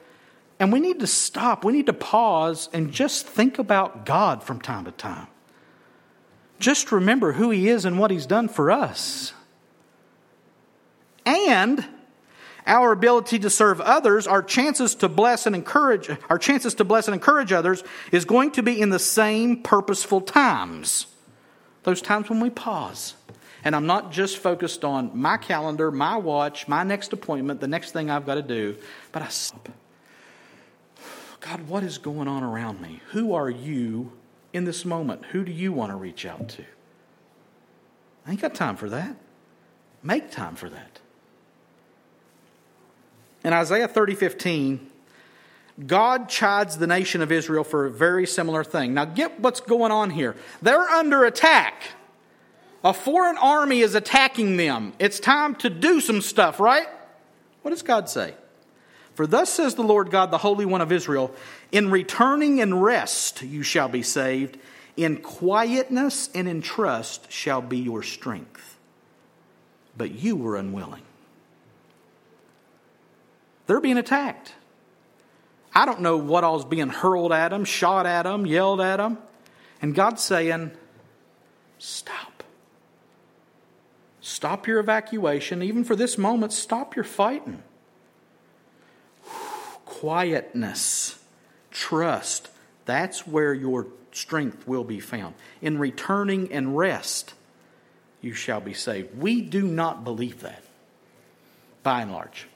and 0.59 0.71
we 0.71 0.79
need 0.79 0.99
to 0.99 1.07
stop. 1.07 1.65
We 1.65 1.73
need 1.73 1.87
to 1.87 1.93
pause 1.93 2.69
and 2.71 2.91
just 2.91 3.27
think 3.27 3.59
about 3.59 4.05
God 4.05 4.43
from 4.43 4.61
time 4.61 4.85
to 4.85 4.91
time. 4.91 5.27
Just 6.59 6.91
remember 6.91 7.33
who 7.33 7.49
He 7.49 7.67
is 7.67 7.83
and 7.83 7.99
what 7.99 8.11
He's 8.11 8.25
done 8.25 8.47
for 8.47 8.71
us. 8.71 9.33
And 11.25 11.85
our 12.65 12.91
ability 12.91 13.39
to 13.39 13.49
serve 13.49 13.79
others, 13.81 14.27
our 14.27 14.41
chances 14.41 14.95
to 14.95 15.09
bless 15.09 15.45
and 15.45 15.55
encourage, 15.55 16.09
our 16.29 16.37
chances 16.37 16.73
to 16.75 16.83
bless 16.83 17.07
and 17.07 17.13
encourage 17.13 17.51
others 17.51 17.83
is 18.11 18.25
going 18.25 18.51
to 18.51 18.63
be 18.63 18.79
in 18.79 18.89
the 18.89 18.99
same 18.99 19.61
purposeful 19.61 20.21
times. 20.21 21.07
Those 21.83 22.01
times 22.01 22.29
when 22.29 22.39
we 22.39 22.49
pause. 22.49 23.13
And 23.63 23.75
I'm 23.75 23.87
not 23.87 24.11
just 24.11 24.37
focused 24.37 24.85
on 24.85 25.11
my 25.17 25.37
calendar, 25.37 25.91
my 25.91 26.17
watch, 26.17 26.67
my 26.67 26.83
next 26.83 27.13
appointment, 27.13 27.61
the 27.61 27.67
next 27.67 27.91
thing 27.91 28.09
I've 28.09 28.25
got 28.25 28.35
to 28.35 28.43
do, 28.43 28.77
but 29.11 29.21
I 29.21 29.27
stop. 29.29 29.69
God, 31.39 31.67
what 31.67 31.83
is 31.83 31.97
going 31.97 32.27
on 32.27 32.43
around 32.43 32.81
me? 32.81 33.01
Who 33.11 33.33
are 33.33 33.49
you 33.49 34.11
in 34.53 34.65
this 34.65 34.85
moment? 34.85 35.25
Who 35.25 35.43
do 35.43 35.51
you 35.51 35.71
want 35.73 35.91
to 35.91 35.95
reach 35.95 36.25
out 36.25 36.49
to? 36.49 36.63
I 38.25 38.31
ain't 38.31 38.41
got 38.41 38.55
time 38.55 38.77
for 38.77 38.89
that. 38.89 39.15
Make 40.01 40.31
time 40.31 40.55
for 40.55 40.69
that. 40.69 40.99
In 43.45 43.53
Isaiah 43.53 43.87
30 43.87 44.15
15, 44.15 44.89
God 45.85 46.29
chides 46.29 46.79
the 46.79 46.87
nation 46.87 47.21
of 47.21 47.31
Israel 47.31 47.63
for 47.63 47.85
a 47.85 47.91
very 47.91 48.25
similar 48.25 48.63
thing. 48.63 48.95
Now, 48.95 49.05
get 49.05 49.39
what's 49.39 49.59
going 49.59 49.91
on 49.91 50.09
here. 50.09 50.35
They're 50.63 50.89
under 50.89 51.25
attack. 51.25 51.83
A 52.83 52.91
foreign 52.91 53.37
army 53.37 53.81
is 53.81 53.93
attacking 53.93 54.57
them. 54.57 54.93
It's 54.97 55.19
time 55.19 55.53
to 55.57 55.69
do 55.69 56.01
some 56.01 56.21
stuff, 56.21 56.59
right? 56.59 56.87
What 57.61 57.69
does 57.69 57.83
God 57.83 58.09
say? 58.09 58.33
For 59.13 59.27
thus 59.27 59.53
says 59.53 59.75
the 59.75 59.83
Lord 59.83 60.09
God, 60.09 60.31
the 60.31 60.39
Holy 60.39 60.65
One 60.65 60.81
of 60.81 60.91
Israel 60.91 61.31
In 61.71 61.91
returning 61.91 62.61
and 62.61 62.81
rest 62.81 63.43
you 63.43 63.61
shall 63.61 63.89
be 63.89 64.01
saved, 64.01 64.57
in 64.97 65.17
quietness 65.17 66.31
and 66.33 66.47
in 66.47 66.63
trust 66.63 67.31
shall 67.31 67.61
be 67.61 67.77
your 67.77 68.01
strength. 68.01 68.79
But 69.95 70.13
you 70.13 70.35
were 70.35 70.57
unwilling. 70.57 71.03
They're 73.67 73.81
being 73.81 73.97
attacked. 73.97 74.53
I 75.73 75.85
don't 75.85 76.01
know 76.01 76.17
what 76.17 76.43
all's 76.43 76.65
being 76.65 76.89
hurled 76.89 77.33
at 77.33 77.49
them, 77.49 77.65
shot 77.65 78.05
at 78.05 78.23
them, 78.23 78.45
yelled 78.45 78.79
at 78.79 78.97
them. 78.97 79.17
And 79.81 79.93
God's 79.93 80.23
saying, 80.23 80.71
stop. 81.77 82.43
Stop 84.21 84.67
your 84.67 84.79
evacuation. 84.79 85.61
Even 85.61 85.83
for 85.83 85.95
this 85.95 86.17
moment, 86.17 86.53
stop 86.53 86.95
your 86.95 87.03
fighting. 87.03 87.61
Quietness, 89.85 91.19
trust, 91.71 92.49
that's 92.85 93.27
where 93.27 93.53
your 93.53 93.87
strength 94.11 94.67
will 94.67 94.83
be 94.83 94.99
found. 94.99 95.35
In 95.61 95.77
returning 95.77 96.51
and 96.51 96.77
rest, 96.77 97.33
you 98.21 98.33
shall 98.33 98.61
be 98.61 98.73
saved. 98.73 99.17
We 99.17 99.41
do 99.41 99.67
not 99.67 100.03
believe 100.03 100.41
that, 100.41 100.63
by 101.83 102.01
and 102.01 102.11
large. 102.11 102.47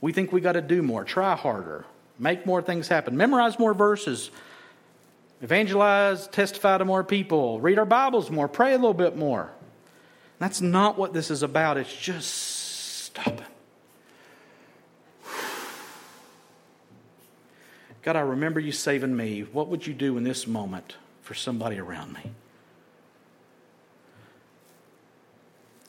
We 0.00 0.12
think 0.12 0.32
we 0.32 0.40
got 0.40 0.52
to 0.52 0.62
do 0.62 0.82
more, 0.82 1.04
try 1.04 1.36
harder, 1.36 1.84
make 2.18 2.46
more 2.46 2.62
things 2.62 2.88
happen, 2.88 3.16
memorize 3.16 3.58
more 3.58 3.74
verses, 3.74 4.30
evangelize, 5.42 6.26
testify 6.28 6.78
to 6.78 6.84
more 6.84 7.04
people, 7.04 7.60
read 7.60 7.78
our 7.78 7.84
Bibles 7.84 8.30
more, 8.30 8.48
pray 8.48 8.72
a 8.72 8.76
little 8.76 8.94
bit 8.94 9.16
more. 9.16 9.50
That's 10.38 10.60
not 10.60 10.96
what 10.96 11.12
this 11.12 11.30
is 11.30 11.42
about. 11.42 11.76
It's 11.76 11.94
just 11.94 12.30
stopping. 13.04 13.44
God, 18.02 18.16
I 18.16 18.20
remember 18.20 18.58
you 18.60 18.72
saving 18.72 19.14
me. 19.14 19.42
What 19.42 19.68
would 19.68 19.86
you 19.86 19.92
do 19.92 20.16
in 20.16 20.24
this 20.24 20.46
moment 20.46 20.96
for 21.20 21.34
somebody 21.34 21.78
around 21.78 22.14
me? 22.14 22.32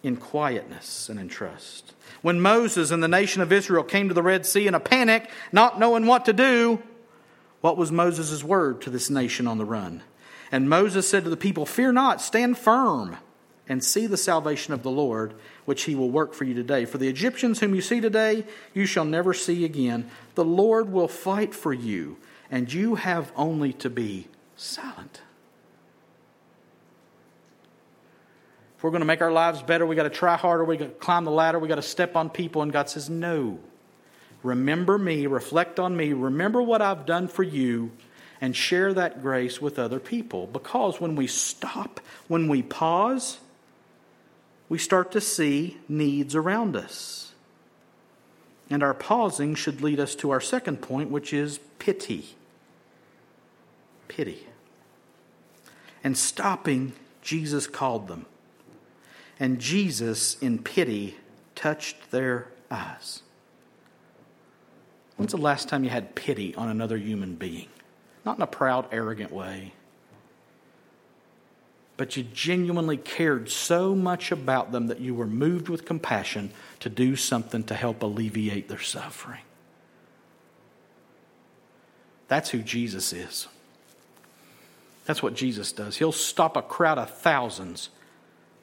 In 0.04 0.18
quietness 0.18 1.10
and 1.10 1.20
in 1.20 1.30
trust. 1.30 1.94
When 2.22 2.42
Moses 2.42 2.92
and 2.92 3.04
the 3.04 3.08
nation 3.08 3.42
of 3.42 3.52
Israel 3.52 3.84
came 3.84 4.08
to 4.08 4.14
the 4.14 4.24
Red 4.24 4.46
Sea 4.46 4.68
in 4.68 4.74
a 4.74 4.80
panic, 4.80 5.30
not 5.52 5.80
knowing 5.80 6.08
what 6.08 6.26
to 6.26 6.34
do, 6.34 6.82
what 7.62 7.78
was 7.78 7.92
Moses' 7.92 8.44
word 8.44 8.82
to 8.82 8.90
this 8.90 9.10
nation 9.10 9.48
on 9.48 9.60
the 9.60 9.66
run? 9.66 10.02
And 10.52 10.70
Moses 10.70 11.08
said 11.08 11.24
to 11.24 11.30
the 11.30 11.38
people, 11.38 11.66
Fear 11.66 11.94
not, 11.94 12.20
stand 12.20 12.58
firm 12.58 13.18
and 13.70 13.84
see 13.84 14.06
the 14.06 14.18
salvation 14.18 14.74
of 14.74 14.84
the 14.84 14.92
Lord, 14.92 15.34
which 15.66 15.84
he 15.84 15.96
will 15.96 16.10
work 16.10 16.34
for 16.34 16.44
you 16.44 16.54
today. 16.54 16.84
For 16.84 16.98
the 16.98 17.08
Egyptians 17.08 17.60
whom 17.60 17.74
you 17.74 17.82
see 17.82 18.02
today, 18.02 18.44
you 18.74 18.86
shall 18.86 19.06
never 19.06 19.34
see 19.34 19.64
again. 19.64 20.10
The 20.36 20.44
Lord 20.44 20.92
will 20.92 21.08
fight 21.08 21.56
for 21.56 21.74
you, 21.74 22.18
and 22.50 22.72
you 22.74 22.96
have 22.96 23.32
only 23.36 23.72
to 23.74 23.90
be 23.90 24.28
silent. 24.58 25.22
If 28.82 28.84
we're 28.86 28.90
going 28.90 29.02
to 29.02 29.06
make 29.06 29.22
our 29.22 29.32
lives 29.32 29.62
better, 29.62 29.86
we 29.86 29.96
got 29.96 30.04
to 30.04 30.10
try 30.10 30.36
harder, 30.36 30.66
we 30.66 30.76
got 30.76 30.86
to 30.86 30.92
climb 30.92 31.24
the 31.24 31.30
ladder, 31.30 31.60
we 31.60 31.68
got 31.68 31.76
to 31.76 31.84
step 31.84 32.16
on 32.16 32.32
people, 32.32 32.64
and 32.64 32.74
God 32.74 32.90
says, 32.90 33.12
No. 33.12 33.60
Remember 34.42 34.98
me, 34.98 35.28
reflect 35.28 35.80
on 35.80 35.96
me, 35.96 36.14
remember 36.14 36.64
what 36.64 36.82
I've 36.82 37.06
done 37.06 37.28
for 37.28 37.44
you, 37.44 37.92
and 38.42 38.56
share 38.56 38.92
that 38.96 39.22
grace 39.22 39.62
with 39.62 39.78
other 39.78 40.00
people. 40.00 40.48
Because 40.48 41.00
when 41.00 41.16
we 41.16 41.28
stop, 41.28 42.00
when 42.28 42.48
we 42.48 42.64
pause, 42.64 43.38
we 44.68 44.80
start 44.80 45.12
to 45.12 45.22
see 45.22 45.78
needs 45.88 46.34
around 46.34 46.76
us. 46.76 47.34
And 48.68 48.82
our 48.82 48.96
pausing 48.96 49.54
should 49.54 49.84
lead 49.84 50.00
us 50.00 50.16
to 50.16 50.32
our 50.32 50.42
second 50.42 50.82
point, 50.82 51.12
which 51.12 51.34
is 51.34 51.60
pity. 51.78 52.30
Pity. 54.08 54.48
And 56.04 56.18
stopping, 56.18 56.94
Jesus 57.22 57.68
called 57.68 58.08
them. 58.08 58.26
And 59.42 59.60
Jesus, 59.60 60.38
in 60.40 60.60
pity, 60.60 61.18
touched 61.56 62.12
their 62.12 62.48
eyes. 62.70 63.22
When's 65.18 65.34
the 65.34 65.38
last 65.38 65.68
time 65.68 65.84
you 65.84 65.90
had 65.90 66.16
pity 66.16 66.56
on 66.56 66.70
another 66.70 66.96
human 66.96 67.36
being? 67.36 67.68
Not 68.24 68.38
in 68.38 68.42
a 68.42 68.48
proud, 68.48 68.88
arrogant 68.94 69.34
way 69.34 69.74
but 72.02 72.18
you 72.18 72.24
genuinely 72.24 72.98
cared 72.98 73.48
so 73.48 73.94
much 73.94 74.32
about 74.32 74.72
them 74.72 74.88
that 74.88 75.00
you 75.00 75.14
were 75.14 75.28
moved 75.28 75.70
with 75.70 75.86
compassion 75.86 76.52
to 76.80 76.90
do 76.90 77.16
something 77.16 77.64
to 77.64 77.76
help 77.76 78.02
alleviate 78.02 78.68
their 78.68 78.80
suffering. 78.80 79.42
That's 82.28 82.50
who 82.50 82.64
Jesus 82.64 83.14
is. 83.14 83.48
That's 85.06 85.22
what 85.22 85.36
Jesus 85.36 85.72
does. 85.72 85.98
He'll 85.98 86.12
stop 86.12 86.58
a 86.58 86.64
crowd 86.64 86.98
of 86.98 87.12
thousands 87.12 87.90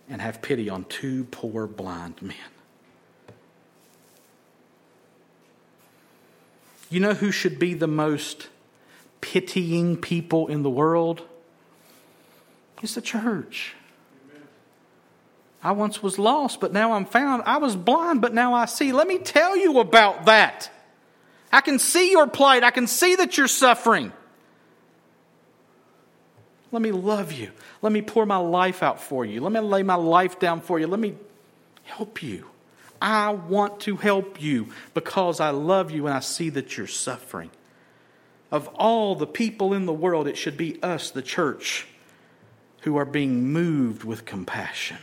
and 0.08 0.20
have 0.20 0.42
pity 0.42 0.68
on 0.68 0.84
two 0.84 1.24
poor 1.24 1.66
blind 1.66 2.20
men. 2.22 2.36
You 6.90 7.00
know 7.00 7.14
who 7.14 7.30
should 7.30 7.58
be 7.58 7.74
the 7.74 7.86
most 7.86 8.48
pitying 9.20 9.96
people 9.96 10.48
in 10.48 10.62
the 10.62 10.70
world? 10.70 11.22
It's 12.82 12.94
the 12.94 13.02
church. 13.02 13.74
I 15.62 15.72
once 15.72 16.02
was 16.02 16.18
lost, 16.18 16.60
but 16.60 16.72
now 16.72 16.92
I'm 16.92 17.04
found. 17.04 17.42
I 17.44 17.58
was 17.58 17.74
blind, 17.74 18.20
but 18.20 18.32
now 18.32 18.54
I 18.54 18.66
see. 18.66 18.92
Let 18.92 19.08
me 19.08 19.18
tell 19.18 19.56
you 19.56 19.80
about 19.80 20.26
that. 20.26 20.70
I 21.50 21.60
can 21.60 21.78
see 21.78 22.10
your 22.10 22.26
plight. 22.26 22.62
I 22.62 22.70
can 22.70 22.86
see 22.86 23.16
that 23.16 23.36
you're 23.36 23.48
suffering. 23.48 24.12
Let 26.70 26.82
me 26.82 26.92
love 26.92 27.32
you. 27.32 27.50
Let 27.80 27.92
me 27.92 28.02
pour 28.02 28.26
my 28.26 28.36
life 28.36 28.82
out 28.82 29.00
for 29.00 29.24
you. 29.24 29.40
Let 29.40 29.52
me 29.52 29.60
lay 29.60 29.82
my 29.82 29.94
life 29.94 30.38
down 30.38 30.60
for 30.60 30.78
you. 30.78 30.86
Let 30.86 31.00
me 31.00 31.14
help 31.84 32.22
you. 32.22 32.46
I 33.00 33.30
want 33.30 33.80
to 33.80 33.96
help 33.96 34.42
you 34.42 34.68
because 34.92 35.40
I 35.40 35.50
love 35.50 35.90
you 35.90 36.06
and 36.06 36.14
I 36.14 36.20
see 36.20 36.50
that 36.50 36.76
you're 36.76 36.86
suffering. 36.86 37.50
Of 38.50 38.68
all 38.74 39.14
the 39.14 39.26
people 39.26 39.72
in 39.72 39.86
the 39.86 39.92
world, 39.92 40.26
it 40.26 40.36
should 40.36 40.56
be 40.56 40.82
us, 40.82 41.10
the 41.10 41.22
church 41.22 41.86
who 42.82 42.96
are 42.96 43.04
being 43.04 43.52
moved 43.52 44.04
with 44.04 44.24
compassion 44.24 44.98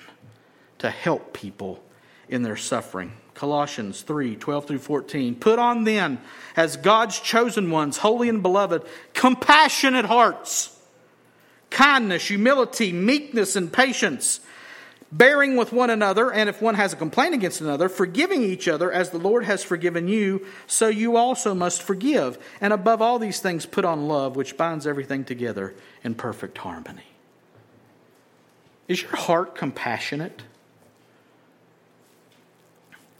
to 0.79 0.89
help 0.89 1.33
people 1.33 1.83
in 2.27 2.43
their 2.43 2.57
suffering. 2.57 3.13
Colossians 3.33 4.01
3 4.01 4.35
12 4.35 4.65
through 4.65 4.79
14. 4.79 5.35
Put 5.35 5.59
on 5.59 5.83
then, 5.83 6.19
as 6.55 6.77
God's 6.77 7.19
chosen 7.19 7.69
ones, 7.69 7.97
holy 7.97 8.29
and 8.29 8.41
beloved, 8.41 8.83
compassionate 9.13 10.05
hearts, 10.05 10.74
kindness, 11.69 12.27
humility, 12.27 12.91
meekness, 12.91 13.55
and 13.55 13.71
patience, 13.71 14.39
bearing 15.11 15.55
with 15.55 15.71
one 15.71 15.89
another, 15.89 16.31
and 16.31 16.49
if 16.49 16.61
one 16.61 16.75
has 16.75 16.93
a 16.93 16.95
complaint 16.95 17.33
against 17.33 17.61
another, 17.61 17.89
forgiving 17.89 18.43
each 18.43 18.67
other 18.67 18.91
as 18.91 19.09
the 19.09 19.17
Lord 19.17 19.43
has 19.45 19.63
forgiven 19.63 20.07
you, 20.07 20.45
so 20.67 20.87
you 20.87 21.15
also 21.15 21.53
must 21.53 21.81
forgive. 21.81 22.37
And 22.59 22.73
above 22.73 23.01
all 23.01 23.19
these 23.19 23.39
things, 23.39 23.65
put 23.65 23.85
on 23.85 24.07
love, 24.07 24.35
which 24.35 24.57
binds 24.57 24.87
everything 24.87 25.23
together 25.23 25.73
in 26.03 26.15
perfect 26.15 26.57
harmony. 26.57 27.05
Is 28.87 29.01
your 29.01 29.15
heart 29.15 29.55
compassionate? 29.55 30.43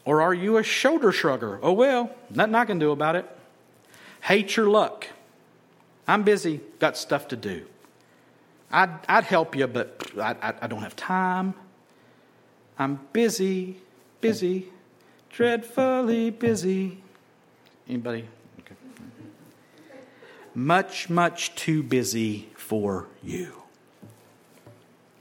Or 0.06 0.22
are 0.22 0.34
you 0.34 0.58
a 0.58 0.64
shoulder 0.64 1.12
shrugger? 1.12 1.60
Oh, 1.64 1.74
well, 1.74 2.12
nothing 2.30 2.56
I 2.56 2.66
can 2.66 2.78
do 2.78 2.92
about 2.92 3.16
it. 3.16 3.26
Hate 4.22 4.56
your 4.56 4.68
luck. 4.68 5.08
I'm 6.08 6.24
busy, 6.24 6.62
got 6.80 6.98
stuff 6.98 7.28
to 7.30 7.36
do. 7.36 7.66
I'd, 8.76 8.90
I'd 9.08 9.24
help 9.24 9.56
you, 9.56 9.68
but 9.68 10.12
I, 10.18 10.36
I, 10.42 10.54
I 10.64 10.68
don't 10.68 10.82
have 10.82 10.98
time. 10.98 11.54
I'm 12.78 13.00
busy, 13.14 13.78
busy, 14.20 14.68
dreadfully 15.30 16.30
busy. 16.30 17.02
Anybody? 17.88 18.28
Okay. 18.60 18.76
Much, 20.54 21.10
much 21.10 21.56
too 21.56 21.84
busy 21.84 22.50
for 22.58 23.08
you. 23.24 23.64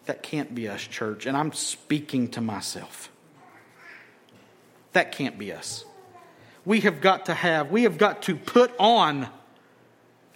That 0.06 0.24
can't 0.24 0.52
be 0.52 0.66
us, 0.68 0.82
church. 0.82 1.24
And 1.24 1.36
I'm 1.36 1.52
speaking 1.52 2.28
to 2.32 2.40
myself. 2.40 3.08
That 4.94 5.12
can't 5.12 5.38
be 5.38 5.52
us. 5.52 5.84
We 6.64 6.80
have 6.80 7.00
got 7.00 7.26
to 7.26 7.34
have, 7.34 7.70
we 7.70 7.84
have 7.84 7.98
got 7.98 8.22
to 8.22 8.34
put 8.34 8.72
on, 8.80 9.28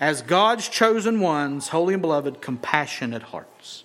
as 0.00 0.22
God's 0.22 0.68
chosen 0.68 1.20
ones, 1.20 1.68
holy 1.68 1.94
and 1.94 2.02
beloved, 2.02 2.40
compassionate 2.40 3.22
hearts. 3.22 3.84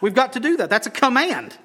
We've 0.00 0.14
got 0.14 0.34
to 0.34 0.40
do 0.40 0.56
that. 0.58 0.70
That's 0.70 0.86
a 0.86 0.90
command 0.90 1.56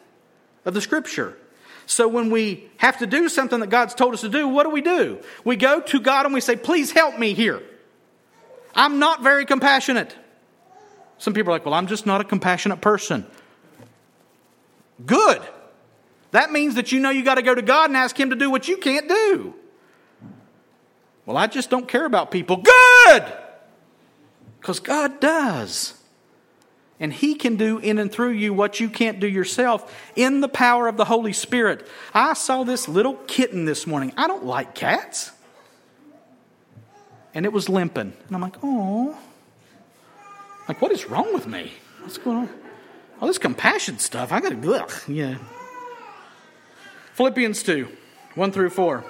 of 0.66 0.74
the 0.74 0.82
scripture. 0.82 1.38
So 1.86 2.08
when 2.08 2.30
we 2.30 2.70
have 2.78 3.00
to 3.00 3.08
do 3.08 3.28
something 3.28 3.60
that 3.60 3.70
God's 3.70 3.94
told 3.94 4.14
us 4.14 4.22
to 4.22 4.30
do, 4.30 4.48
what 4.48 4.64
do 4.64 4.70
we 4.70 4.82
do? 4.82 5.20
We 5.44 5.56
go 5.56 5.82
to 5.82 6.00
God 6.00 6.26
and 6.26 6.34
we 6.34 6.42
say, 6.42 6.56
Please 6.56 6.92
help 6.92 7.18
me 7.18 7.34
here. 7.34 7.62
I'm 8.74 9.00
not 9.00 9.22
very 9.22 9.46
compassionate. 9.46 10.16
Some 11.18 11.34
people 11.34 11.52
are 11.52 11.56
like, 11.56 11.66
well, 11.66 11.76
I'm 11.76 11.88
just 11.88 12.06
not 12.06 12.22
a 12.22 12.24
compassionate 12.24 12.82
person. 12.82 13.26
Good. 15.06 15.42
That 16.32 16.52
means 16.52 16.76
that 16.76 16.92
you 16.92 17.00
know 17.00 17.10
you 17.10 17.24
got 17.24 17.36
to 17.36 17.42
go 17.42 17.54
to 17.54 17.62
God 17.62 17.90
and 17.90 17.98
ask 17.98 18.20
Him 18.20 18.30
to 18.30 18.36
do 18.36 18.50
what 18.50 18.68
you 18.68 18.78
can't 18.78 19.08
do. 19.08 19.54
Well, 21.26 21.38
I 21.38 21.48
just 21.48 21.70
don't 21.70 21.88
care 21.88 22.06
about 22.06 22.32
people. 22.32 22.58
Good! 22.58 23.34
Because 24.60 24.80
God 24.80 25.20
does. 25.20 25.94
And 27.00 27.12
He 27.12 27.36
can 27.36 27.56
do 27.56 27.78
in 27.80 27.98
and 27.98 28.12
through 28.12 28.32
you 28.32 28.54
what 28.54 28.80
you 28.80 28.90
can't 28.90 29.20
do 29.20 29.28
yourself 29.28 29.92
in 30.16 30.42
the 30.42 30.50
power 30.50 30.88
of 30.88 30.98
the 30.98 31.06
Holy 31.06 31.34
Spirit. 31.34 31.88
I 32.14 32.34
saw 32.34 32.64
this 32.64 32.88
little 32.88 33.16
kitten 33.28 33.66
this 33.66 33.88
morning. 33.88 34.14
I 34.18 34.28
don't 34.28 34.46
like 34.46 34.76
cats. 34.76 35.32
and 37.34 37.46
it 37.46 37.54
was 37.54 37.70
limping. 37.70 38.14
And 38.28 38.36
I'm 38.36 38.42
like, 38.42 38.58
oh. 38.62 39.18
Like, 40.68 40.82
what 40.82 40.92
is 40.92 41.06
wrong 41.10 41.34
with 41.34 41.48
me? 41.48 41.72
What's 42.02 42.18
going 42.18 42.38
on? 42.38 42.50
All 43.20 43.28
this 43.28 43.38
compassion 43.38 44.00
stuff, 44.00 44.32
I 44.32 44.40
gotta, 44.42 44.56
yeah. 45.08 45.38
Philippians 47.14 47.62
2, 47.64 47.88
1 48.36 48.52
through 48.52 48.70
4. 48.70 49.04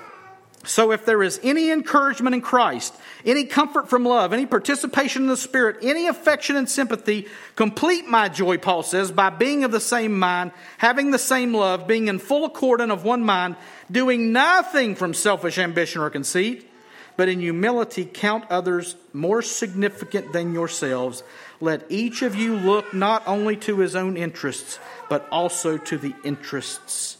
So 0.63 0.91
if 0.91 1.05
there 1.05 1.23
is 1.23 1.39
any 1.41 1.71
encouragement 1.71 2.35
in 2.35 2.41
Christ, 2.41 2.93
any 3.25 3.45
comfort 3.45 3.89
from 3.89 4.05
love, 4.05 4.31
any 4.31 4.45
participation 4.45 5.23
in 5.23 5.27
the 5.27 5.37
Spirit, 5.37 5.77
any 5.81 6.05
affection 6.07 6.55
and 6.55 6.69
sympathy, 6.69 7.27
complete 7.55 8.07
my 8.07 8.29
joy, 8.29 8.59
Paul 8.59 8.83
says, 8.83 9.11
by 9.11 9.31
being 9.31 9.63
of 9.63 9.71
the 9.71 9.79
same 9.79 10.19
mind, 10.19 10.51
having 10.77 11.09
the 11.09 11.17
same 11.17 11.53
love, 11.53 11.87
being 11.87 12.07
in 12.07 12.19
full 12.19 12.45
accord 12.45 12.79
and 12.79 12.91
of 12.91 13.03
one 13.03 13.23
mind, 13.23 13.55
doing 13.91 14.31
nothing 14.31 14.93
from 14.95 15.15
selfish 15.15 15.57
ambition 15.57 16.01
or 16.01 16.11
conceit, 16.11 16.69
but 17.17 17.27
in 17.27 17.39
humility 17.39 18.05
count 18.05 18.45
others 18.51 18.95
more 19.13 19.41
significant 19.41 20.31
than 20.31 20.53
yourselves. 20.53 21.23
Let 21.59 21.85
each 21.89 22.21
of 22.21 22.35
you 22.35 22.55
look 22.55 22.93
not 22.93 23.27
only 23.27 23.55
to 23.57 23.79
his 23.79 23.95
own 23.95 24.15
interests, 24.15 24.79
but 25.09 25.27
also 25.31 25.77
to 25.77 25.97
the 25.97 26.13
interests 26.23 27.17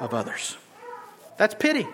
of 0.00 0.12
others. 0.12 0.56
That's 1.36 1.54
pity. 1.54 1.86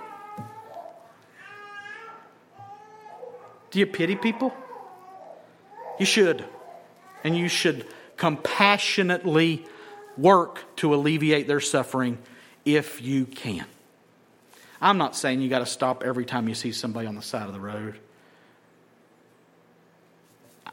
Do 3.70 3.78
you 3.78 3.86
pity 3.86 4.16
people? 4.16 4.54
You 5.98 6.06
should. 6.06 6.44
And 7.22 7.36
you 7.36 7.48
should 7.48 7.86
compassionately 8.16 9.64
work 10.16 10.64
to 10.76 10.94
alleviate 10.94 11.46
their 11.46 11.60
suffering 11.60 12.18
if 12.64 13.00
you 13.00 13.26
can. 13.26 13.64
I'm 14.80 14.98
not 14.98 15.14
saying 15.14 15.40
you 15.40 15.48
got 15.48 15.58
to 15.60 15.66
stop 15.66 16.02
every 16.02 16.24
time 16.24 16.48
you 16.48 16.54
see 16.54 16.72
somebody 16.72 17.06
on 17.06 17.14
the 17.14 17.22
side 17.22 17.46
of 17.46 17.52
the 17.52 17.60
road. 17.60 17.98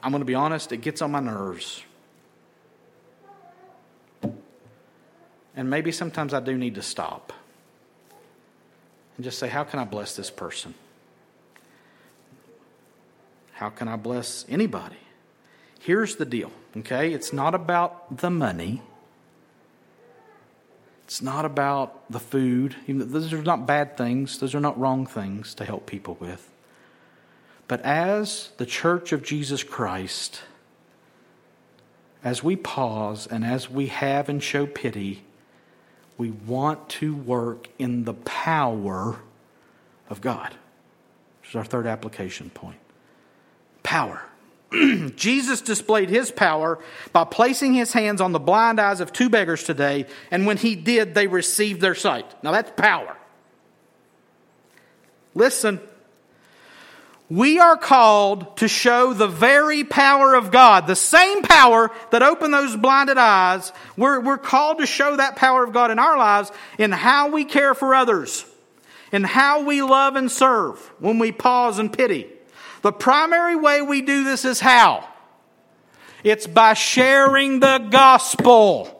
I'm 0.02 0.12
going 0.12 0.22
to 0.22 0.26
be 0.26 0.36
honest, 0.36 0.72
it 0.72 0.78
gets 0.78 1.02
on 1.02 1.12
my 1.12 1.20
nerves. 1.20 1.84
And 5.56 5.70
maybe 5.70 5.92
sometimes 5.92 6.34
I 6.34 6.40
do 6.40 6.56
need 6.56 6.76
to 6.76 6.84
stop 6.84 7.34
and 9.16 9.24
just 9.24 9.40
say, 9.40 9.48
How 9.48 9.64
can 9.64 9.80
I 9.80 9.86
bless 9.86 10.16
this 10.16 10.30
person? 10.30 10.76
How 13.58 13.70
can 13.70 13.88
I 13.88 13.96
bless 13.96 14.46
anybody? 14.48 15.00
Here's 15.80 16.18
the 16.18 16.26
deal, 16.26 16.52
okay? 16.78 17.12
It's 17.12 17.34
not 17.34 17.56
about 17.56 18.18
the 18.18 18.30
money. 18.30 18.84
It's 21.06 21.24
not 21.24 21.44
about 21.44 22.12
the 22.12 22.20
food. 22.20 22.76
Those 22.88 23.34
are 23.34 23.42
not 23.42 23.66
bad 23.66 23.98
things, 23.98 24.38
those 24.38 24.54
are 24.54 24.60
not 24.60 24.80
wrong 24.80 25.08
things 25.08 25.56
to 25.56 25.66
help 25.66 25.88
people 25.88 26.18
with. 26.20 26.52
But 27.68 27.82
as 27.82 28.52
the 28.58 28.66
church 28.68 29.12
of 29.12 29.24
Jesus 29.24 29.64
Christ, 29.64 30.44
as 32.24 32.44
we 32.44 32.56
pause 32.56 33.26
and 33.26 33.44
as 33.44 33.72
we 33.72 33.88
have 33.88 34.30
and 34.30 34.42
show 34.44 34.68
pity, 34.68 35.24
we 36.16 36.30
want 36.30 36.90
to 36.90 37.16
work 37.16 37.70
in 37.80 38.04
the 38.04 38.14
power 38.14 39.18
of 40.12 40.22
God. 40.22 40.54
Which 41.42 41.50
is 41.50 41.56
our 41.56 41.66
third 41.66 41.88
application 41.88 42.52
point 42.52 42.78
power. 43.88 44.22
Jesus 45.16 45.62
displayed 45.62 46.10
his 46.10 46.30
power 46.30 46.78
by 47.14 47.24
placing 47.24 47.74
his 47.74 47.94
hands 47.94 48.20
on 48.20 48.34
the 48.34 48.40
blind 48.40 48.82
eyes 48.82 49.00
of 49.00 49.14
two 49.14 49.30
beggars 49.30 49.64
today, 49.64 50.08
and 50.30 50.46
when 50.46 50.58
he 50.58 50.76
did, 50.76 51.16
they 51.16 51.26
received 51.26 51.80
their 51.80 51.96
sight. 51.96 52.26
Now 52.44 52.52
that's 52.52 52.70
power. 52.76 53.16
Listen, 55.34 55.80
we 57.30 57.60
are 57.60 57.78
called 57.78 58.58
to 58.58 58.68
show 58.68 59.14
the 59.14 59.30
very 59.30 59.86
power 59.86 60.36
of 60.36 60.52
God, 60.52 60.86
the 60.86 60.96
same 60.96 61.42
power 61.44 61.90
that 62.12 62.22
opened 62.22 62.54
those 62.54 62.76
blinded 62.76 63.18
eyes. 63.18 63.72
We're, 63.96 64.20
we're 64.20 64.38
called 64.38 64.80
to 64.80 64.86
show 64.86 65.16
that 65.16 65.38
power 65.38 65.64
of 65.64 65.72
God 65.72 65.92
in 65.92 66.00
our 66.00 66.18
lives 66.18 66.52
in 66.78 66.92
how 66.92 67.30
we 67.30 67.46
care 67.46 67.74
for 67.74 67.96
others, 67.96 68.46
in 69.14 69.24
how 69.24 69.64
we 69.64 69.82
love 69.82 70.18
and 70.18 70.30
serve 70.30 70.78
when 71.00 71.20
we 71.20 71.32
pause 71.32 71.80
and 71.80 71.94
pity. 71.94 72.28
The 72.82 72.92
primary 72.92 73.56
way 73.56 73.82
we 73.82 74.02
do 74.02 74.24
this 74.24 74.46
is 74.46 74.60
how? 74.60 75.08
It's 76.24 76.48
by 76.48 76.74
sharing 76.74 77.60
the 77.60 77.80
gospel. 77.90 78.94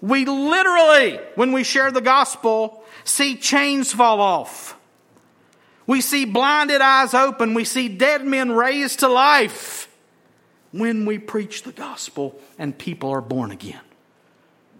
We 0.00 0.24
literally, 0.24 1.18
when 1.34 1.52
we 1.52 1.64
share 1.64 1.90
the 1.90 2.00
gospel, 2.00 2.84
see 3.04 3.36
chains 3.36 3.92
fall 3.92 4.20
off. 4.20 4.76
We 5.86 6.00
see 6.00 6.24
blinded 6.24 6.80
eyes 6.80 7.14
open. 7.14 7.54
We 7.54 7.64
see 7.64 7.88
dead 7.88 8.24
men 8.24 8.52
raised 8.52 9.00
to 9.00 9.08
life 9.08 9.88
when 10.70 11.06
we 11.06 11.18
preach 11.18 11.62
the 11.62 11.72
gospel 11.72 12.38
and 12.58 12.76
people 12.76 13.10
are 13.10 13.22
born 13.22 13.50
again. 13.50 13.80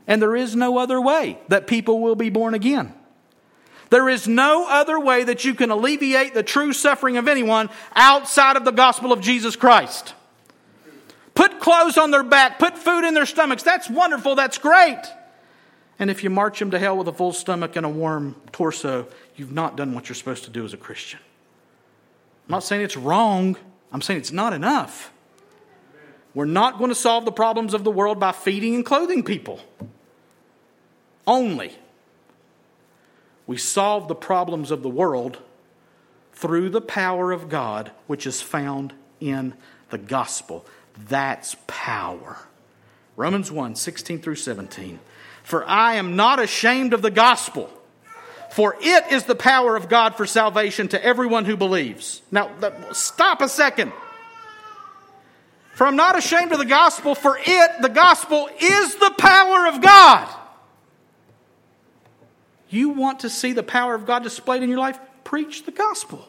And 0.06 0.20
there 0.22 0.36
is 0.36 0.54
no 0.54 0.78
other 0.78 1.00
way 1.00 1.38
that 1.48 1.66
people 1.66 2.00
will 2.00 2.14
be 2.14 2.30
born 2.30 2.54
again. 2.54 2.94
There 3.90 4.08
is 4.08 4.28
no 4.28 4.66
other 4.68 5.00
way 5.00 5.24
that 5.24 5.44
you 5.44 5.54
can 5.54 5.70
alleviate 5.70 6.34
the 6.34 6.42
true 6.42 6.72
suffering 6.72 7.16
of 7.16 7.28
anyone 7.28 7.70
outside 7.94 8.56
of 8.56 8.64
the 8.64 8.72
gospel 8.72 9.12
of 9.12 9.20
Jesus 9.20 9.56
Christ. 9.56 10.14
Put 11.34 11.60
clothes 11.60 11.96
on 11.96 12.10
their 12.10 12.24
back, 12.24 12.58
put 12.58 12.76
food 12.76 13.04
in 13.04 13.14
their 13.14 13.26
stomachs. 13.26 13.62
That's 13.62 13.88
wonderful, 13.88 14.34
that's 14.34 14.58
great. 14.58 15.00
And 15.98 16.10
if 16.10 16.22
you 16.22 16.30
march 16.30 16.58
them 16.58 16.70
to 16.72 16.78
hell 16.78 16.96
with 16.96 17.08
a 17.08 17.12
full 17.12 17.32
stomach 17.32 17.76
and 17.76 17.86
a 17.86 17.88
warm 17.88 18.36
torso, 18.52 19.06
you've 19.36 19.52
not 19.52 19.76
done 19.76 19.94
what 19.94 20.08
you're 20.08 20.16
supposed 20.16 20.44
to 20.44 20.50
do 20.50 20.64
as 20.64 20.72
a 20.72 20.76
Christian. 20.76 21.20
I'm 22.46 22.52
not 22.52 22.64
saying 22.64 22.82
it's 22.82 22.96
wrong, 22.96 23.56
I'm 23.92 24.02
saying 24.02 24.20
it's 24.20 24.32
not 24.32 24.52
enough. 24.52 25.12
We're 26.34 26.44
not 26.44 26.78
going 26.78 26.90
to 26.90 26.94
solve 26.94 27.24
the 27.24 27.32
problems 27.32 27.74
of 27.74 27.84
the 27.84 27.90
world 27.90 28.20
by 28.20 28.32
feeding 28.32 28.74
and 28.74 28.84
clothing 28.84 29.22
people 29.22 29.60
only. 31.26 31.72
We 33.48 33.56
solve 33.56 34.08
the 34.08 34.14
problems 34.14 34.70
of 34.70 34.82
the 34.82 34.90
world 34.90 35.38
through 36.34 36.68
the 36.68 36.82
power 36.82 37.32
of 37.32 37.48
God, 37.48 37.90
which 38.06 38.26
is 38.26 38.42
found 38.42 38.92
in 39.20 39.54
the 39.88 39.96
gospel. 39.96 40.66
That's 41.08 41.56
power. 41.66 42.36
Romans 43.16 43.50
1 43.50 43.74
16 43.74 44.20
through 44.20 44.34
17. 44.36 45.00
For 45.42 45.66
I 45.66 45.94
am 45.94 46.14
not 46.14 46.38
ashamed 46.38 46.92
of 46.92 47.00
the 47.00 47.10
gospel, 47.10 47.70
for 48.50 48.76
it 48.80 49.10
is 49.10 49.24
the 49.24 49.34
power 49.34 49.76
of 49.76 49.88
God 49.88 50.14
for 50.14 50.26
salvation 50.26 50.88
to 50.88 51.02
everyone 51.02 51.46
who 51.46 51.56
believes. 51.56 52.20
Now, 52.30 52.50
stop 52.92 53.40
a 53.40 53.48
second. 53.48 53.94
For 55.72 55.86
I'm 55.86 55.96
not 55.96 56.18
ashamed 56.18 56.52
of 56.52 56.58
the 56.58 56.66
gospel, 56.66 57.14
for 57.14 57.38
it, 57.40 57.70
the 57.80 57.88
gospel, 57.88 58.50
is 58.60 58.96
the 58.96 59.14
power 59.16 59.68
of 59.68 59.80
God 59.80 60.28
you 62.70 62.90
want 62.90 63.20
to 63.20 63.30
see 63.30 63.52
the 63.52 63.62
power 63.62 63.94
of 63.94 64.06
God 64.06 64.22
displayed 64.22 64.62
in 64.62 64.68
your 64.68 64.78
life? 64.78 64.98
Preach 65.24 65.64
the 65.64 65.72
gospel. 65.72 66.26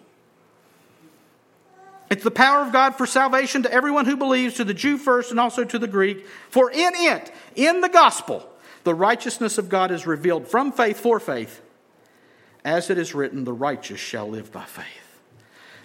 It's 2.09 2.23
the 2.23 2.31
power 2.31 2.61
of 2.61 2.73
God 2.73 2.95
for 2.95 3.05
salvation 3.05 3.63
to 3.63 3.71
everyone 3.71 4.05
who 4.05 4.17
believes, 4.17 4.55
to 4.55 4.63
the 4.63 4.73
Jew 4.73 4.97
first 4.97 5.31
and 5.31 5.39
also 5.39 5.63
to 5.63 5.77
the 5.77 5.87
Greek. 5.87 6.25
For 6.49 6.71
in 6.71 6.91
it, 6.95 7.31
in 7.55 7.81
the 7.81 7.89
gospel, 7.89 8.49
the 8.83 8.95
righteousness 8.95 9.57
of 9.57 9.69
God 9.69 9.91
is 9.91 10.07
revealed 10.07 10.47
from 10.47 10.71
faith 10.71 10.99
for 10.99 11.19
faith. 11.19 11.61
As 12.65 12.89
it 12.89 12.97
is 12.97 13.13
written, 13.13 13.43
the 13.43 13.53
righteous 13.53 13.99
shall 13.99 14.27
live 14.27 14.51
by 14.51 14.65
faith. 14.65 14.85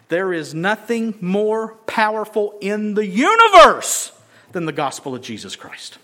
There 0.08 0.32
is 0.32 0.54
nothing 0.54 1.14
more 1.20 1.74
powerful 1.86 2.56
in 2.60 2.94
the 2.94 3.06
universe 3.06 4.12
than 4.52 4.66
the 4.66 4.72
gospel 4.72 5.14
of 5.14 5.22
Jesus 5.22 5.56
Christ. 5.56 5.98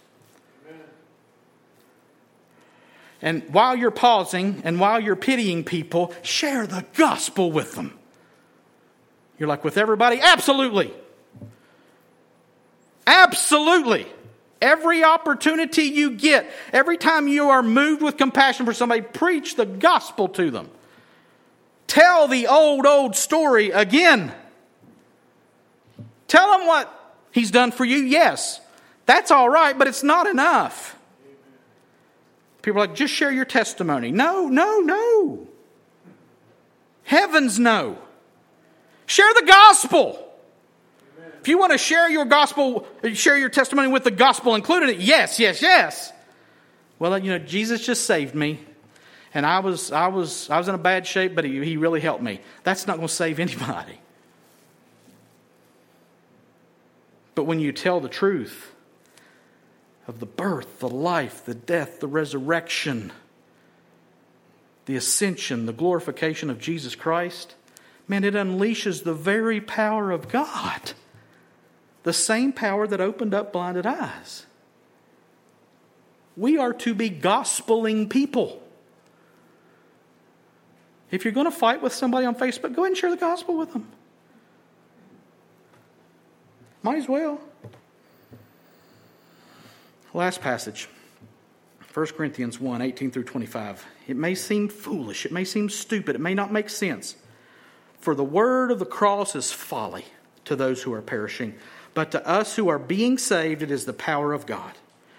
And 3.23 3.43
while 3.53 3.77
you're 3.77 3.91
pausing 3.91 4.63
and 4.65 4.81
while 4.81 5.01
you're 5.01 5.17
pitying 5.17 5.65
people, 5.65 6.13
share 6.23 6.67
the 6.67 6.85
gospel 6.95 7.53
with 7.53 7.75
them. 7.75 7.99
You're 9.39 9.49
like, 9.49 9.65
with 9.65 9.77
everybody? 9.77 10.21
Absolutely. 10.21 10.93
Absolutely. 13.07 14.07
Every 14.61 15.03
opportunity 15.03 15.85
you 15.85 16.13
get, 16.13 16.51
every 16.73 16.99
time 16.99 17.27
you 17.29 17.49
are 17.49 17.63
moved 17.63 18.03
with 18.03 18.19
compassion 18.19 18.67
for 18.67 18.75
somebody, 18.75 19.01
preach 19.01 19.57
the 19.57 19.65
gospel 19.65 20.29
to 20.29 20.51
them. 20.51 20.69
Tell 21.87 22.29
the 22.29 22.47
old, 22.47 22.87
old 22.87 23.17
story 23.17 23.71
again. 23.71 24.33
Tell 26.29 26.59
them 26.59 26.67
what 26.67 27.17
he's 27.33 27.51
done 27.51 27.73
for 27.73 27.85
you. 27.85 27.97
Yes, 27.97 28.61
that's 29.07 29.31
all 29.31 29.49
right, 29.49 29.77
but 29.77 29.89
it's 29.89 30.05
not 30.05 30.27
enough. 30.27 30.97
People 32.63 32.81
are 32.81 32.87
like, 32.87 32.97
just 32.97 33.13
share 33.15 33.33
your 33.33 33.45
testimony. 33.45 34.11
No, 34.11 34.49
no, 34.49 34.81
no. 34.81 35.47
Heavens, 37.05 37.59
no. 37.59 37.99
Share 39.07 39.33
the 39.35 39.47
gospel. 39.47 40.27
If 41.41 41.49
you 41.49 41.59
want 41.59 41.73
to 41.73 41.79
share 41.79 42.09
your 42.09 42.27
gospel, 42.27 42.87
share 43.15 43.37
your 43.39 43.49
testimony 43.49 43.89
with 43.89 44.05
the 44.05 44.11
gospel 44.11 44.55
included, 44.55 45.01
yes, 45.01 45.41
yes, 45.41 45.63
yes. 45.63 46.13
Well, 46.99 47.19
you 47.19 47.31
know, 47.31 47.39
Jesus 47.39 47.85
just 47.85 48.05
saved 48.05 48.35
me. 48.35 48.61
and 49.33 49.47
I 49.47 49.61
was, 49.61 49.91
I 49.91 50.09
was, 50.09 50.51
I 50.51 50.59
was 50.59 50.69
in 50.69 50.75
a 50.75 50.79
bad 50.79 51.07
shape, 51.07 51.35
but 51.35 51.45
he, 51.45 51.65
he 51.65 51.77
really 51.77 52.01
helped 52.01 52.23
me. 52.23 52.41
That's 52.63 52.87
not 52.87 52.97
going 52.97 53.09
to 53.09 53.15
save 53.15 53.41
anybody. 53.41 53.99
But 57.35 57.45
when 57.45 57.59
you 57.59 57.73
tell 57.73 58.01
the 58.01 58.09
truth 58.09 58.70
of 60.11 60.19
the 60.19 60.27
birth, 60.27 60.81
the 60.81 60.89
life, 60.89 61.45
the 61.45 61.55
death, 61.55 62.01
the 62.01 62.09
resurrection, 62.09 63.13
the 64.87 64.97
ascension, 64.97 65.67
the 65.67 65.73
glorification 65.73 66.51
of 66.51 66.59
Jesus 66.59 66.97
Christ, 66.97 67.55
man, 68.09 68.25
it 68.25 68.35
unleashes 68.35 69.05
the 69.05 69.15
very 69.15 69.61
power 69.61 70.11
of 70.11 70.29
God. 70.29 70.93
The 72.03 72.13
same 72.13 72.53
power 72.53 72.89
that 72.89 73.01
opened 73.01 73.35
up 73.35 73.53
blinded 73.53 73.87
eyes. 73.87 74.47
We 76.37 76.59
are 76.59 76.73
to 76.73 76.93
be 76.93 77.09
gospeling 77.09 78.11
people. 78.11 78.61
If 81.13 81.25
you're 81.25 81.33
going 81.33 81.47
to 81.47 81.53
fight 81.53 81.83
with 81.83 81.93
somebody 81.93 82.27
on 82.27 82.35
Facebook, 82.35 82.75
go 82.75 82.83
ahead 82.83 82.89
and 82.89 82.97
share 82.97 83.11
the 83.11 83.17
gospel 83.17 83.57
with 83.57 83.73
them. 83.73 83.87
Might 86.83 86.99
as 86.99 87.09
well. 87.09 87.41
Last 90.13 90.41
passage 90.41 90.89
1 91.95 92.07
Corinthians 92.09 92.59
1 92.59 92.83
18 92.83 93.11
through 93.11 93.25
25. 93.25 93.87
It 94.09 94.17
may 94.17 94.35
seem 94.35 94.69
foolish, 94.69 95.25
it 95.25 95.33
may 95.33 95.45
seem 95.45 95.69
stupid, 95.69 96.17
it 96.17 96.21
may 96.21 96.35
not 96.35 96.53
make 96.53 96.69
sense. 96.69 97.17
For 98.01 98.15
the 98.15 98.25
word 98.25 98.71
of 98.71 98.79
the 98.79 98.87
cross 98.87 99.37
is 99.37 99.53
folly 99.53 100.05
to 100.47 100.57
those 100.57 100.83
who 100.83 100.93
are 100.93 101.03
perishing, 101.03 101.55
but 101.95 102.11
to 102.13 102.27
us 102.27 102.57
who 102.57 102.69
are 102.69 102.79
being 102.79 103.19
saved, 103.19 103.63
it 103.63 103.71
is 103.71 103.85
the 103.85 103.93
power 103.93 104.33
of 104.33 104.47
God. 104.47 104.73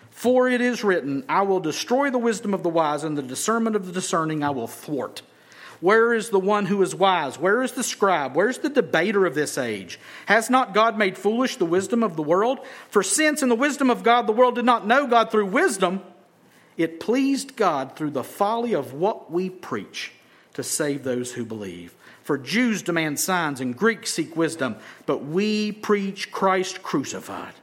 For 0.10 0.50
it 0.50 0.60
is 0.60 0.84
written, 0.84 1.24
I 1.30 1.44
will 1.44 1.60
destroy 1.60 2.10
the 2.10 2.18
wisdom 2.18 2.54
of 2.54 2.64
the 2.64 2.70
wise, 2.70 3.04
and 3.04 3.18
the 3.18 3.22
discernment 3.22 3.76
of 3.76 3.86
the 3.86 3.94
discerning 3.94 4.44
I 4.44 4.50
will 4.50 4.68
thwart. 4.68 5.22
Where 5.82 6.14
is 6.14 6.30
the 6.30 6.40
one 6.40 6.68
who 6.68 6.82
is 6.84 6.94
wise? 6.94 7.40
Where 7.40 7.64
is 7.64 7.72
the 7.72 7.84
scribe? 7.84 8.36
Where's 8.36 8.60
the 8.60 8.70
debater 8.70 9.26
of 9.26 9.34
this 9.34 9.58
age? 9.58 10.00
Has 10.28 10.50
not 10.50 10.76
God 10.76 10.96
made 10.96 11.18
foolish 11.18 11.58
the 11.58 11.66
wisdom 11.66 12.04
of 12.04 12.16
the 12.16 12.22
world? 12.22 12.60
For 12.90 13.02
since 13.02 13.42
in 13.42 13.50
the 13.50 13.56
wisdom 13.56 13.90
of 13.90 14.04
God 14.04 14.28
the 14.28 14.32
world 14.32 14.56
did 14.56 14.66
not 14.66 14.86
know 14.86 15.08
God 15.08 15.32
through 15.32 15.48
wisdom, 15.48 16.04
it 16.78 17.00
pleased 17.00 17.56
God 17.56 17.96
through 17.96 18.12
the 18.12 18.24
folly 18.24 18.74
of 18.74 18.94
what 18.94 19.32
we 19.32 19.50
preach 19.50 20.12
to 20.54 20.64
save 20.64 21.04
those 21.04 21.34
who 21.34 21.44
believe. 21.44 21.96
For 22.24 22.38
Jews 22.38 22.84
demand 22.84 23.20
signs 23.20 23.60
and 23.60 23.76
Greeks 23.76 24.14
seek 24.14 24.38
wisdom, 24.38 24.76
but 25.08 25.26
we 25.26 25.72
preach 25.72 26.32
Christ 26.32 26.84
crucified, 26.84 27.56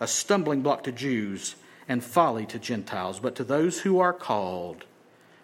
a 0.00 0.08
stumbling 0.08 0.62
block 0.62 0.82
to 0.84 0.92
Jews 0.92 1.54
and 1.88 2.02
folly 2.02 2.46
to 2.46 2.58
Gentiles. 2.58 3.20
But 3.20 3.36
to 3.36 3.44
those 3.44 3.82
who 3.82 4.00
are 4.00 4.12
called, 4.12 4.84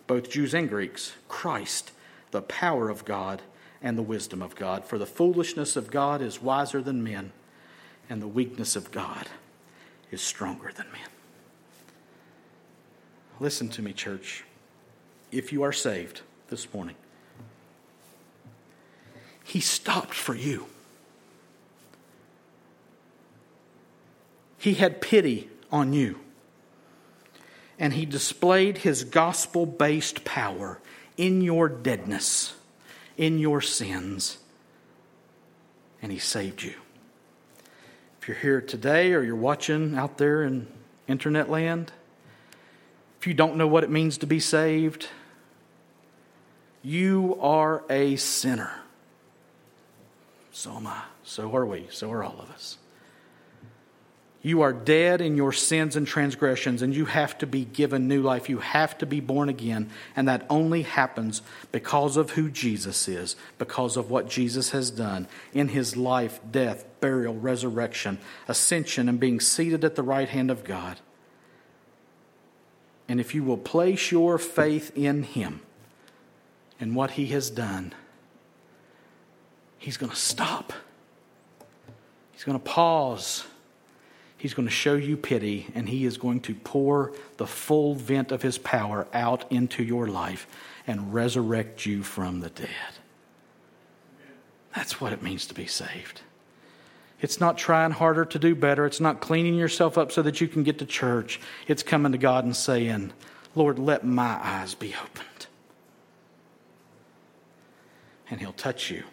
both 0.08 0.28
Jews 0.28 0.54
and 0.54 0.68
Greeks, 0.68 1.12
Christ 1.28 1.92
the 2.30 2.42
power 2.42 2.88
of 2.88 3.04
God 3.04 3.42
and 3.82 3.96
the 3.96 4.02
wisdom 4.02 4.42
of 4.42 4.54
God. 4.54 4.84
For 4.84 4.98
the 4.98 5.06
foolishness 5.06 5.76
of 5.76 5.90
God 5.90 6.22
is 6.22 6.42
wiser 6.42 6.82
than 6.82 7.02
men, 7.02 7.32
and 8.08 8.20
the 8.20 8.28
weakness 8.28 8.76
of 8.76 8.90
God 8.90 9.26
is 10.10 10.20
stronger 10.20 10.72
than 10.74 10.86
men. 10.92 11.08
Listen 13.38 13.68
to 13.70 13.82
me, 13.82 13.92
church. 13.92 14.44
If 15.32 15.52
you 15.52 15.62
are 15.62 15.72
saved 15.72 16.22
this 16.48 16.72
morning, 16.74 16.96
He 19.44 19.60
stopped 19.60 20.14
for 20.14 20.34
you. 20.34 20.66
He 24.60 24.74
had 24.74 25.00
pity 25.00 25.48
on 25.72 25.94
you. 25.94 26.20
And 27.78 27.94
he 27.94 28.04
displayed 28.04 28.78
his 28.78 29.04
gospel 29.04 29.64
based 29.64 30.22
power 30.24 30.80
in 31.20 31.42
your 31.42 31.68
deadness, 31.68 32.54
in 33.18 33.38
your 33.38 33.60
sins, 33.60 34.38
and 36.00 36.10
He 36.10 36.18
saved 36.18 36.62
you. 36.62 36.72
If 38.18 38.26
you're 38.26 38.38
here 38.38 38.62
today 38.62 39.12
or 39.12 39.22
you're 39.22 39.36
watching 39.36 39.94
out 39.96 40.16
there 40.16 40.42
in 40.42 40.66
internet 41.06 41.50
land, 41.50 41.92
if 43.20 43.26
you 43.26 43.34
don't 43.34 43.56
know 43.56 43.66
what 43.66 43.84
it 43.84 43.90
means 43.90 44.16
to 44.18 44.26
be 44.26 44.40
saved, 44.40 45.08
you 46.82 47.36
are 47.38 47.84
a 47.90 48.16
sinner. 48.16 48.80
So 50.52 50.74
am 50.74 50.86
I. 50.86 51.02
So 51.22 51.54
are 51.54 51.66
we. 51.66 51.86
So 51.90 52.10
are 52.12 52.24
all 52.24 52.40
of 52.40 52.50
us. 52.50 52.78
You 54.42 54.62
are 54.62 54.72
dead 54.72 55.20
in 55.20 55.36
your 55.36 55.52
sins 55.52 55.96
and 55.96 56.06
transgressions, 56.06 56.80
and 56.80 56.94
you 56.94 57.04
have 57.04 57.36
to 57.38 57.46
be 57.46 57.66
given 57.66 58.08
new 58.08 58.22
life. 58.22 58.48
You 58.48 58.58
have 58.58 58.96
to 58.98 59.06
be 59.06 59.20
born 59.20 59.50
again. 59.50 59.90
And 60.16 60.26
that 60.28 60.46
only 60.48 60.82
happens 60.82 61.42
because 61.72 62.16
of 62.16 62.30
who 62.30 62.48
Jesus 62.48 63.06
is, 63.06 63.36
because 63.58 63.98
of 63.98 64.10
what 64.10 64.30
Jesus 64.30 64.70
has 64.70 64.90
done 64.90 65.28
in 65.52 65.68
his 65.68 65.94
life, 65.94 66.40
death, 66.50 66.86
burial, 67.00 67.34
resurrection, 67.34 68.18
ascension, 68.48 69.10
and 69.10 69.20
being 69.20 69.40
seated 69.40 69.84
at 69.84 69.94
the 69.94 70.02
right 70.02 70.28
hand 70.28 70.50
of 70.50 70.64
God. 70.64 70.98
And 73.06 73.20
if 73.20 73.34
you 73.34 73.44
will 73.44 73.58
place 73.58 74.10
your 74.10 74.38
faith 74.38 74.96
in 74.96 75.22
him 75.24 75.60
and 76.80 76.94
what 76.94 77.10
he 77.12 77.26
has 77.26 77.50
done, 77.50 77.92
he's 79.76 79.98
going 79.98 80.10
to 80.10 80.16
stop. 80.16 80.72
He's 82.32 82.44
going 82.44 82.58
to 82.58 82.64
pause 82.64 83.44
He's 84.40 84.54
going 84.54 84.66
to 84.66 84.72
show 84.72 84.94
you 84.94 85.18
pity 85.18 85.66
and 85.74 85.86
he 85.86 86.06
is 86.06 86.16
going 86.16 86.40
to 86.40 86.54
pour 86.54 87.12
the 87.36 87.46
full 87.46 87.94
vent 87.94 88.32
of 88.32 88.40
his 88.40 88.56
power 88.56 89.06
out 89.12 89.44
into 89.52 89.82
your 89.82 90.06
life 90.06 90.46
and 90.86 91.12
resurrect 91.12 91.84
you 91.84 92.02
from 92.02 92.40
the 92.40 92.48
dead. 92.48 92.68
That's 94.74 94.98
what 94.98 95.12
it 95.12 95.22
means 95.22 95.44
to 95.48 95.54
be 95.54 95.66
saved. 95.66 96.22
It's 97.20 97.38
not 97.38 97.58
trying 97.58 97.90
harder 97.90 98.24
to 98.24 98.38
do 98.38 98.54
better. 98.54 98.86
It's 98.86 98.98
not 98.98 99.20
cleaning 99.20 99.56
yourself 99.56 99.98
up 99.98 100.10
so 100.10 100.22
that 100.22 100.40
you 100.40 100.48
can 100.48 100.62
get 100.62 100.78
to 100.78 100.86
church. 100.86 101.38
It's 101.68 101.82
coming 101.82 102.12
to 102.12 102.18
God 102.18 102.44
and 102.44 102.56
saying, 102.56 103.12
Lord, 103.54 103.78
let 103.78 104.06
my 104.06 104.38
eyes 104.42 104.74
be 104.74 104.94
opened. 104.94 105.48
And 108.30 108.40
He'll 108.40 108.52
touch 108.52 108.90
you 108.90 109.04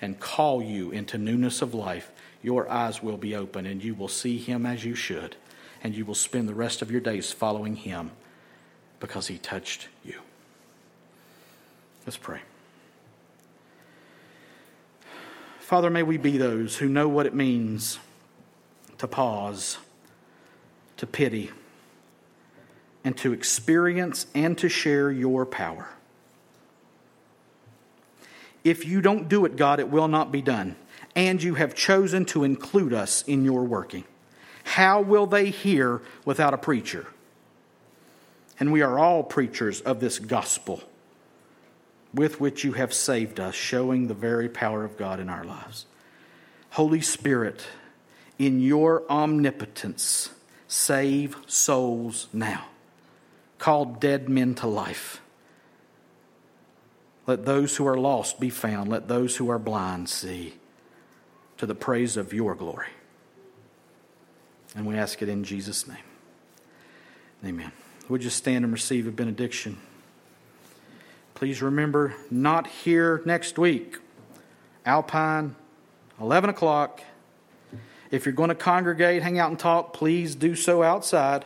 and 0.00 0.20
call 0.20 0.62
you 0.62 0.90
into 0.90 1.18
newness 1.18 1.62
of 1.62 1.74
life 1.74 2.10
your 2.46 2.70
eyes 2.70 3.02
will 3.02 3.16
be 3.16 3.34
open 3.34 3.66
and 3.66 3.82
you 3.82 3.92
will 3.92 4.06
see 4.06 4.38
him 4.38 4.66
as 4.66 4.84
you 4.84 4.94
should, 4.94 5.34
and 5.82 5.96
you 5.96 6.04
will 6.04 6.14
spend 6.14 6.48
the 6.48 6.54
rest 6.54 6.80
of 6.80 6.92
your 6.92 7.00
days 7.00 7.32
following 7.32 7.74
him 7.74 8.12
because 9.00 9.26
he 9.26 9.36
touched 9.36 9.88
you. 10.04 10.20
Let's 12.06 12.16
pray. 12.16 12.40
Father, 15.58 15.90
may 15.90 16.04
we 16.04 16.18
be 16.18 16.38
those 16.38 16.76
who 16.76 16.88
know 16.88 17.08
what 17.08 17.26
it 17.26 17.34
means 17.34 17.98
to 18.98 19.08
pause, 19.08 19.78
to 20.98 21.06
pity, 21.08 21.50
and 23.02 23.16
to 23.16 23.32
experience 23.32 24.26
and 24.36 24.56
to 24.58 24.68
share 24.68 25.10
your 25.10 25.44
power. 25.44 25.88
If 28.66 28.84
you 28.84 29.00
don't 29.00 29.28
do 29.28 29.44
it, 29.44 29.56
God, 29.56 29.80
it 29.80 29.90
will 29.90 30.08
not 30.08 30.32
be 30.32 30.42
done 30.42 30.76
and 31.16 31.42
you 31.42 31.54
have 31.54 31.74
chosen 31.74 32.26
to 32.26 32.44
include 32.44 32.92
us 32.92 33.22
in 33.22 33.44
your 33.44 33.64
working. 33.64 34.04
How 34.64 35.00
will 35.00 35.26
they 35.26 35.50
hear 35.50 36.02
without 36.26 36.52
a 36.52 36.58
preacher? 36.58 37.06
And 38.60 38.70
we 38.70 38.82
are 38.82 38.98
all 38.98 39.22
preachers 39.22 39.80
of 39.80 39.98
this 39.98 40.18
gospel 40.18 40.82
with 42.12 42.40
which 42.40 42.64
you 42.64 42.72
have 42.72 42.92
saved 42.92 43.40
us, 43.40 43.54
showing 43.54 44.06
the 44.06 44.14
very 44.14 44.48
power 44.48 44.84
of 44.84 44.96
God 44.96 45.20
in 45.20 45.28
our 45.28 45.44
lives. 45.44 45.86
Holy 46.70 47.00
Spirit, 47.00 47.66
in 48.38 48.60
your 48.60 49.02
omnipotence, 49.10 50.30
save 50.68 51.36
souls 51.46 52.28
now. 52.32 52.66
Call 53.58 53.84
dead 53.86 54.28
men 54.28 54.54
to 54.56 54.66
life. 54.66 55.20
Let 57.26 57.44
those 57.44 57.76
who 57.76 57.86
are 57.86 57.98
lost 57.98 58.38
be 58.38 58.50
found. 58.50 58.88
Let 58.88 59.08
those 59.08 59.36
who 59.36 59.50
are 59.50 59.58
blind 59.58 60.08
see 60.08 60.54
to 61.58 61.66
the 61.66 61.74
praise 61.74 62.16
of 62.16 62.32
your 62.32 62.54
glory. 62.54 62.88
And 64.74 64.86
we 64.86 64.96
ask 64.96 65.22
it 65.22 65.28
in 65.28 65.42
Jesus' 65.42 65.88
name. 65.88 65.96
Amen. 67.44 67.72
Would 68.08 68.22
you 68.22 68.30
stand 68.30 68.64
and 68.64 68.72
receive 68.72 69.06
a 69.06 69.10
benediction? 69.10 69.78
Please 71.34 71.60
remember, 71.60 72.14
not 72.30 72.66
here 72.66 73.22
next 73.24 73.58
week. 73.58 73.98
Alpine, 74.84 75.56
11 76.20 76.50
o'clock. 76.50 77.02
If 78.10 78.24
you're 78.24 78.34
going 78.34 78.50
to 78.50 78.54
congregate, 78.54 79.22
hang 79.22 79.38
out 79.38 79.50
and 79.50 79.58
talk, 79.58 79.92
please 79.92 80.34
do 80.34 80.54
so 80.54 80.82
outside. 80.82 81.44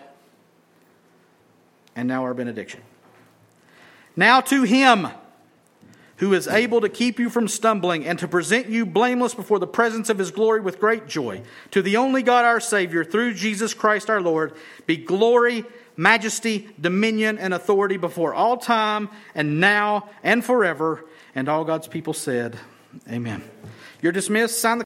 And 1.97 2.07
now 2.07 2.23
our 2.23 2.35
benediction. 2.35 2.83
Now 4.15 4.41
to 4.43 4.65
him 4.65 5.09
who 6.21 6.35
is 6.35 6.47
able 6.47 6.83
to 6.83 6.89
keep 6.89 7.19
you 7.19 7.31
from 7.31 7.49
stumbling 7.49 8.07
and 8.07 8.19
to 8.19 8.29
present 8.29 8.69
you 8.69 8.85
blameless 8.85 9.35
before 9.35 9.59
the 9.59 9.67
presence 9.67 10.11
of 10.11 10.19
his 10.19 10.31
glory 10.31 10.61
with 10.61 10.79
great 10.79 11.09
joy. 11.09 11.43
To 11.71 11.81
the 11.81 11.97
only 11.97 12.23
God 12.23 12.45
our 12.45 12.61
Savior, 12.61 13.05
through 13.05 13.35
Jesus 13.35 13.73
Christ 13.73 14.11
our 14.11 14.21
Lord, 14.21 14.53
be 14.87 14.99
glory, 14.99 15.65
majesty, 15.97 16.69
dominion, 16.79 17.39
and 17.39 17.55
authority 17.55 17.97
before 17.97 18.35
all 18.35 18.59
time 18.59 19.09
and 19.35 19.61
now 19.61 20.11
and 20.23 20.45
forever. 20.45 21.07
And 21.35 21.49
all 21.49 21.65
God's 21.65 21.89
people 21.89 22.13
said, 22.13 22.59
Amen. 23.11 23.43
You're 24.03 24.13
dismissed. 24.13 24.61
Sign 24.61 24.77
the 24.77 24.79